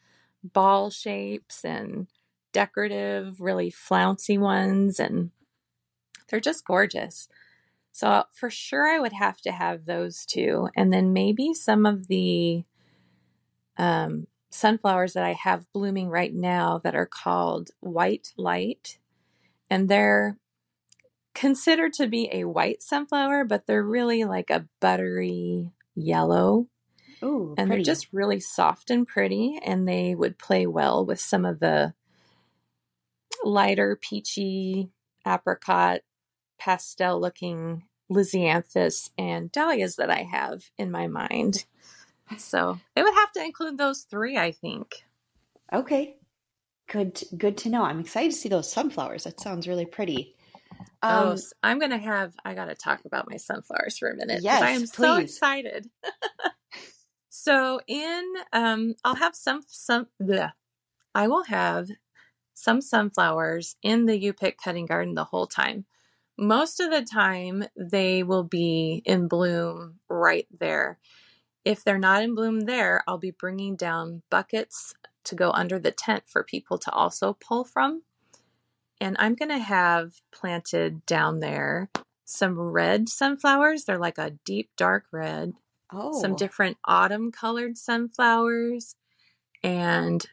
ball 0.43 0.91
shapes 0.91 1.65
and 1.65 2.05
decorative, 2.51 3.41
really 3.41 3.71
flouncy 3.71 4.37
ones. 4.37 4.99
And 4.99 5.31
they're 6.29 6.39
just 6.39 6.63
gorgeous. 6.63 7.27
So 7.93 8.23
for 8.33 8.49
sure, 8.49 8.87
I 8.87 8.99
would 8.99 9.13
have 9.13 9.39
to 9.41 9.51
have 9.51 9.85
those 9.85 10.25
two. 10.25 10.67
And 10.75 10.91
then 10.91 11.13
maybe 11.13 11.53
some 11.53 11.85
of 11.85 12.07
the 12.07 12.65
um, 13.77 14.25
sunflowers 14.49 15.13
that 15.13 15.23
I 15.23 15.33
have 15.33 15.71
blooming 15.71 16.09
right 16.09 16.33
now 16.33 16.81
that 16.83 16.95
are 16.95 17.05
called 17.05 17.69
white 17.81 18.33
light. 18.35 18.97
And 19.69 19.87
they're 19.87 20.37
considered 21.35 21.93
to 21.93 22.07
be 22.07 22.29
a 22.31 22.45
white 22.45 22.81
sunflower, 22.81 23.45
but 23.45 23.67
they're 23.67 23.83
really 23.83 24.23
like 24.23 24.49
a 24.49 24.67
buttery 24.81 25.71
yellow. 25.95 26.67
Ooh, 27.23 27.53
And 27.57 27.69
pretty. 27.69 27.83
they're 27.83 27.93
just 27.93 28.07
really 28.11 28.39
soft 28.39 28.89
and 28.89 29.07
pretty, 29.07 29.59
and 29.63 29.87
they 29.87 30.15
would 30.15 30.39
play 30.39 30.65
well 30.65 31.05
with 31.05 31.19
some 31.19 31.45
of 31.45 31.59
the 31.59 31.93
lighter 33.43 33.95
peachy 34.01 34.89
apricot 35.27 36.01
pastel 36.59 37.19
looking 37.19 37.83
lisianthus 38.11 39.09
and 39.17 39.51
dahlias 39.51 39.95
that 39.97 40.09
I 40.09 40.23
have 40.23 40.63
in 40.77 40.91
my 40.91 41.07
mind. 41.07 41.65
So 42.37 42.79
it 42.95 43.03
would 43.03 43.13
have 43.15 43.31
to 43.33 43.43
include 43.43 43.77
those 43.77 44.01
three, 44.03 44.37
I 44.37 44.51
think. 44.51 45.03
okay. 45.73 46.17
Good, 46.89 47.21
good 47.37 47.57
to 47.59 47.69
know. 47.69 47.83
I'm 47.83 47.99
excited 48.01 48.31
to 48.31 48.37
see 48.37 48.49
those 48.49 48.71
sunflowers. 48.71 49.23
That 49.23 49.39
sounds 49.39 49.67
really 49.67 49.85
pretty. 49.85 50.35
oh, 51.09 51.31
Um, 51.31 51.33
s- 51.33 51.53
I'm 51.63 51.79
going 51.79 51.91
to 51.91 51.97
have, 51.97 52.33
I 52.45 52.53
got 52.53 52.65
to 52.65 52.75
talk 52.75 53.05
about 53.05 53.29
my 53.29 53.37
sunflowers 53.37 53.97
for 53.97 54.09
a 54.09 54.15
minute. 54.15 54.45
'cause 54.47 54.61
I 54.61 54.69
Yes, 54.69 54.71
am 54.71 54.85
so 54.85 55.17
excited. 55.17 55.89
so 57.29 57.79
in, 57.87 58.33
um, 58.53 58.95
I'll 59.03 59.15
have 59.15 59.35
some, 59.35 59.61
some, 59.67 60.07
bleh. 60.21 60.53
I 61.15 61.27
will 61.27 61.45
have 61.45 61.89
some 62.53 62.81
sunflowers 62.81 63.75
in 63.83 64.05
the 64.05 64.17
U 64.19 64.33
Pick 64.33 64.57
cutting 64.57 64.85
garden 64.85 65.15
the 65.15 65.25
whole 65.25 65.47
time. 65.47 65.85
Most 66.37 66.79
of 66.79 66.89
the 66.91 67.03
time, 67.03 67.65
they 67.75 68.23
will 68.23 68.43
be 68.43 69.01
in 69.05 69.27
bloom 69.27 69.99
right 70.09 70.47
there. 70.59 70.97
If 71.63 71.83
they're 71.83 71.99
not 71.99 72.23
in 72.23 72.35
bloom 72.35 72.61
there, 72.61 73.03
I'll 73.07 73.17
be 73.17 73.31
bringing 73.31 73.75
down 73.75 74.23
buckets 74.29 74.95
to 75.25 75.35
go 75.35 75.51
under 75.51 75.79
the 75.79 75.91
tent 75.91 76.23
for 76.27 76.43
people 76.43 76.77
to 76.79 76.91
also 76.91 77.33
pull 77.33 77.63
from. 77.63 78.03
And 78.99 79.15
I'm 79.19 79.35
going 79.35 79.49
to 79.49 79.59
have 79.59 80.13
planted 80.33 81.05
down 81.05 81.39
there 81.39 81.89
some 82.25 82.59
red 82.59 83.09
sunflowers. 83.09 83.83
They're 83.83 83.97
like 83.97 84.17
a 84.17 84.31
deep 84.45 84.71
dark 84.77 85.05
red, 85.11 85.53
oh, 85.91 86.19
some 86.19 86.35
different 86.35 86.77
autumn 86.85 87.31
colored 87.31 87.77
sunflowers, 87.77 88.95
and 89.63 90.25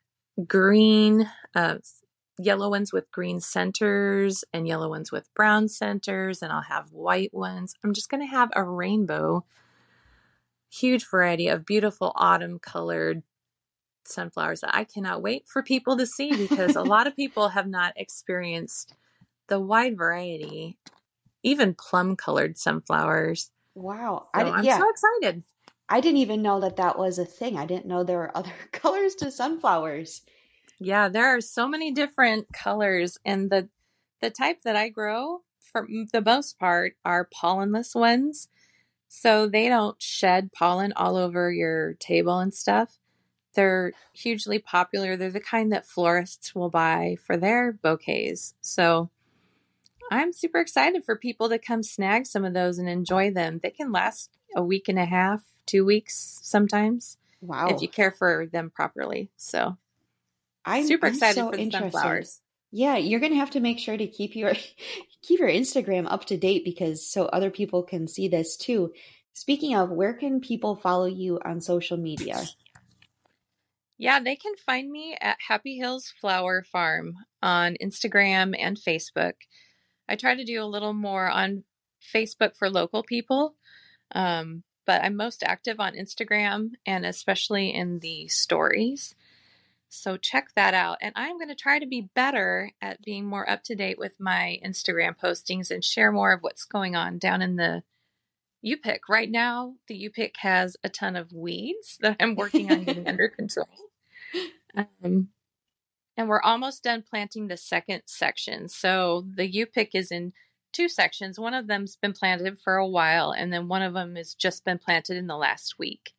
green, 0.47 1.29
uh, 1.55 1.79
yellow 2.45 2.71
ones 2.71 2.93
with 2.93 3.11
green 3.11 3.41
centers, 3.41 4.45
and 4.53 4.67
yellow 4.67 4.89
ones 4.89 5.13
with 5.13 5.33
brown 5.35 5.69
centers. 5.69 6.43
And 6.43 6.53
I'll 6.53 6.63
have 6.63 6.93
white 6.93 7.33
ones. 7.33 7.75
I'm 7.85 7.95
just 7.95 8.11
going 8.11 8.23
to 8.23 8.27
have 8.27 8.51
a 8.55 8.65
rainbow, 8.65 9.45
huge 10.71 11.09
variety 11.09 11.49
of 11.49 11.67
beautiful 11.67 12.13
autumn 12.17 12.59
colored 12.59 13.23
sunflowers 14.07 14.61
that 14.61 14.75
I 14.75 14.85
cannot 14.85 15.23
wait 15.23 15.47
for 15.47 15.63
people 15.63 15.97
to 15.97 16.07
see 16.07 16.35
because 16.37 16.77
a 16.77 16.83
lot 16.83 17.07
of 17.07 17.17
people 17.17 17.51
have 17.51 17.69
not 17.69 17.93
experienced 17.97 18.95
the 19.49 19.61
wide 19.61 19.97
variety, 19.97 20.79
even 21.43 21.75
plum 21.75 22.17
colored 22.17 22.59
sunflowers. 22.59 23.51
wow. 23.75 24.29
So 24.37 24.43
I 24.43 24.51
I'm 24.51 24.65
yeah, 24.65 24.79
so 24.79 24.89
excited. 24.91 25.43
I 25.89 26.01
didn't 26.01 26.19
even 26.19 26.43
know 26.43 26.61
that 26.61 26.77
that 26.77 26.99
was 26.99 27.19
a 27.19 27.25
thing. 27.25 27.59
I 27.59 27.67
didn't 27.67 27.87
know 27.87 28.05
there 28.05 28.19
were 28.19 28.37
other 28.37 28.53
colors 28.73 29.15
to 29.17 29.31
sunflowers. 29.31 30.23
Yeah, 30.81 31.09
there 31.11 31.27
are 31.27 31.43
so 31.43 31.69
many 31.69 31.93
different 31.93 32.53
colors, 32.53 33.19
and 33.25 33.51
the 33.51 33.69
the 34.21 34.31
type 34.31 34.63
that 34.65 34.77
I 34.77 34.89
grow 34.89 35.43
for 35.61 35.87
the 36.13 36.23
most 36.23 36.59
part 36.59 36.97
are 37.05 37.29
pollenless 37.33 37.95
ones. 37.95 38.49
So 39.09 39.47
they 39.47 39.69
don't 39.69 40.01
shed 40.01 40.53
pollen 40.53 40.93
all 40.95 41.17
over 41.17 41.53
your 41.53 41.95
table 41.95 42.39
and 42.39 42.55
stuff. 42.55 42.99
They're 43.55 43.93
hugely 44.13 44.59
popular. 44.59 45.17
They're 45.17 45.31
the 45.31 45.41
kind 45.41 45.73
that 45.73 45.87
florists 45.87 46.55
will 46.55 46.71
buy 46.71 47.17
for 47.27 47.37
their 47.37 47.73
bouquets. 47.73 48.55
So 48.61 49.11
I'm 50.11 50.33
super 50.33 50.59
excited 50.61 51.05
for 51.05 51.17
people 51.17 51.49
to 51.49 51.59
come 51.59 51.83
snag 51.83 52.27
some 52.27 52.45
of 52.45 52.55
those 52.55 52.79
and 52.79 52.89
enjoy 52.89 53.33
them. 53.33 53.61
They 53.63 53.71
can 53.71 53.91
last 53.91 54.31
a 54.55 54.63
week 54.63 54.89
and 54.89 54.99
a 54.99 55.05
half, 55.05 55.43
two 55.67 55.85
weeks 55.85 56.39
sometimes. 56.43 57.19
Wow. 57.41 57.69
If 57.69 57.83
you 57.83 57.89
care 57.89 58.11
for 58.13 58.47
them 58.47 58.71
properly. 58.71 59.31
So 59.37 59.77
I'm 60.65 60.87
super 60.87 61.07
I'm 61.07 61.15
excited 61.15 61.37
so 61.37 61.51
for 61.51 61.57
the 61.57 61.63
interested. 61.63 61.93
sunflowers. 61.93 62.41
Yeah, 62.73 62.97
you're 62.97 63.21
gonna 63.21 63.37
have 63.37 63.51
to 63.51 63.61
make 63.61 63.79
sure 63.79 63.97
to 63.97 64.07
keep 64.07 64.37
your 64.37 64.55
keep 65.23 65.41
your 65.41 65.49
Instagram 65.49 66.07
up 66.11 66.27
to 66.27 66.37
date 66.37 66.65
because 66.65 67.07
so 67.07 67.27
other 67.27 67.51
people 67.51 67.83
can 67.83 68.07
see 68.07 68.29
this 68.29 68.57
too. 68.57 68.93
Speaking 69.33 69.75
of, 69.75 69.91
where 69.91 70.15
can 70.15 70.41
people 70.41 70.77
follow 70.77 71.07
you 71.07 71.39
on 71.45 71.61
social 71.61 71.97
media? 71.97 72.43
Yeah, 73.97 74.21
they 74.21 74.37
can 74.37 74.55
find 74.65 74.91
me 74.91 75.17
at 75.21 75.37
Happy 75.47 75.77
Hills 75.77 76.13
Flower 76.21 76.65
Farm 76.73 77.15
on 77.43 77.77
Instagram 77.83 78.57
and 78.59 78.79
Facebook. 78.79 79.35
I 80.09 80.17
try 80.17 80.35
to 80.35 80.45
do 80.45 80.63
a 80.63 80.65
little 80.65 80.95
more 80.95 81.29
on 81.29 81.65
Facebook 82.15 82.57
for 82.57 82.71
local 82.71 83.03
people, 83.03 83.57
um, 84.15 84.63
but 84.87 85.05
I'm 85.05 85.17
most 85.17 85.43
active 85.43 85.81
on 85.81 85.93
Instagram 85.95 86.71
and 86.87 87.05
especially 87.05 87.75
in 87.75 87.99
the 87.99 88.27
stories. 88.29 89.15
So 89.91 90.17
check 90.17 90.49
that 90.55 90.73
out. 90.73 90.99
And 91.03 91.13
I'm 91.17 91.37
going 91.37 91.49
to 91.49 91.55
try 91.55 91.79
to 91.79 91.87
be 91.87 92.09
better 92.15 92.71
at 92.81 93.03
being 93.03 93.27
more 93.27 93.49
up 93.49 93.65
to 93.65 93.75
date 93.75 93.99
with 93.99 94.15
my 94.21 94.59
Instagram 94.65 95.17
postings 95.19 95.71
and 95.71 95.85
share 95.85 96.13
more 96.13 96.33
of 96.33 96.43
what's 96.43 96.65
going 96.65 96.95
on 96.95 97.19
down 97.19 97.43
in 97.43 97.57
the 97.57 97.83
UPick. 98.65 99.01
Right 99.09 99.31
now, 99.31 99.75
the 99.89 100.09
UPick 100.09 100.37
has 100.39 100.77
a 100.85 100.89
ton 100.89 101.17
of 101.17 101.33
weeds 101.33 101.99
that 102.01 102.17
I'm 102.21 102.37
working 102.37 102.71
on 102.71 102.85
getting 102.85 103.09
under 103.09 103.29
control. 103.37 103.69
Um, 104.77 105.29
and 106.17 106.29
we're 106.29 106.43
almost 106.43 106.85
done 106.85 107.03
planting 107.09 107.49
the 107.49 107.57
second 107.57 108.03
section. 108.07 108.69
So 108.69 109.27
the 109.35 109.51
U-pick 109.51 109.95
is 109.95 110.13
in 110.13 110.33
two 110.73 110.89
sections. 110.89 111.39
One 111.39 111.55
of 111.55 111.67
them's 111.67 111.97
been 111.97 112.13
planted 112.13 112.59
for 112.63 112.77
a 112.77 112.87
while, 112.87 113.33
and 113.33 113.53
then 113.53 113.69
one 113.69 113.83
of 113.83 113.95
them 113.95 114.15
has 114.17 114.35
just 114.35 114.65
been 114.65 114.79
planted 114.79 115.17
in 115.17 115.27
the 115.27 115.37
last 115.37 115.79
week. 115.79 116.13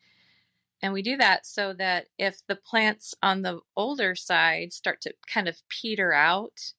And 0.81 0.93
we 0.93 1.01
do 1.01 1.17
that 1.17 1.45
so 1.45 1.73
that 1.73 2.07
if 2.17 2.45
the 2.47 2.55
plants 2.55 3.13
on 3.21 3.43
the 3.43 3.59
older 3.75 4.15
side 4.15 4.73
start 4.73 5.01
to 5.01 5.13
kind 5.27 5.47
of 5.47 5.61
peter 5.69 6.11
out, 6.11 6.73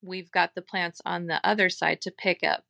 we've 0.00 0.30
got 0.30 0.54
the 0.54 0.62
plants 0.62 1.00
on 1.04 1.26
the 1.26 1.44
other 1.46 1.68
side 1.68 2.00
to 2.02 2.10
pick 2.10 2.44
up. 2.44 2.64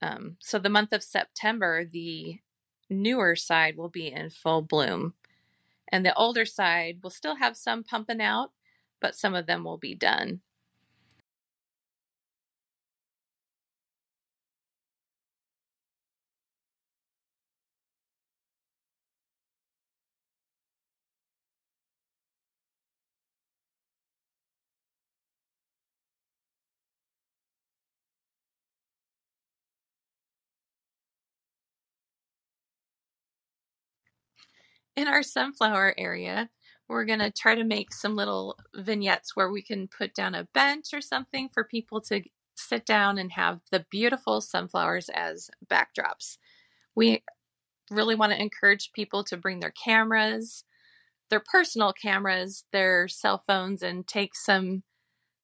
Um, 0.00 0.36
so 0.40 0.58
the 0.58 0.70
month 0.70 0.92
of 0.92 1.02
September, 1.02 1.84
the 1.84 2.40
newer 2.88 3.36
side 3.36 3.76
will 3.76 3.88
be 3.88 4.10
in 4.10 4.30
full 4.30 4.62
bloom. 4.62 5.14
And 5.88 6.06
the 6.06 6.14
older 6.14 6.46
side 6.46 7.00
will 7.02 7.10
still 7.10 7.36
have 7.36 7.56
some 7.56 7.84
pumping 7.84 8.20
out, 8.20 8.52
but 9.00 9.14
some 9.14 9.34
of 9.34 9.46
them 9.46 9.62
will 9.62 9.78
be 9.78 9.94
done. 9.94 10.40
In 34.96 35.08
our 35.08 35.22
sunflower 35.22 35.94
area, 35.98 36.48
we're 36.88 37.04
going 37.04 37.20
to 37.20 37.30
try 37.30 37.54
to 37.54 37.64
make 37.64 37.92
some 37.92 38.16
little 38.16 38.56
vignettes 38.74 39.34
where 39.34 39.50
we 39.50 39.62
can 39.62 39.88
put 39.88 40.14
down 40.14 40.34
a 40.34 40.48
bench 40.52 40.88
or 40.92 41.00
something 41.00 41.48
for 41.52 41.64
people 41.64 42.00
to 42.02 42.22
sit 42.54 42.84
down 42.84 43.18
and 43.18 43.32
have 43.32 43.60
the 43.70 43.86
beautiful 43.90 44.40
sunflowers 44.40 45.08
as 45.08 45.50
backdrops. 45.66 46.36
We 46.94 47.22
really 47.90 48.14
want 48.14 48.32
to 48.32 48.40
encourage 48.40 48.92
people 48.92 49.24
to 49.24 49.36
bring 49.36 49.60
their 49.60 49.72
cameras, 49.72 50.64
their 51.30 51.40
personal 51.40 51.92
cameras, 51.92 52.64
their 52.72 53.08
cell 53.08 53.42
phones 53.46 53.82
and 53.82 54.06
take 54.06 54.34
some 54.34 54.82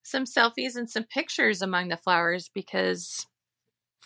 some 0.03 0.25
selfies 0.25 0.75
and 0.75 0.89
some 0.89 1.05
pictures 1.05 1.61
among 1.61 1.89
the 1.89 1.97
flowers 1.97 2.51
because 2.55 3.27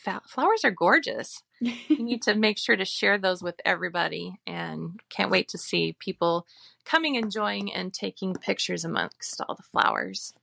flowers 0.02 0.64
are 0.64 0.70
gorgeous 0.70 1.42
you 1.62 2.04
need 2.04 2.22
to 2.22 2.34
make 2.34 2.58
sure 2.58 2.76
to 2.76 2.84
share 2.84 3.18
those 3.18 3.42
with 3.42 3.54
everybody 3.64 4.34
and 4.46 5.00
can't 5.08 5.30
wait 5.30 5.48
to 5.48 5.58
see 5.58 5.96
people 5.98 6.46
coming, 6.84 7.14
enjoying, 7.14 7.72
and 7.72 7.92
taking 7.92 8.34
pictures 8.34 8.84
amongst 8.84 9.40
all 9.40 9.54
the 9.54 9.62
flowers. 9.62 10.34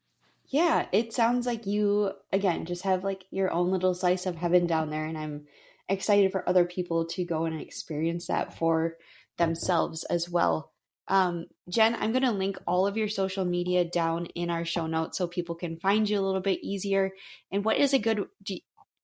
Yeah, 0.47 0.87
it 0.91 1.13
sounds 1.13 1.45
like 1.45 1.67
you, 1.67 2.11
again, 2.31 2.65
just 2.65 2.83
have 2.83 3.03
like 3.03 3.25
your 3.29 3.51
own 3.51 3.69
little 3.69 3.93
slice 3.93 4.25
of 4.25 4.35
heaven 4.35 4.65
down 4.65 4.89
there. 4.89 5.05
And 5.05 5.17
I'm 5.17 5.45
excited 5.87 6.31
for 6.31 6.47
other 6.47 6.65
people 6.65 7.05
to 7.05 7.25
go 7.25 7.45
and 7.45 7.59
experience 7.59 8.27
that 8.27 8.57
for 8.57 8.95
themselves 9.37 10.03
as 10.05 10.29
well. 10.29 10.71
Um, 11.07 11.47
Jen, 11.67 11.95
I'm 11.95 12.11
going 12.11 12.23
to 12.23 12.31
link 12.31 12.57
all 12.67 12.85
of 12.85 12.95
your 12.95 13.09
social 13.09 13.43
media 13.43 13.83
down 13.83 14.27
in 14.27 14.51
our 14.51 14.63
show 14.63 14.85
notes 14.85 15.17
so 15.17 15.27
people 15.27 15.55
can 15.55 15.79
find 15.79 16.07
you 16.07 16.19
a 16.19 16.21
little 16.21 16.41
bit 16.41 16.63
easier. 16.63 17.11
And 17.51 17.65
what 17.65 17.77
is 17.77 17.93
a 17.93 17.99
good, 17.99 18.25
do, 18.43 18.59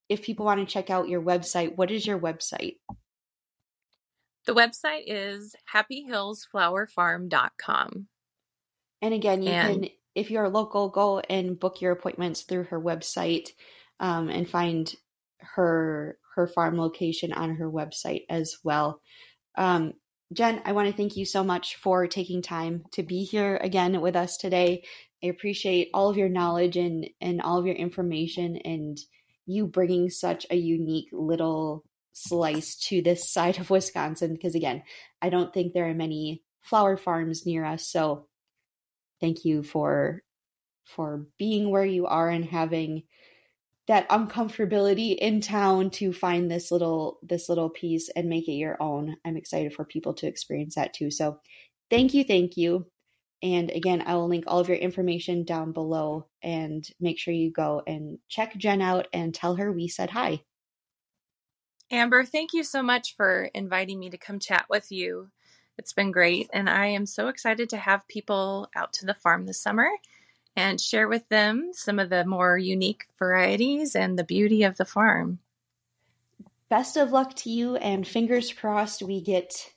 if 0.09 0.23
people 0.23 0.45
want 0.45 0.59
to 0.59 0.65
check 0.71 0.89
out 0.89 1.09
your 1.09 1.21
website, 1.21 1.75
what 1.75 1.91
is 1.91 2.05
your 2.05 2.19
website? 2.19 2.77
The 4.45 4.53
website 4.53 5.03
is 5.07 5.55
happyhillsflowerfarm.com. 5.73 8.07
And 9.01 9.13
again, 9.13 9.41
you 9.41 9.49
and, 9.49 9.81
can, 9.81 9.89
if 10.13 10.31
you're 10.31 10.49
local, 10.49 10.89
go 10.89 11.19
and 11.19 11.59
book 11.59 11.81
your 11.81 11.91
appointments 11.91 12.43
through 12.43 12.65
her 12.65 12.79
website 12.79 13.49
um, 13.99 14.29
and 14.29 14.47
find 14.49 14.95
her 15.39 16.17
her 16.35 16.47
farm 16.47 16.77
location 16.77 17.33
on 17.33 17.55
her 17.55 17.71
website 17.71 18.25
as 18.29 18.57
well. 18.63 19.01
Um, 19.57 19.93
Jen, 20.33 20.61
I 20.65 20.73
want 20.73 20.89
to 20.89 20.95
thank 20.95 21.15
you 21.15 21.25
so 21.25 21.43
much 21.43 21.75
for 21.75 22.07
taking 22.07 22.41
time 22.41 22.83
to 22.91 23.03
be 23.03 23.23
here 23.23 23.57
again 23.57 24.01
with 24.01 24.15
us 24.15 24.37
today. 24.37 24.83
I 25.23 25.27
appreciate 25.27 25.89
all 25.93 26.09
of 26.09 26.17
your 26.17 26.29
knowledge 26.29 26.77
and 26.77 27.09
and 27.21 27.41
all 27.41 27.57
of 27.57 27.65
your 27.65 27.75
information 27.75 28.57
and 28.57 28.97
you 29.45 29.67
bringing 29.67 30.09
such 30.09 30.45
a 30.49 30.55
unique 30.55 31.09
little 31.11 31.83
slice 32.13 32.75
to 32.75 33.01
this 33.01 33.29
side 33.31 33.59
of 33.59 33.69
Wisconsin 33.69 34.33
because 34.33 34.55
again, 34.55 34.83
I 35.21 35.29
don't 35.29 35.53
think 35.53 35.73
there 35.73 35.89
are 35.89 35.93
many 35.93 36.43
flower 36.61 36.97
farms 36.97 37.45
near 37.45 37.63
us. 37.63 37.87
So 37.87 38.27
thank 39.21 39.45
you 39.45 39.63
for 39.63 40.21
for 40.85 41.25
being 41.39 41.71
where 41.71 41.85
you 41.85 42.05
are 42.05 42.29
and 42.29 42.45
having 42.45 43.03
that 43.87 44.07
uncomfortability 44.09 45.15
in 45.15 45.41
town 45.41 45.89
to 45.91 46.11
find 46.11 46.49
this 46.49 46.71
little 46.71 47.19
this 47.21 47.49
little 47.49 47.69
piece 47.69 48.09
and 48.09 48.29
make 48.29 48.47
it 48.47 48.53
your 48.53 48.81
own. 48.81 49.15
I'm 49.23 49.37
excited 49.37 49.73
for 49.73 49.85
people 49.85 50.13
to 50.15 50.27
experience 50.27 50.75
that 50.75 50.93
too. 50.93 51.11
So 51.11 51.39
thank 51.89 52.13
you, 52.13 52.23
thank 52.23 52.57
you. 52.57 52.87
And 53.43 53.69
again, 53.71 54.03
I 54.05 54.15
will 54.15 54.27
link 54.27 54.45
all 54.47 54.59
of 54.59 54.69
your 54.69 54.77
information 54.77 55.43
down 55.43 55.71
below 55.71 56.25
and 56.41 56.87
make 56.99 57.19
sure 57.19 57.33
you 57.33 57.51
go 57.51 57.83
and 57.85 58.19
check 58.27 58.55
Jen 58.57 58.81
out 58.81 59.07
and 59.13 59.33
tell 59.33 59.55
her 59.55 59.71
we 59.71 59.87
said 59.87 60.09
hi. 60.09 60.41
Amber, 61.91 62.23
thank 62.23 62.53
you 62.53 62.63
so 62.63 62.81
much 62.81 63.15
for 63.15 63.49
inviting 63.53 63.99
me 63.99 64.09
to 64.09 64.17
come 64.17 64.39
chat 64.39 64.65
with 64.69 64.91
you. 64.91 65.29
It's 65.77 65.93
been 65.93 66.11
great. 66.11 66.49
And 66.53 66.69
I 66.69 66.87
am 66.87 67.05
so 67.05 67.27
excited 67.27 67.69
to 67.69 67.77
have 67.77 68.07
people 68.07 68.69
out 68.75 68.93
to 68.93 69.05
the 69.05 69.13
farm 69.13 69.45
this 69.45 69.61
summer 69.61 69.89
and 70.55 70.79
share 70.79 71.07
with 71.07 71.27
them 71.29 71.71
some 71.73 71.99
of 71.99 72.09
the 72.09 72.25
more 72.25 72.57
unique 72.57 73.05
varieties 73.19 73.95
and 73.95 74.17
the 74.17 74.23
beauty 74.23 74.63
of 74.63 74.77
the 74.77 74.85
farm. 74.85 75.39
Best 76.69 76.97
of 76.97 77.11
luck 77.11 77.35
to 77.35 77.51
you, 77.51 77.75
and 77.75 78.07
fingers 78.07 78.51
crossed 78.51 79.03
we 79.03 79.21
get 79.21 79.74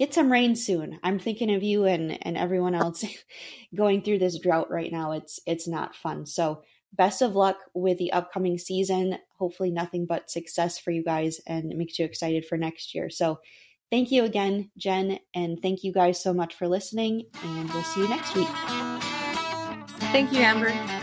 get 0.00 0.14
some 0.14 0.32
rain 0.32 0.56
soon. 0.56 0.98
I'm 1.04 1.18
thinking 1.18 1.54
of 1.54 1.62
you 1.62 1.84
and 1.84 2.18
and 2.26 2.36
everyone 2.36 2.74
else 2.74 3.04
going 3.74 4.02
through 4.02 4.18
this 4.18 4.38
drought 4.40 4.70
right 4.70 4.90
now. 4.90 5.12
It's 5.12 5.38
it's 5.46 5.68
not 5.68 5.94
fun. 5.94 6.26
So 6.26 6.62
best 6.94 7.22
of 7.22 7.36
luck 7.36 7.58
with 7.74 7.98
the 7.98 8.12
upcoming 8.12 8.58
season. 8.58 9.18
Hopefully 9.38 9.70
nothing 9.70 10.06
but 10.06 10.30
success 10.30 10.78
for 10.78 10.90
you 10.90 11.04
guys 11.04 11.40
and 11.46 11.70
it 11.70 11.76
makes 11.76 11.98
you 11.98 12.04
excited 12.04 12.46
for 12.46 12.56
next 12.56 12.94
year. 12.94 13.10
So 13.10 13.38
thank 13.90 14.10
you 14.10 14.24
again, 14.24 14.70
Jen, 14.76 15.18
and 15.34 15.60
thank 15.62 15.84
you 15.84 15.92
guys 15.92 16.20
so 16.20 16.32
much 16.32 16.54
for 16.54 16.66
listening 16.66 17.26
and 17.44 17.70
we'll 17.70 17.84
see 17.84 18.00
you 18.00 18.08
next 18.08 18.34
week. 18.34 18.48
Thank 20.10 20.32
you, 20.32 20.40
Amber. 20.40 20.99